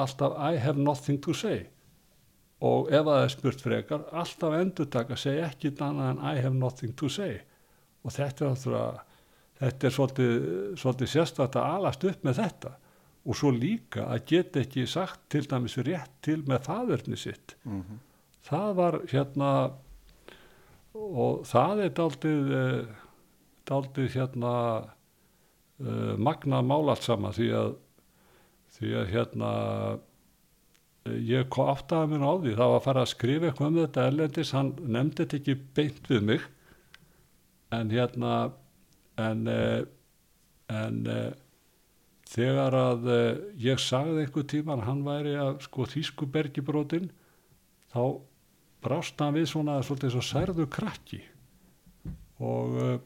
alltaf 0.00 0.38
I 0.38 0.56
have 0.62 0.80
nothing 0.80 1.20
to 1.20 1.34
say. 1.36 1.66
Og 2.64 2.90
ef 2.92 3.04
það 3.04 3.22
er 3.22 3.32
spurt 3.32 3.64
frekar 3.64 4.04
alltaf 4.16 4.56
endur 4.56 4.88
taka 4.92 5.16
að 5.16 5.22
segja 5.24 5.48
ekki 5.50 5.74
annað 5.76 6.12
en 6.14 6.22
I 6.24 6.40
have 6.40 6.56
nothing 6.56 6.94
to 6.96 7.08
say. 7.12 7.40
Og 8.04 8.14
þetta 8.16 8.46
er 8.46 8.52
alltaf 8.54 9.06
þetta 9.60 9.86
er 9.86 9.92
svolítið, 9.96 10.36
svolítið 10.80 11.12
sérstaklega 11.12 11.64
að 11.66 11.80
alast 11.80 12.06
upp 12.08 12.22
með 12.24 12.38
þetta. 12.40 12.76
Og 13.28 13.36
svo 13.36 13.50
líka 13.52 14.06
að 14.08 14.22
geta 14.30 14.62
ekki 14.62 14.86
sagt 14.88 15.26
til 15.32 15.42
dæmis 15.44 15.76
rétt 15.84 16.14
til 16.24 16.38
með 16.48 16.64
faðurni 16.70 17.18
sitt. 17.20 17.58
Mm 17.64 17.82
-hmm 17.82 18.06
það 18.46 18.74
var 18.78 18.98
hérna 19.10 19.50
og 20.94 21.44
það 21.48 21.84
er 21.84 21.92
daldið 21.96 22.54
eh, 22.56 22.94
daldið 23.70 24.14
hérna 24.16 24.54
uh, 24.82 26.14
magna 26.18 26.62
mál 26.66 26.90
allt 26.90 27.06
sama 27.06 27.30
því 27.36 27.50
að 27.54 27.74
því 28.74 28.94
að 28.98 29.12
hérna 29.12 29.50
eh, 31.06 31.20
ég 31.30 31.60
aftaði 31.62 32.14
mér 32.14 32.26
á 32.26 32.32
því 32.40 32.56
það 32.56 32.72
var 32.72 32.80
að 32.80 32.88
fara 32.88 33.04
að 33.04 33.12
skrifa 33.12 33.50
eitthvað 33.50 33.70
um 33.70 33.78
þetta 33.82 34.08
erlendis, 34.08 34.54
hann 34.56 34.72
nefndi 34.80 35.22
þetta 35.22 35.38
ekki 35.40 35.56
beint 35.78 36.10
við 36.10 36.26
mig 36.32 36.48
en 37.76 37.94
hérna 37.94 38.34
en 39.20 39.46
en 40.70 40.98
þegar 42.30 42.74
að 42.78 43.08
ég 43.58 43.78
sagði 43.82 44.24
einhver 44.24 44.46
tíman 44.50 44.84
hann 44.86 45.04
væri 45.06 45.36
að 45.38 45.60
sko 45.66 45.86
þýskubergibrótin 45.90 47.10
þá 47.90 48.02
brást 48.82 49.20
hann 49.20 49.36
við 49.36 49.48
svona 49.50 49.78
svolítið 49.84 50.14
svo 50.14 50.24
særðu 50.24 50.66
krakki. 50.72 51.20
Og 52.40 52.76
uh, 52.80 52.98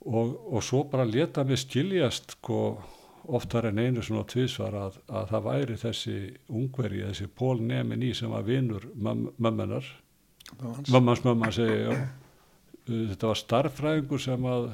og, 0.00 0.54
og 0.54 0.64
svo 0.64 0.84
bara 0.88 1.04
leta 1.04 1.44
mig 1.44 1.60
skiljast 1.60 2.36
sko 2.38 2.60
oftar 3.30 3.68
en 3.68 3.78
einu 3.78 4.02
svona 4.02 4.24
tvísvar 4.28 4.74
að, 4.74 5.00
að 5.12 5.26
það 5.32 5.46
væri 5.46 5.76
þessi 5.80 6.14
ungveri, 6.48 7.02
þessi 7.10 7.28
Pól 7.36 7.60
Nemini 7.62 8.14
sem 8.16 8.32
var 8.32 8.46
vinnur 8.46 8.86
mömmunar 8.96 9.86
mömmans 10.90 11.24
mömman 11.24 11.52
segi 11.54 11.82
já. 11.84 11.92
Þetta 12.88 13.28
var 13.28 13.38
starffræðingur 13.38 14.22
sem 14.22 14.46
að 14.50 14.70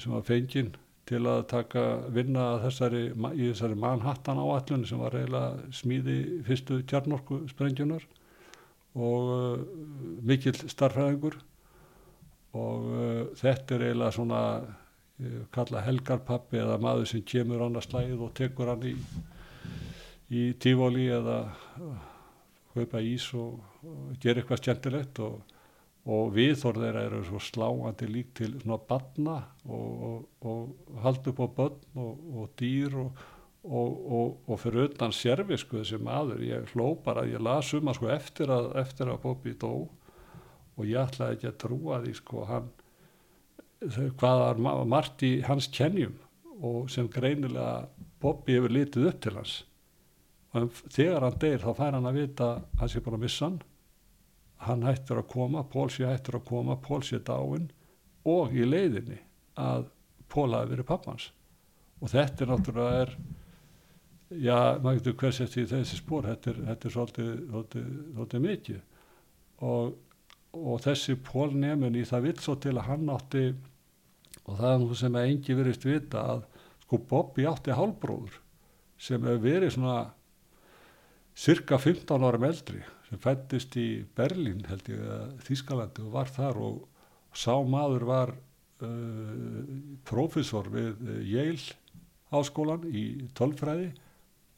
sem 0.00 0.14
var 0.14 0.24
fenginn 0.26 0.72
til 1.08 1.22
að 1.26 1.46
taka 1.50 1.84
vinna 2.14 2.44
þessari, 2.62 3.06
í 3.10 3.48
þessari 3.50 3.78
Manhattan 3.78 4.40
áallun 4.40 4.84
sem 4.86 5.00
var 5.02 5.16
eiginlega 5.18 5.72
smíði 5.74 6.18
fyrstu 6.46 6.82
tjarnorku 6.88 7.42
sprengjunar 7.50 8.04
og 8.92 9.32
uh, 9.32 9.64
mikill 10.22 10.54
starfræðingur 10.70 11.38
og 12.60 12.86
uh, 12.92 13.20
þetta 13.40 13.76
er 13.76 13.86
eiginlega 13.88 14.16
svona 14.18 14.42
uh, 14.62 15.42
kalla 15.54 15.82
helgarpappi 15.86 16.60
eða 16.62 16.78
maður 16.82 17.10
sem 17.10 17.26
kemur 17.26 17.64
annars 17.66 17.88
slæð 17.90 18.22
og 18.28 18.34
tekur 18.38 18.70
hann 18.74 18.86
í, 18.92 18.94
í 20.30 20.50
tífóli 20.62 21.08
eða 21.16 21.40
höpa 22.76 23.02
ís 23.04 23.26
og, 23.36 23.58
og 23.82 24.14
gera 24.22 24.42
eitthvað 24.42 24.62
skemmtilegt 24.62 25.22
og 25.24 25.40
og 26.02 26.32
viðþór 26.34 26.80
þeirra 26.82 27.04
eru 27.06 27.20
svo 27.26 27.38
sláandi 27.42 28.08
lík 28.10 28.32
til 28.34 28.56
svona 28.56 28.80
badna 28.88 29.36
og, 29.68 29.92
og, 30.08 30.24
og 30.42 30.98
halda 31.04 31.30
upp 31.30 31.42
á 31.46 31.48
börn 31.58 32.02
og, 32.02 32.24
og 32.34 32.48
dýr 32.58 32.96
og 32.98 34.56
fyrir 34.58 34.88
utan 34.88 35.14
sérfisku 35.14 35.78
þessi 35.78 36.00
maður, 36.02 36.42
ég 36.42 36.72
hló 36.74 36.96
bara 37.04 37.22
ég 37.30 37.38
las 37.38 37.70
um 37.78 37.92
að 37.92 38.00
sko 38.00 38.10
eftir 38.10 38.50
að, 38.50 38.72
eftir 38.82 39.12
að 39.12 39.22
Bobby 39.22 39.54
dó 39.54 39.72
og 40.74 40.88
ég 40.88 40.98
ætlaði 40.98 41.36
ekki 41.36 41.50
að 41.52 41.60
trúa 41.62 42.00
því 42.02 42.16
sko 42.18 42.46
hann 42.50 42.70
hvað 44.18 44.44
var 44.62 44.86
margt 44.86 45.22
í 45.26 45.36
hans 45.46 45.68
kennjum 45.70 46.18
og 46.62 46.90
sem 46.90 47.08
greinilega 47.10 47.86
Bobby 48.22 48.56
hefur 48.58 48.74
litið 48.74 49.08
upp 49.10 49.20
til 49.22 49.36
hans. 49.38 49.54
Og 50.54 50.70
þegar 50.94 51.26
hann 51.26 51.38
deyr 51.42 51.62
þá 51.62 51.70
fær 51.78 51.96
hann 51.96 52.06
að 52.06 52.18
vita 52.20 52.48
hans 52.78 52.94
er 52.96 53.04
bara 53.06 53.18
að 53.18 53.24
missa 53.24 53.46
hann 53.48 53.62
hann 54.66 54.86
hættur 54.86 55.22
að 55.22 55.30
koma, 55.32 55.64
Pólsi 55.68 56.06
hættur 56.06 56.38
að 56.38 56.48
koma, 56.48 56.78
Pólsi 56.80 57.18
er 57.18 57.24
dáin 57.26 57.70
og 58.28 58.54
í 58.54 58.66
leiðinni 58.66 59.18
að 59.58 59.88
Pól 60.32 60.52
hafi 60.54 60.72
verið 60.72 60.88
pappans 60.88 61.30
og 62.02 62.10
þetta 62.10 62.44
er 62.44 62.50
náttúrulega 62.50 63.02
er, 63.02 63.12
já, 64.42 64.56
maður 64.82 65.00
getur 65.00 65.18
hvers 65.22 65.42
eftir 65.44 65.68
þessi 65.70 65.98
spór, 66.00 66.30
þetta 66.30 66.50
er, 66.50 66.62
þetta 66.70 66.88
er 66.88 66.94
svolítið, 66.96 67.28
svolítið, 67.50 67.90
svolítið 68.14 68.42
mikið. 68.46 68.80
Og, 69.62 69.92
og 70.58 70.80
þessi 70.82 71.18
Pól 71.28 71.52
nefn 71.54 71.98
í 71.98 72.06
það 72.08 72.26
vill 72.26 72.38
svo 72.42 72.56
til 72.62 72.74
að 72.74 72.88
hann 72.88 73.12
átti 73.14 73.44
og 74.42 74.56
það 74.58 74.72
er 74.72 74.80
nú 74.82 74.96
sem 74.98 75.18
að 75.18 75.28
engi 75.30 75.58
verist 75.58 75.86
vita 75.86 76.24
að 76.32 76.42
sko 76.82 76.98
Bobby 77.12 77.46
átti 77.46 77.76
hálbróður 77.76 78.40
sem 78.98 79.22
hefur 79.22 79.44
verið 79.44 79.76
svona 79.76 80.00
cirka 81.38 81.78
15 81.80 82.26
árum 82.26 82.48
eldri 82.48 82.82
sem 83.12 83.20
fættist 83.20 83.76
í 83.76 84.06
Berlín 84.16 84.64
held 84.64 84.86
ég 84.88 85.00
að 85.04 85.32
Þískalandi 85.44 86.06
og 86.06 86.12
var 86.14 86.30
þar 86.32 86.60
og 86.64 86.76
sá 87.36 87.52
maður 87.60 88.06
var 88.08 88.32
uh, 88.32 89.58
profesor 90.08 90.70
við 90.72 91.02
Yale 91.28 91.76
háskólan 92.32 92.86
í 92.88 93.28
tölfræði 93.36 93.90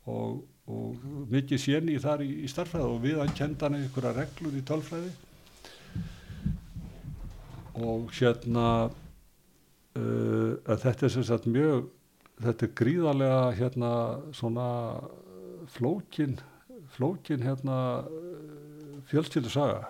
og, 0.07 0.45
og 0.71 1.03
mikið 1.33 1.63
séni 1.65 1.99
þar 1.99 2.23
í, 2.23 2.31
í 2.47 2.51
starfræði 2.51 2.93
og 2.93 3.03
við 3.03 3.19
hann 3.25 3.35
kenda 3.35 3.67
hann 3.67 3.81
einhverja 3.81 4.15
reglur 4.21 4.55
í 4.55 4.63
tölfræði. 4.71 5.11
Og 7.83 8.15
hérna 8.15 8.69
uh, 9.99 10.55
þetta 10.63 11.09
er 11.09 11.15
sem 11.17 11.27
sagt 11.27 11.51
mjög 11.51 11.91
þetta 12.39 12.69
er 12.69 12.75
gríðarlega 12.79 13.45
hérna 13.59 13.93
svona 14.35 14.69
flókin 15.75 16.39
flókin 16.95 17.43
hérna 17.43 18.05
fjölskyldu 19.11 19.53
saga? 19.53 19.89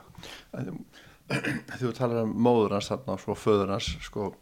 Þú 1.81 1.93
talar 1.97 2.25
um 2.25 2.35
móður 2.47 2.77
hans 2.77 2.91
þarna 2.93 3.17
og 3.17 3.23
svo 3.23 3.37
föður 3.39 3.75
hans 3.77 3.93
sko. 4.05 4.33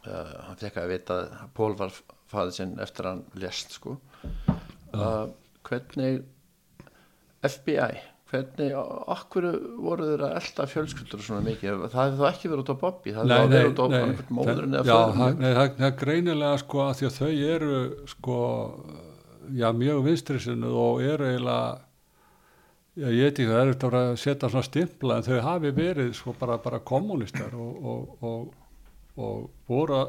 Uh, 0.00 0.36
hann 0.48 0.60
fekk 0.60 0.80
að 0.80 0.92
vita 0.94 1.18
að 1.20 1.50
Pól 1.56 1.74
var 1.76 1.92
fæðið 2.30 2.54
sinn 2.56 2.78
eftir 2.80 3.10
hann 3.10 3.24
lest 3.40 3.76
sko. 3.76 3.98
Uh, 4.94 5.28
hvernig 5.66 6.22
FBI 7.44 8.00
hvernig, 8.30 8.72
okkur 9.10 9.46
voru 9.82 10.06
þeir 10.12 10.24
að 10.28 10.34
elda 10.38 10.66
fjölskyldur 10.70 11.22
svona 11.24 11.42
mikið, 11.44 11.84
það 11.90 12.00
hefði 12.04 12.20
þá 12.20 12.26
ekki 12.30 12.50
verið 12.50 12.62
út 12.62 12.70
á 12.72 12.82
Bobby, 12.82 13.14
það 13.14 13.32
hefði 13.34 13.38
þá 13.40 13.54
verið 13.54 13.70
út 13.70 13.80
á 13.80 13.86
móðurinn 14.38 14.78
eða 14.78 14.96
föðurinn. 14.96 15.40
Nei, 15.40 15.50
það 15.56 15.86
er 15.88 15.96
greinilega 16.02 16.60
sko 16.62 16.82
að 16.84 16.92
því 16.98 17.08
að 17.08 17.16
þau 17.18 17.30
eru 17.54 17.80
sko 18.12 18.40
já, 19.60 19.68
mjög 19.80 20.02
vinstrisinu 20.06 20.74
og 20.84 21.02
eru 21.06 21.30
eiginlega 21.30 21.89
já, 22.96 23.06
ég 23.08 23.22
veit 23.22 23.38
ekki, 23.38 23.46
það 23.50 23.60
er 23.60 23.72
eftir 23.74 23.96
að 24.00 24.10
setja 24.22 24.50
svona 24.50 24.66
stimpla 24.66 25.16
en 25.18 25.26
þau 25.26 25.40
hafi 25.46 25.70
verið 25.76 26.12
sko 26.18 26.34
bara, 26.40 26.58
bara 26.62 26.80
kommunistar 26.80 27.54
og, 27.54 27.86
og, 27.92 28.24
og, 28.24 28.52
og 29.16 29.50
voru, 29.70 30.00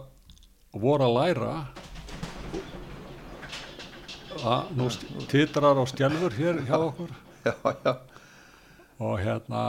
voru 0.73 1.07
að 1.07 1.17
læra 1.19 1.53
að 4.41 4.73
nú 4.77 4.87
titrar 5.29 5.77
á 5.77 5.85
stjálfur 5.85 6.33
hér 6.37 6.63
hjá 6.65 6.77
okkur. 6.79 7.11
Já, 7.45 7.55
já. 7.83 7.93
Og 9.01 9.15
hérna 9.17 9.61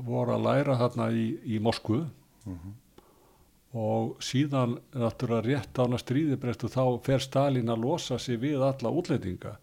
voru 0.00 0.32
að 0.32 0.46
læra 0.46 0.76
þarna 0.80 1.10
í, 1.12 1.26
í 1.44 1.58
Moskvu. 1.60 2.06
Mm 2.48 2.54
-hmm. 2.56 2.76
og 3.72 4.16
síðan 4.24 4.78
náttúrulega 4.94 5.46
rétt 5.46 5.78
á 5.78 5.84
hana 5.84 5.98
stríðibrestu 5.98 6.68
þá 6.68 7.00
fer 7.04 7.20
Stalin 7.20 7.68
að 7.68 7.82
losa 7.84 8.18
sig 8.18 8.40
við 8.40 8.62
alla 8.62 8.90
útlendinga 8.90 9.58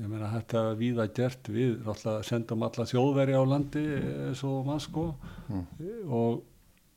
ég 0.00 0.08
meina 0.10 0.30
þetta 0.32 0.62
við 0.78 1.00
að 1.02 1.12
gert 1.16 1.48
við 1.52 1.72
náttúrulega 1.82 2.26
sendum 2.26 2.64
alla 2.66 2.86
þjóðveri 2.88 3.34
á 3.36 3.42
landi 3.48 3.84
eins 4.28 4.42
og 4.48 4.66
mann 4.68 4.82
sko 4.82 5.04
mm. 5.48 5.64
og, 6.08 6.42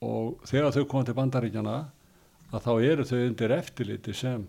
og 0.05 0.47
þegar 0.49 0.75
þau 0.75 0.85
komið 0.91 1.09
til 1.09 1.17
bandaríkjana 1.19 1.77
að 2.51 2.67
þá 2.67 2.73
eru 2.91 3.07
þau 3.09 3.19
undir 3.19 3.55
eftirliti 3.55 4.15
sem 4.15 4.47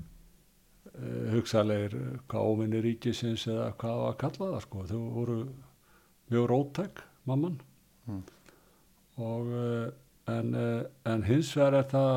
uh, 0.00 1.24
hugsalegir 1.34 1.96
hvað 2.30 2.50
óvinni 2.52 2.82
ríkisins 2.84 3.46
eða 3.50 3.72
hvað 3.80 4.04
að 4.08 4.18
kalla 4.24 4.52
það 4.54 4.62
sko 4.66 4.86
þau 4.90 5.00
voru 5.16 5.40
mjög 6.32 6.44
rótæk 6.52 7.02
mamman 7.28 7.58
mm. 8.08 8.22
og 9.22 9.52
uh, 9.52 9.88
en, 10.32 10.54
uh, 10.54 10.82
en 11.12 11.26
hins 11.26 11.52
vegar 11.56 11.82
er 11.82 11.90
það 11.92 12.14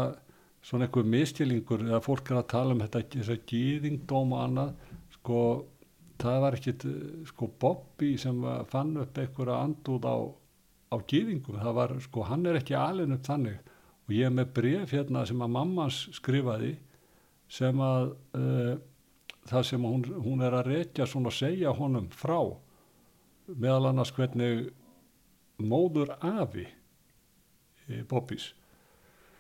svona 0.66 0.88
einhver 0.88 1.06
mistilingur 1.06 1.84
eða 1.86 2.02
fólk 2.02 2.32
er 2.32 2.40
að 2.40 2.52
tala 2.56 2.74
um 2.74 2.82
þetta 2.82 3.38
gýðingdóm 3.50 4.34
og 4.34 4.44
annað 4.48 4.72
sko 5.26 5.66
það 6.22 6.42
var 6.44 6.56
ekkit 6.56 6.84
sko 7.32 7.50
Bobby 7.60 8.14
sem 8.22 8.38
fann 8.70 8.94
upp 9.02 9.18
einhverja 9.18 9.62
andúð 9.66 10.06
á, 10.06 10.18
á 10.94 10.96
gýðingum 11.02 11.58
það 11.58 11.78
var 11.80 11.94
sko 12.06 12.26
hann 12.30 12.46
er 12.46 12.60
ekki 12.62 12.78
alveg 12.78 13.16
upp 13.18 13.26
þannig. 13.26 13.72
Og 14.06 14.14
ég 14.14 14.30
er 14.30 14.36
með 14.38 14.52
bref 14.54 14.94
hérna 14.94 15.24
sem 15.26 15.42
að 15.42 15.54
mammans 15.56 16.04
skrifaði 16.14 16.76
sem 17.50 17.80
að 17.82 18.12
uh, 18.38 18.76
það 19.50 19.66
sem 19.66 19.88
hún, 19.90 20.06
hún 20.22 20.46
er 20.46 20.54
að 20.60 20.70
reykja 20.70 21.08
svona 21.10 21.34
að 21.34 21.40
segja 21.40 21.74
honum 21.74 22.06
frá. 22.14 22.38
Meðal 23.50 23.90
annars 23.90 24.14
hvernig 24.14 24.70
móður 25.58 26.14
afi 26.22 26.68
e, 27.88 28.04
Bobbys 28.10 28.52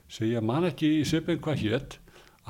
segja 0.08 0.42
mann 0.46 0.68
ekki 0.68 1.00
í 1.00 1.06
söpinn 1.08 1.42
hvað 1.44 1.64
hétt 1.64 1.98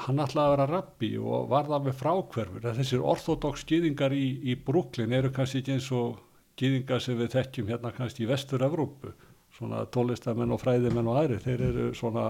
hann 0.04 0.20
ætlaði 0.20 0.46
að 0.46 0.54
vera 0.56 0.68
rabbi 0.72 1.12
og 1.22 1.50
varða 1.52 1.80
með 1.86 1.98
frákverfur 2.02 2.66
þessir 2.66 3.04
orthodox 3.04 3.64
gýðingar 3.70 4.16
í, 4.16 4.26
í 4.44 4.58
Brooklyn 4.60 5.16
eru 5.16 5.32
kannski 5.36 5.62
ekki 5.62 5.78
eins 5.78 5.88
og 5.96 6.20
gýðingar 6.60 7.04
sem 7.04 7.18
við 7.20 7.32
þekkjum 7.36 7.72
hérna 7.72 7.94
kannski 7.96 8.26
í 8.26 8.30
vestur-Evrópu 8.30 9.14
svona 9.56 9.86
tólistamenn 9.92 10.52
og 10.52 10.60
fræðimenn 10.64 11.08
og 11.08 11.22
aðri 11.22 11.40
þeir 11.44 11.66
eru 11.70 11.88
svona 11.96 12.26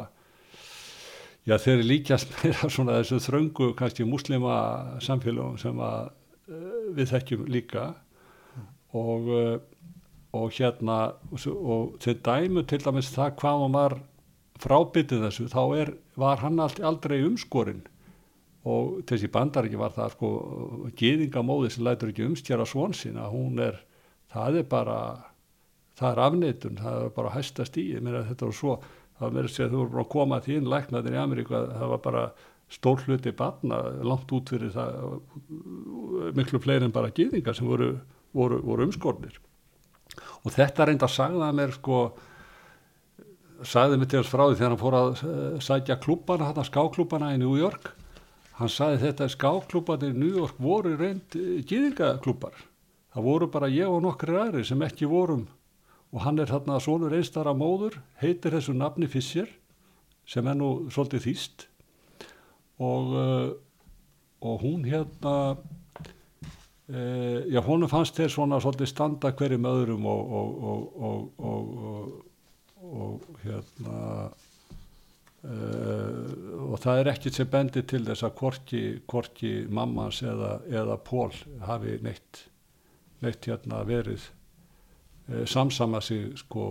já 1.46 1.58
þeir 1.62 1.76
eru 1.76 1.88
líkjast 1.90 2.34
meira 2.38 2.70
svona 2.70 3.00
þessu 3.00 3.22
þröngu 3.26 3.72
kannski 3.78 4.08
muslima 4.10 4.58
samfélagum 5.04 5.58
sem 5.62 5.82
að 5.82 6.12
uh, 6.50 6.82
við 6.98 7.14
þekkjum 7.14 7.48
líka. 7.50 7.88
Og 8.96 9.32
uh, 9.34 9.56
og 10.36 10.52
hérna 10.52 10.98
og 11.32 11.96
þeir 12.04 12.18
dæmu 12.26 12.66
til 12.68 12.82
dæmis 12.84 13.12
það 13.14 13.36
hvað 13.40 13.62
hann 13.62 13.76
var 13.76 13.96
frábyttið 14.60 15.24
þessu 15.28 15.46
þá 15.52 15.62
er, 15.80 15.92
var 16.20 16.42
hann 16.44 16.60
aldrei 16.60 17.22
umskorinn? 17.26 17.84
Og 18.66 19.04
þessi 19.06 19.30
bandar 19.30 19.68
ekki 19.68 19.78
var 19.78 19.94
það 19.94 20.16
sko 20.16 20.30
geðingamóði 20.98 21.70
sem 21.74 21.86
lætur 21.86 22.10
ekki 22.10 22.26
umstjara 22.26 22.66
svonsina 22.66 23.28
hún 23.30 23.62
er, 23.62 23.78
það 24.34 24.62
er 24.64 24.70
bara 24.72 25.00
það 25.96 26.12
er 26.12 26.22
afneitun, 26.26 26.80
það 26.82 27.04
er 27.04 27.14
bara 27.16 27.34
hæstast 27.36 27.78
í, 27.80 27.86
mér 28.04 28.20
að 28.20 28.32
þetta 28.32 28.50
var 28.50 28.58
svo 28.58 28.76
það 29.20 29.38
verður 29.38 29.54
sér 29.54 29.68
að 29.68 29.76
þú 29.76 29.82
voru 29.84 30.02
að 30.02 30.12
koma 30.12 30.42
því 30.44 30.58
inn 30.60 30.70
læknaðir 30.72 31.16
í 31.16 31.22
Ameríku 31.22 31.56
að 31.56 31.72
það 31.72 31.92
var 31.94 32.02
bara 32.04 32.24
stór 32.76 33.04
hluti 33.06 33.34
barna 33.38 33.80
langt 34.04 34.32
út 34.36 34.52
fyrir 34.52 34.74
það 34.74 36.32
miklu 36.36 36.60
fleiri 36.64 36.88
en 36.88 36.96
bara 36.96 37.14
gýðingar 37.16 37.56
sem 37.56 37.68
voru, 37.70 37.92
voru, 38.36 38.60
voru 38.66 38.88
umskornir. 38.90 39.38
Og 40.44 40.54
þetta 40.54 40.90
reynda 40.90 41.08
að 41.08 41.16
sagða 41.16 41.52
mér 41.56 41.76
sko 41.78 42.00
sagði 43.64 44.00
mér 44.00 44.10
til 44.12 44.22
þess 44.22 44.32
frá 44.32 44.44
því 44.46 44.58
þegar 44.60 44.74
hann 44.74 44.82
fór 44.82 44.98
að 45.00 45.12
eh, 45.26 45.60
sækja 45.64 46.00
klúbana, 46.04 46.50
hann 46.50 46.68
skáklúbana 46.68 47.34
í 47.36 47.42
New 47.42 47.56
York. 47.60 47.92
Hann 48.60 48.72
sagði 48.72 49.02
þetta 49.06 49.30
skáklúbana 49.32 50.10
í 50.10 50.16
New 50.16 50.32
York 50.42 50.58
voru 50.62 50.96
reynd 51.00 51.38
eh, 51.40 51.62
gýðingaklúbar 51.68 52.58
það 53.16 53.28
voru 53.30 53.48
bara 53.52 53.72
ég 53.72 53.88
og 53.88 54.02
nokkri 54.04 54.36
aðri 54.36 54.66
sem 54.68 54.82
ekki 54.84 55.08
vorum. 55.08 55.46
Og 56.12 56.24
hann 56.24 56.40
er 56.40 56.52
þarna 56.52 56.82
svonur 56.84 57.16
einstara 57.16 57.56
móður, 57.56 57.98
heitir 58.20 58.56
þessu 58.56 58.76
nafni 58.76 59.08
Fischer 59.12 59.48
sem 60.28 60.48
er 60.48 60.58
nú 60.60 60.90
svolítið 60.92 61.24
þýst. 61.26 61.66
Og, 62.84 63.16
uh, 63.16 63.50
og 64.44 64.64
hún 64.64 64.84
hérna 64.88 65.36
já 66.86 67.62
honum 67.66 67.90
fannst 67.90 68.14
þeir 68.14 68.30
svona 68.30 68.60
svolítið 68.62 68.92
standa 68.92 69.32
hverjum 69.34 69.66
öðrum 69.66 70.06
og, 70.06 70.34
og, 70.70 71.32
og 71.40 72.25
hérna 73.44 74.00
uh, 75.46 76.30
og 76.70 76.80
það 76.84 77.02
er 77.02 77.12
ekkit 77.14 77.40
sem 77.40 77.52
bendir 77.52 77.86
til 77.90 78.04
þess 78.08 78.26
að 78.28 78.38
hvorki, 78.40 78.84
hvorki 79.10 79.54
mammans 79.70 80.22
eða, 80.26 80.58
eða 80.72 80.98
Pól 81.06 81.32
hafi 81.68 82.00
neitt, 82.06 82.46
neitt 83.26 83.46
hérna 83.50 83.84
verið 83.88 84.30
Eh, 85.26 85.46
samsama 85.50 86.02
sig 86.06 86.36
sko 86.38 86.64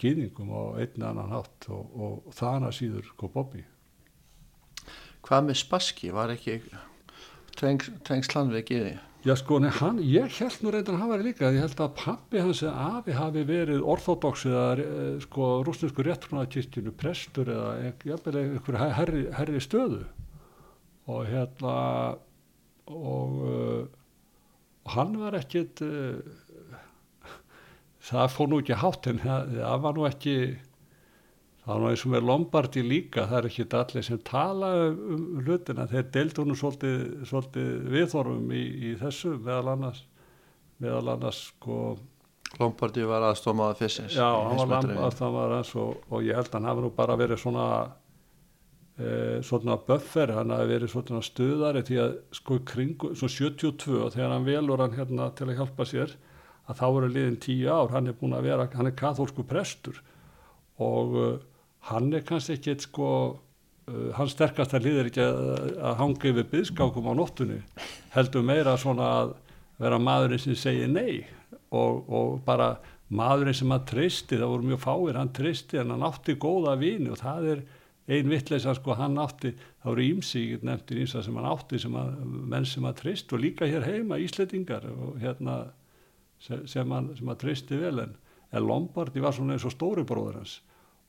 gýðingum 0.00 0.48
og 0.48 0.78
einn 0.80 1.02
annan 1.04 1.28
hátt 1.28 1.66
og, 1.68 1.90
og, 1.92 2.14
og 2.30 2.36
þana 2.38 2.70
síður 2.72 3.04
sko 3.04 3.28
Bobby 3.28 3.60
Hvað 5.26 5.42
með 5.44 5.58
Spassky? 5.60 6.08
Var 6.16 6.32
ekki 6.32 6.54
tengslan 7.58 8.54
við 8.54 8.64
gýði? 8.70 8.94
Já 9.26 9.34
sko, 9.34 9.56
nei, 9.58 9.72
hann, 9.74 9.96
ég 9.98 10.30
held 10.38 10.60
nú 10.62 10.70
reyndan 10.70 10.94
að 10.94 11.00
hafa 11.02 11.12
verið 11.16 11.26
líka, 11.26 11.48
ég 11.50 11.64
held 11.64 11.80
að 11.82 11.94
pappi 11.98 12.38
hans 12.38 12.60
eða 12.62 12.84
afi 13.00 13.16
hafi 13.16 13.42
verið 13.48 13.82
orthodox 13.82 14.44
eða 14.46 14.66
eh, 14.78 15.16
sko 15.24 15.48
rúsnesku 15.66 16.04
réttrúnaðkirkjunu 16.06 16.92
prestur 17.00 17.50
eða 17.50 17.90
jafnvel 18.06 18.38
einhver 18.44 18.78
herri, 18.94 19.24
herri 19.34 19.62
stöðu. 19.64 20.04
Og 21.10 21.26
hérna 21.26 21.74
og, 22.94 23.34
uh, 23.42 23.82
hann 24.94 25.18
var 25.18 25.34
ekkit 25.40 25.82
uh, 25.82 26.22
það 28.08 28.32
fór 28.36 28.52
nú 28.52 28.62
ekki 28.62 28.78
hátt 28.78 29.10
en 29.10 29.20
það 29.24 29.82
var 29.82 29.98
nú 29.98 30.06
ekki 30.08 30.36
það 31.68 31.74
var 31.74 31.82
nú 31.82 31.88
eins 31.92 32.02
og 32.06 32.12
með 32.14 32.22
Lombardi 32.24 32.82
líka 32.82 33.26
það 33.28 33.38
er 33.38 33.46
ekki 33.50 33.64
allir 33.76 34.04
sem 34.06 34.20
tala 34.24 34.68
um 34.88 35.24
hlutina. 35.44 35.84
Þeir 35.90 36.06
deildu 36.14 36.44
nú 36.48 36.54
svolítið, 36.56 37.02
svolítið 37.28 37.74
viðþorfum 37.92 38.54
í, 38.56 38.62
í 38.88 38.92
þessu 39.02 39.34
meðal 39.36 39.74
annars 39.74 40.06
meðal 40.80 41.12
annars 41.12 41.42
sko 41.50 41.98
Lombardi 42.56 43.04
var 43.04 43.26
aðstómaða 43.28 43.76
fyrstins 43.82 44.16
Já, 44.16 44.24
hann 44.32 44.70
var 44.70 45.18
var 45.34 45.56
eins 45.58 45.74
og, 45.76 45.98
og 46.08 46.24
ég 46.24 46.38
held 46.38 46.48
að 46.48 46.56
hann 46.56 46.68
hafi 46.70 46.84
nú 46.86 46.90
bara 46.96 47.16
verið 47.20 47.42
svona 47.42 47.66
e, 48.96 49.10
svona 49.44 49.76
buffer, 49.84 50.32
hann 50.38 50.54
hafi 50.56 50.70
verið 50.70 50.94
svona 50.94 51.20
stuðari 51.26 51.84
því 51.84 52.00
að 52.06 52.16
sko 52.40 52.58
kringu, 52.72 53.12
svo 53.12 53.28
72 53.28 54.08
þegar 54.16 54.32
hann 54.32 54.48
velur 54.48 54.80
hann 54.80 54.96
hérna 54.96 55.28
til 55.36 55.50
að 55.50 55.60
hjálpa 55.60 55.88
sér 55.92 56.16
að 56.68 56.80
þá 56.80 56.86
eru 56.88 57.12
liðin 57.12 57.38
tíu 57.44 57.68
ár, 57.68 57.92
hann 57.92 58.08
er 58.08 58.16
búin 58.16 58.36
að 58.36 58.48
vera, 58.48 58.68
hann 58.76 58.88
er 58.88 58.96
katholsku 58.96 59.44
prestur. 59.48 60.02
Og 60.84 61.14
uh, 61.16 61.28
hann 61.88 62.12
er 62.12 62.24
kannski 62.26 62.56
ekki 62.58 62.74
eitt 62.74 62.86
sko 62.86 63.08
uh, 63.88 64.10
hans 64.18 64.36
sterkasta 64.36 64.80
lið 64.82 65.00
er 65.02 65.10
ekki 65.10 65.24
að, 65.24 65.42
að 65.90 65.98
hanga 66.02 66.30
yfir 66.32 66.48
byðskákum 66.52 67.10
á 67.10 67.12
nóttunni 67.18 67.58
heldur 68.14 68.46
meira 68.46 68.76
svona 68.80 69.10
að 69.22 69.34
vera 69.78 69.98
maðurinn 70.02 70.42
sem 70.42 70.58
segir 70.58 70.90
nei 70.90 71.24
og, 71.70 72.08
og 72.08 72.38
bara 72.46 72.76
maðurinn 73.08 73.56
sem 73.56 73.72
hann 73.72 73.86
tristi, 73.88 74.36
það 74.36 74.52
voru 74.52 74.70
mjög 74.72 74.80
fáir 74.84 75.18
hann 75.18 75.34
tristi 75.34 75.80
en 75.80 75.94
hann 75.94 76.06
átti 76.08 76.36
góða 76.40 76.76
vini 76.80 77.12
og 77.12 77.20
það 77.22 77.50
er 77.54 77.66
ein 78.08 78.30
vittleisa 78.32 78.72
sko 78.76 78.96
hann 78.96 79.18
átti, 79.20 79.52
það 79.82 79.90
voru 79.90 80.06
ímsík 80.06 80.64
nefndir 80.64 81.02
ímsa 81.04 81.22
sem 81.24 81.36
hann 81.36 81.48
átti 81.48 81.80
sem 81.80 81.96
að, 81.96 82.14
menn 82.24 82.68
sem 82.68 82.86
að 82.88 83.02
trist 83.02 83.32
og 83.32 83.42
líka 83.44 83.68
hér 83.68 83.84
heima 83.84 84.20
Ísletingar 84.20 84.86
og 84.92 85.18
hérna 85.22 85.58
sem, 86.40 86.88
hann, 86.92 87.12
hann 87.20 87.40
tristi 87.40 87.80
vel 87.80 88.04
en, 88.04 88.16
en 88.52 88.64
Lombardi 88.64 89.24
var 89.24 89.36
svona 89.36 89.56
eins 89.56 89.66
og 89.68 89.76
stóri 89.76 90.04
bróður 90.08 90.40
hans 90.42 90.58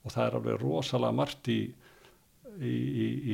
og 0.03 0.13
það 0.13 0.25
er 0.25 0.37
alveg 0.39 0.61
rosalega 0.61 1.15
margt 1.15 1.49
í, 1.51 1.59
í, 2.59 2.75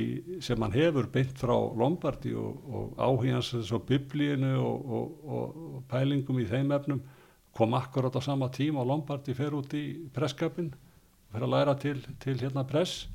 í, 0.01 0.03
sem 0.43 0.61
hann 0.61 0.75
hefur 0.75 1.09
beint 1.13 1.37
frá 1.39 1.53
Lombardi 1.53 2.33
og, 2.37 2.63
og 2.65 3.01
áhíðans 3.01 3.53
á 3.71 3.79
biblíinu 3.79 4.55
og, 4.59 4.89
og, 4.99 5.19
og 5.25 5.83
pælingum 5.91 6.41
í 6.41 6.47
þeim 6.49 6.73
efnum 6.75 7.03
kom 7.55 7.75
akkurat 7.77 8.15
á 8.17 8.21
sama 8.23 8.49
tíma 8.51 8.83
og 8.83 8.89
Lombardi 8.91 9.35
fer 9.37 9.55
út 9.55 9.75
í 9.77 9.85
presskapin 10.13 10.73
og 10.73 11.35
fer 11.35 11.45
að 11.45 11.53
læra 11.53 11.75
til, 11.79 12.01
til 12.19 12.39
hérna 12.41 12.65
press. 12.67 13.05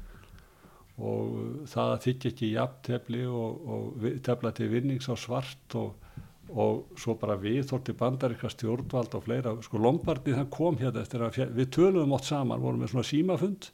Og 1.01 1.67
það 1.71 1.95
þykki 2.05 2.31
ekki 2.31 2.49
jafntefli 2.55 3.21
og 3.25 4.03
tefla 4.25 4.53
til 4.57 4.69
vinnings 4.73 5.09
á 5.09 5.17
svart 5.17 5.77
og 5.81 5.95
svo 6.51 7.15
bara 7.21 7.37
við 7.39 7.63
þórti 7.71 7.95
bandaríkast 7.99 8.59
stjórnvald 8.59 9.15
og 9.15 9.27
fleira, 9.27 9.53
sko 9.63 9.79
Lombardi 9.79 10.35
það 10.35 10.49
kom 10.55 10.79
hérna 10.81 11.05
eftir 11.05 11.23
að 11.23 11.39
við 11.55 11.71
töluðum 11.77 12.17
ótt 12.17 12.27
saman, 12.27 12.63
vorum 12.63 12.83
með 12.83 12.95
svona 12.95 13.07
símafund 13.07 13.71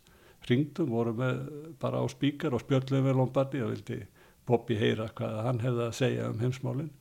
ringdum, 0.47 0.91
vorum 0.93 1.21
með 1.21 1.39
bara 1.81 2.03
á 2.03 2.07
spíkar 2.11 2.55
og 2.55 2.63
spjöldum 2.63 3.07
við 3.07 3.17
Lombardi 3.19 3.63
og 3.65 3.73
vildi 3.73 4.01
Bobby 4.47 4.77
heyra 4.79 5.09
hvað 5.17 5.41
hann 5.49 5.63
hefði 5.65 5.87
að 5.87 5.97
segja 5.99 6.29
um 6.31 6.43
heimsmálinn 6.43 6.93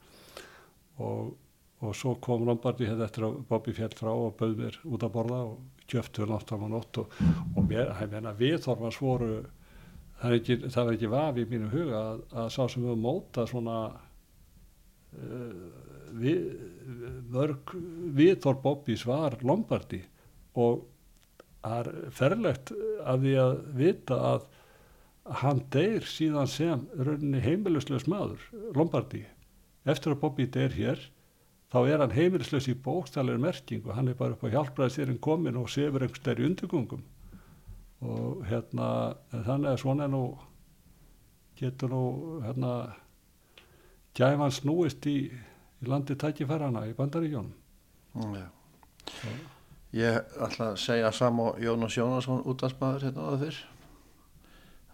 og, 1.04 1.36
og 1.84 1.98
svo 1.98 2.16
kom 2.24 2.48
Lombardi 2.48 2.88
hérna 2.90 3.06
eftir 3.10 3.28
að 3.28 3.42
Bobby 3.50 3.76
fjall 3.76 3.94
frá 3.98 4.12
og 4.14 4.34
bauð 4.40 4.56
mér 4.62 4.80
út 4.88 5.06
að 5.06 5.14
borða 5.18 5.44
og 5.52 5.60
kjöftur 5.92 6.32
nátt 6.32 6.50
á 6.50 6.58
mann 6.58 6.80
ótt 6.80 7.04
og, 7.04 7.14
og 7.54 7.68
mér, 7.70 7.94
meina 8.10 8.34
við 8.38 8.58
þorfum 8.66 8.90
að 8.90 8.98
svoru 8.98 9.32
það 10.22 10.38
ekki, 10.40 10.58
það 10.66 10.82
er 10.88 10.98
ekki 10.98 11.12
vafi 11.12 11.44
í 11.44 11.50
mínu 11.52 11.70
huga 11.74 12.02
að, 12.02 12.26
að 12.42 12.52
sá 12.56 12.62
sem 12.72 12.88
við 12.88 13.02
móta 13.04 13.46
svona 13.50 13.80
við, 16.16 16.44
mörg 17.32 17.74
viðþór 18.18 18.60
Bobbys 18.64 19.06
var 19.08 19.38
Lombardi 19.46 20.02
og 20.56 20.86
það 21.66 21.80
er 21.80 22.12
ferlegt 22.16 22.72
að 23.06 23.26
því 23.26 23.34
að 23.42 23.56
vita 23.80 24.20
að 24.34 24.46
hann 25.42 25.64
deyr 25.74 26.06
síðan 26.06 26.50
sem 26.52 26.86
rauninni 26.94 27.42
heimilislegs 27.42 28.06
maður 28.12 28.44
Lombardi. 28.78 29.24
Eftir 29.86 30.14
að 30.14 30.22
Bobby 30.22 30.46
deyr 30.54 30.76
hér 30.76 31.02
þá 31.74 31.80
er 31.90 32.04
hann 32.04 32.14
heimilislegs 32.14 32.70
í 32.70 32.78
bókstælir 32.86 33.42
merking 33.42 33.86
og 33.88 33.98
hann 33.98 34.12
er 34.12 34.18
bara 34.20 34.38
upp 34.38 34.46
á 34.46 34.54
hjálpraði 34.54 34.96
sér 34.96 35.12
en 35.14 35.22
komin 35.22 35.58
og 35.60 35.72
sefur 35.74 36.06
einhver 36.06 36.22
stær 36.22 36.42
í 36.42 36.46
undirgungum 36.48 37.04
og 38.06 38.46
hérna 38.46 38.88
þannig 39.32 39.72
að 39.72 39.82
svona 39.82 40.08
nú 40.12 40.24
getur 41.58 41.92
nú 41.92 42.04
hérna 42.44 42.72
gæfan 44.16 44.54
snúist 44.54 45.06
í, 45.12 45.18
í 45.30 45.90
landi 45.90 46.16
tækifærana 46.20 46.86
í 46.90 46.96
bandaríkjónum 46.98 48.34
ja. 48.36 48.48
Ég 49.96 50.36
ætla 50.44 50.72
að 50.74 50.82
segja 50.82 51.12
sam 51.16 51.40
og 51.44 51.60
Jónas 51.64 51.96
Jónasson 51.96 52.44
útvarsmaður 52.44 53.06
hérna 53.08 53.28
á 53.28 53.32
það 53.32 53.44
fyrr. 53.46 53.60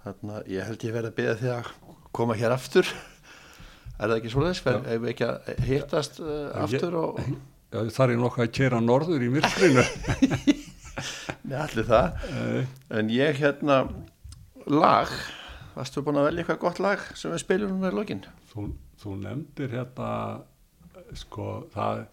Þannig 0.02 0.36
að 0.36 0.52
ég 0.52 0.68
held 0.68 0.84
ég 0.86 0.94
verið 0.94 1.10
að 1.10 1.18
beða 1.18 1.38
því 1.40 1.50
að 1.56 1.72
koma 2.18 2.38
hér 2.38 2.54
aftur. 2.54 2.92
Er 3.98 4.12
það 4.12 4.18
ekki 4.18 4.34
svolítið 4.34 4.78
ef 4.78 5.02
við 5.02 5.10
ekki 5.14 5.28
að 5.30 5.66
hittast 5.70 6.22
uh, 6.22 6.36
aftur 6.64 6.98
og 7.00 7.18
Já, 7.72 7.86
þar 7.96 8.12
er 8.12 8.18
nokkuð 8.20 8.44
að 8.44 8.56
kera 8.58 8.80
norður 8.84 9.24
í 9.24 9.30
myrkrinu. 9.32 9.84
Nei, 11.48 11.56
allir 11.56 11.86
það. 11.88 12.18
En 13.00 13.12
ég 13.14 13.38
hérna 13.40 13.78
lag. 14.68 15.14
Varstu 15.72 16.04
búin 16.04 16.20
að 16.20 16.28
velja 16.28 16.44
eitthvað 16.44 16.64
gott 16.66 16.82
lag 16.84 17.06
sem 17.16 17.32
við 17.32 17.46
spiljum 17.46 17.78
um 17.78 17.86
í 17.88 17.94
lokin? 17.96 18.26
Þú 18.52 18.66
þú 19.02 19.18
nefndir 19.24 19.76
hérna 19.76 20.12
sko 21.18 21.48
það 21.74 22.06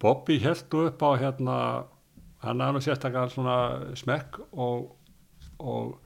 Bobby 0.00 0.38
heldu 0.42 0.86
upp 0.86 1.02
á 1.02 1.10
hérna 1.18 1.56
hann 2.44 2.60
er 2.62 2.74
nú 2.74 2.82
sérstaklega 2.84 3.32
svona 3.32 3.56
smekk 3.98 4.38
og, 4.52 4.90
og 5.58 5.96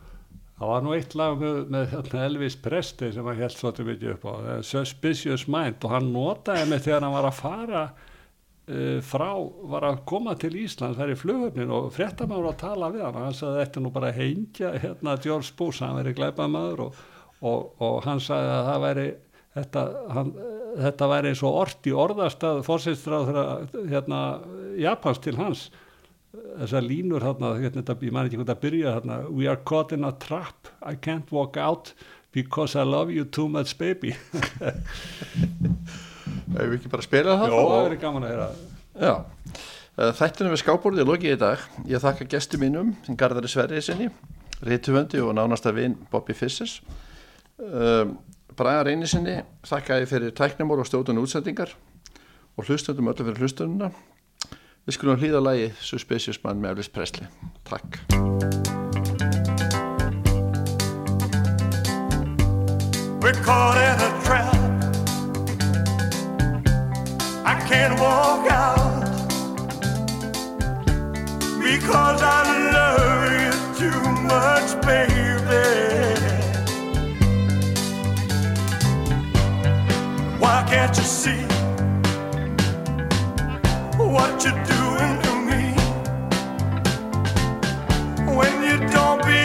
það 0.57 0.71
var 0.73 0.85
nú 0.85 0.95
eitt 0.97 1.17
lag 1.19 1.41
með, 1.41 1.59
með 1.73 1.89
hérna, 1.95 2.23
Elvis 2.29 2.57
Presley 2.61 3.13
sem 3.13 3.27
hann 3.27 3.41
held 3.41 3.57
svolítið 3.57 3.91
mikið 3.91 4.15
upp 4.15 4.29
á 4.29 4.35
Suspicious 4.67 5.47
Mind 5.51 5.85
og 5.85 5.97
hann 5.97 6.13
notaði 6.15 6.71
mig 6.71 6.85
þegar 6.87 7.07
hann 7.07 7.17
var 7.19 7.29
að 7.29 7.41
fara 7.41 7.85
uh, 7.91 8.99
frá, 9.05 9.31
var 9.75 9.89
að 9.91 10.03
koma 10.09 10.37
til 10.41 10.55
Ísland 10.63 10.97
þær 10.97 11.15
í 11.15 11.21
flugöfnin 11.21 11.75
og 11.77 11.91
fréttamáður 11.97 12.53
að 12.53 12.61
tala 12.65 12.93
við 12.95 13.07
hann, 13.09 13.23
hann 13.27 13.37
sagði 13.37 13.65
þetta 13.65 13.85
nú 13.85 13.95
bara 13.97 14.15
hengja 14.17 14.75
hérna 14.81 15.19
George 15.21 15.57
Bush, 15.59 15.85
hann 15.85 15.99
veri 16.01 16.17
glæpað 16.17 16.55
maður 16.57 16.87
og, 16.87 17.03
og, 17.41 17.75
og 17.83 18.01
hann 18.09 18.23
sagði 18.25 18.55
að 18.57 18.71
það 18.71 18.87
væri 18.87 19.11
þetta, 19.57 19.85
hann, 20.15 20.33
þetta 20.81 21.09
væri 21.11 21.33
eins 21.33 21.43
og 21.47 21.59
orti 21.65 21.95
orðastað 21.95 22.63
fórsinsstráð 22.67 23.31
hérna, 23.91 24.21
Japans 24.81 25.23
til 25.25 25.37
hans. 25.41 25.69
Þessar 26.31 26.87
línur 26.87 27.25
hérna, 27.27 27.57
hérna 27.59 27.83
ég 27.83 28.15
man 28.15 28.29
ekki 28.29 28.39
hvernig 28.39 28.55
að 28.55 28.63
byrja 28.63 28.95
hérna 28.99 29.21
we 29.29 29.49
are 29.51 29.59
caught 29.67 29.93
in 29.97 30.07
a 30.07 30.13
trap, 30.13 30.71
I 30.83 30.95
can't 30.95 31.31
walk 31.35 31.57
out 31.57 31.93
because 32.33 32.79
I 32.79 32.85
love 32.87 33.11
you 33.11 33.25
too 33.25 33.49
much 33.49 33.77
baby. 33.79 34.15
Ef 36.51 36.67
við 36.67 36.77
ekki 36.77 36.91
bara 36.91 37.07
spila 37.07 37.37
það? 37.41 37.51
Jó, 37.51 37.59
það 37.59 37.85
verður 37.85 38.03
gaman 38.05 38.27
að 38.27 38.35
hera 38.35 38.49
Já. 39.01 39.15
Þættinu 40.21 40.53
við 40.53 40.61
skábórið 40.63 41.03
er 41.03 41.09
lokið 41.09 41.35
í 41.35 41.39
dag. 41.41 41.65
Ég 41.91 42.03
þakka 42.03 42.27
gestu 42.31 42.59
mínum, 42.63 42.93
Garðari 43.19 43.51
Sverrið 43.51 43.83
sinni 43.85 44.09
Rituvöndi 44.65 45.21
og 45.25 45.35
nánasta 45.37 45.73
vinn 45.73 45.97
Bobby 46.13 46.35
Fissers 46.37 46.81
um, 47.59 48.19
Braga 48.61 48.83
reynisinni 48.85 49.39
þakka 49.65 49.97
ég 50.03 50.09
fyrir 50.11 50.35
tæknumór 50.37 50.83
og 50.83 50.89
stjóðun 50.89 51.23
útsendingar 51.23 51.71
og 52.61 52.67
hlustundum 52.69 53.07
öllu 53.09 53.25
fyrir 53.25 53.39
hlustununa 53.41 53.89
við 54.85 54.97
skulum 54.99 55.17
hlýða 55.17 55.41
lagi 55.41 55.71
Suspicious 55.81 56.43
Man 56.45 56.61
með 56.61 56.75
Elvis 56.75 56.91
Presley. 56.93 57.25
Takk. 57.65 57.97
We're 63.25 63.41
caught 63.41 63.81
in 63.81 63.97
a 63.97 64.13
trap. 64.29 64.53
I 67.49 67.57
can't 67.65 67.97
walk 67.99 68.45
out 68.53 69.09
Because 71.65 72.21
I 72.21 72.45
love 72.77 73.25
you 73.41 73.53
too 73.81 74.03
much, 74.29 74.69
baby 74.85 76.30
Why 80.51 80.65
can't 80.65 80.97
you 80.97 81.05
see 81.05 81.43
what 83.97 84.45
you're 84.45 84.65
doing 84.77 85.15
to 85.25 85.33
me? 85.49 85.63
When 88.37 88.55
you 88.65 88.77
don't 88.89 89.23
believe 89.23 89.40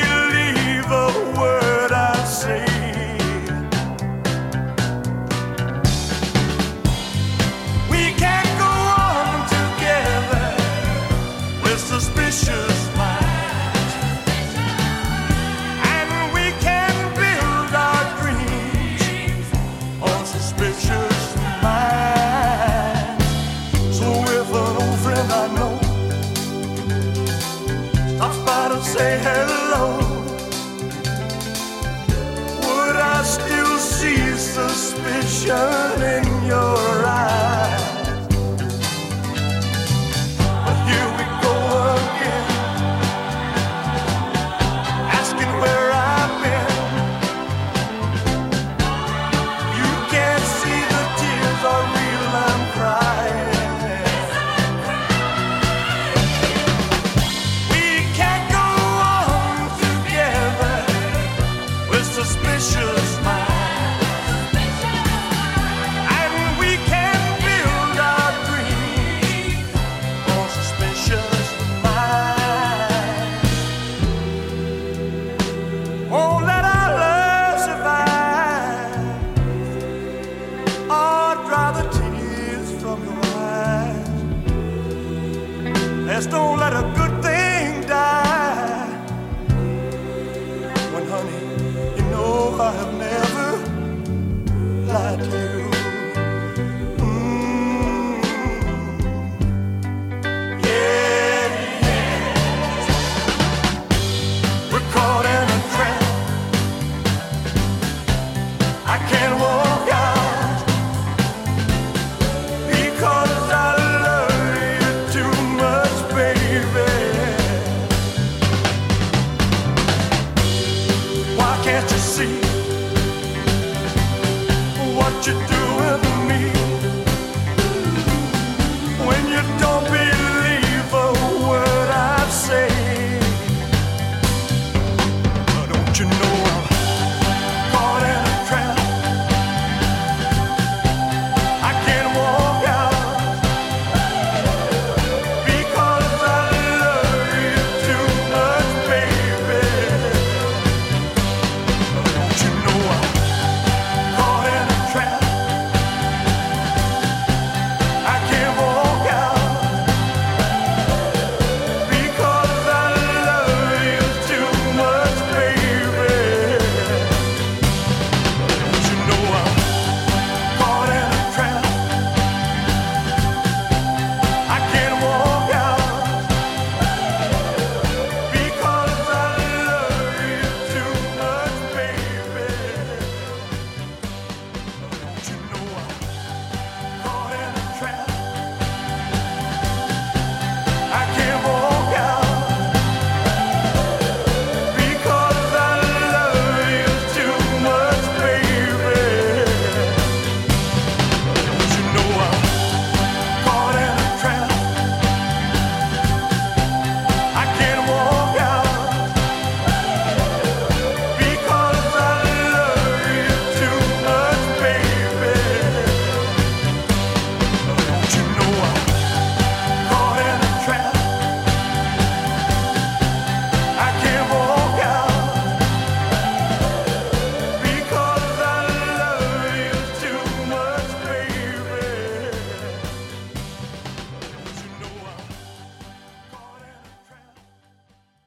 show. 35.46 35.85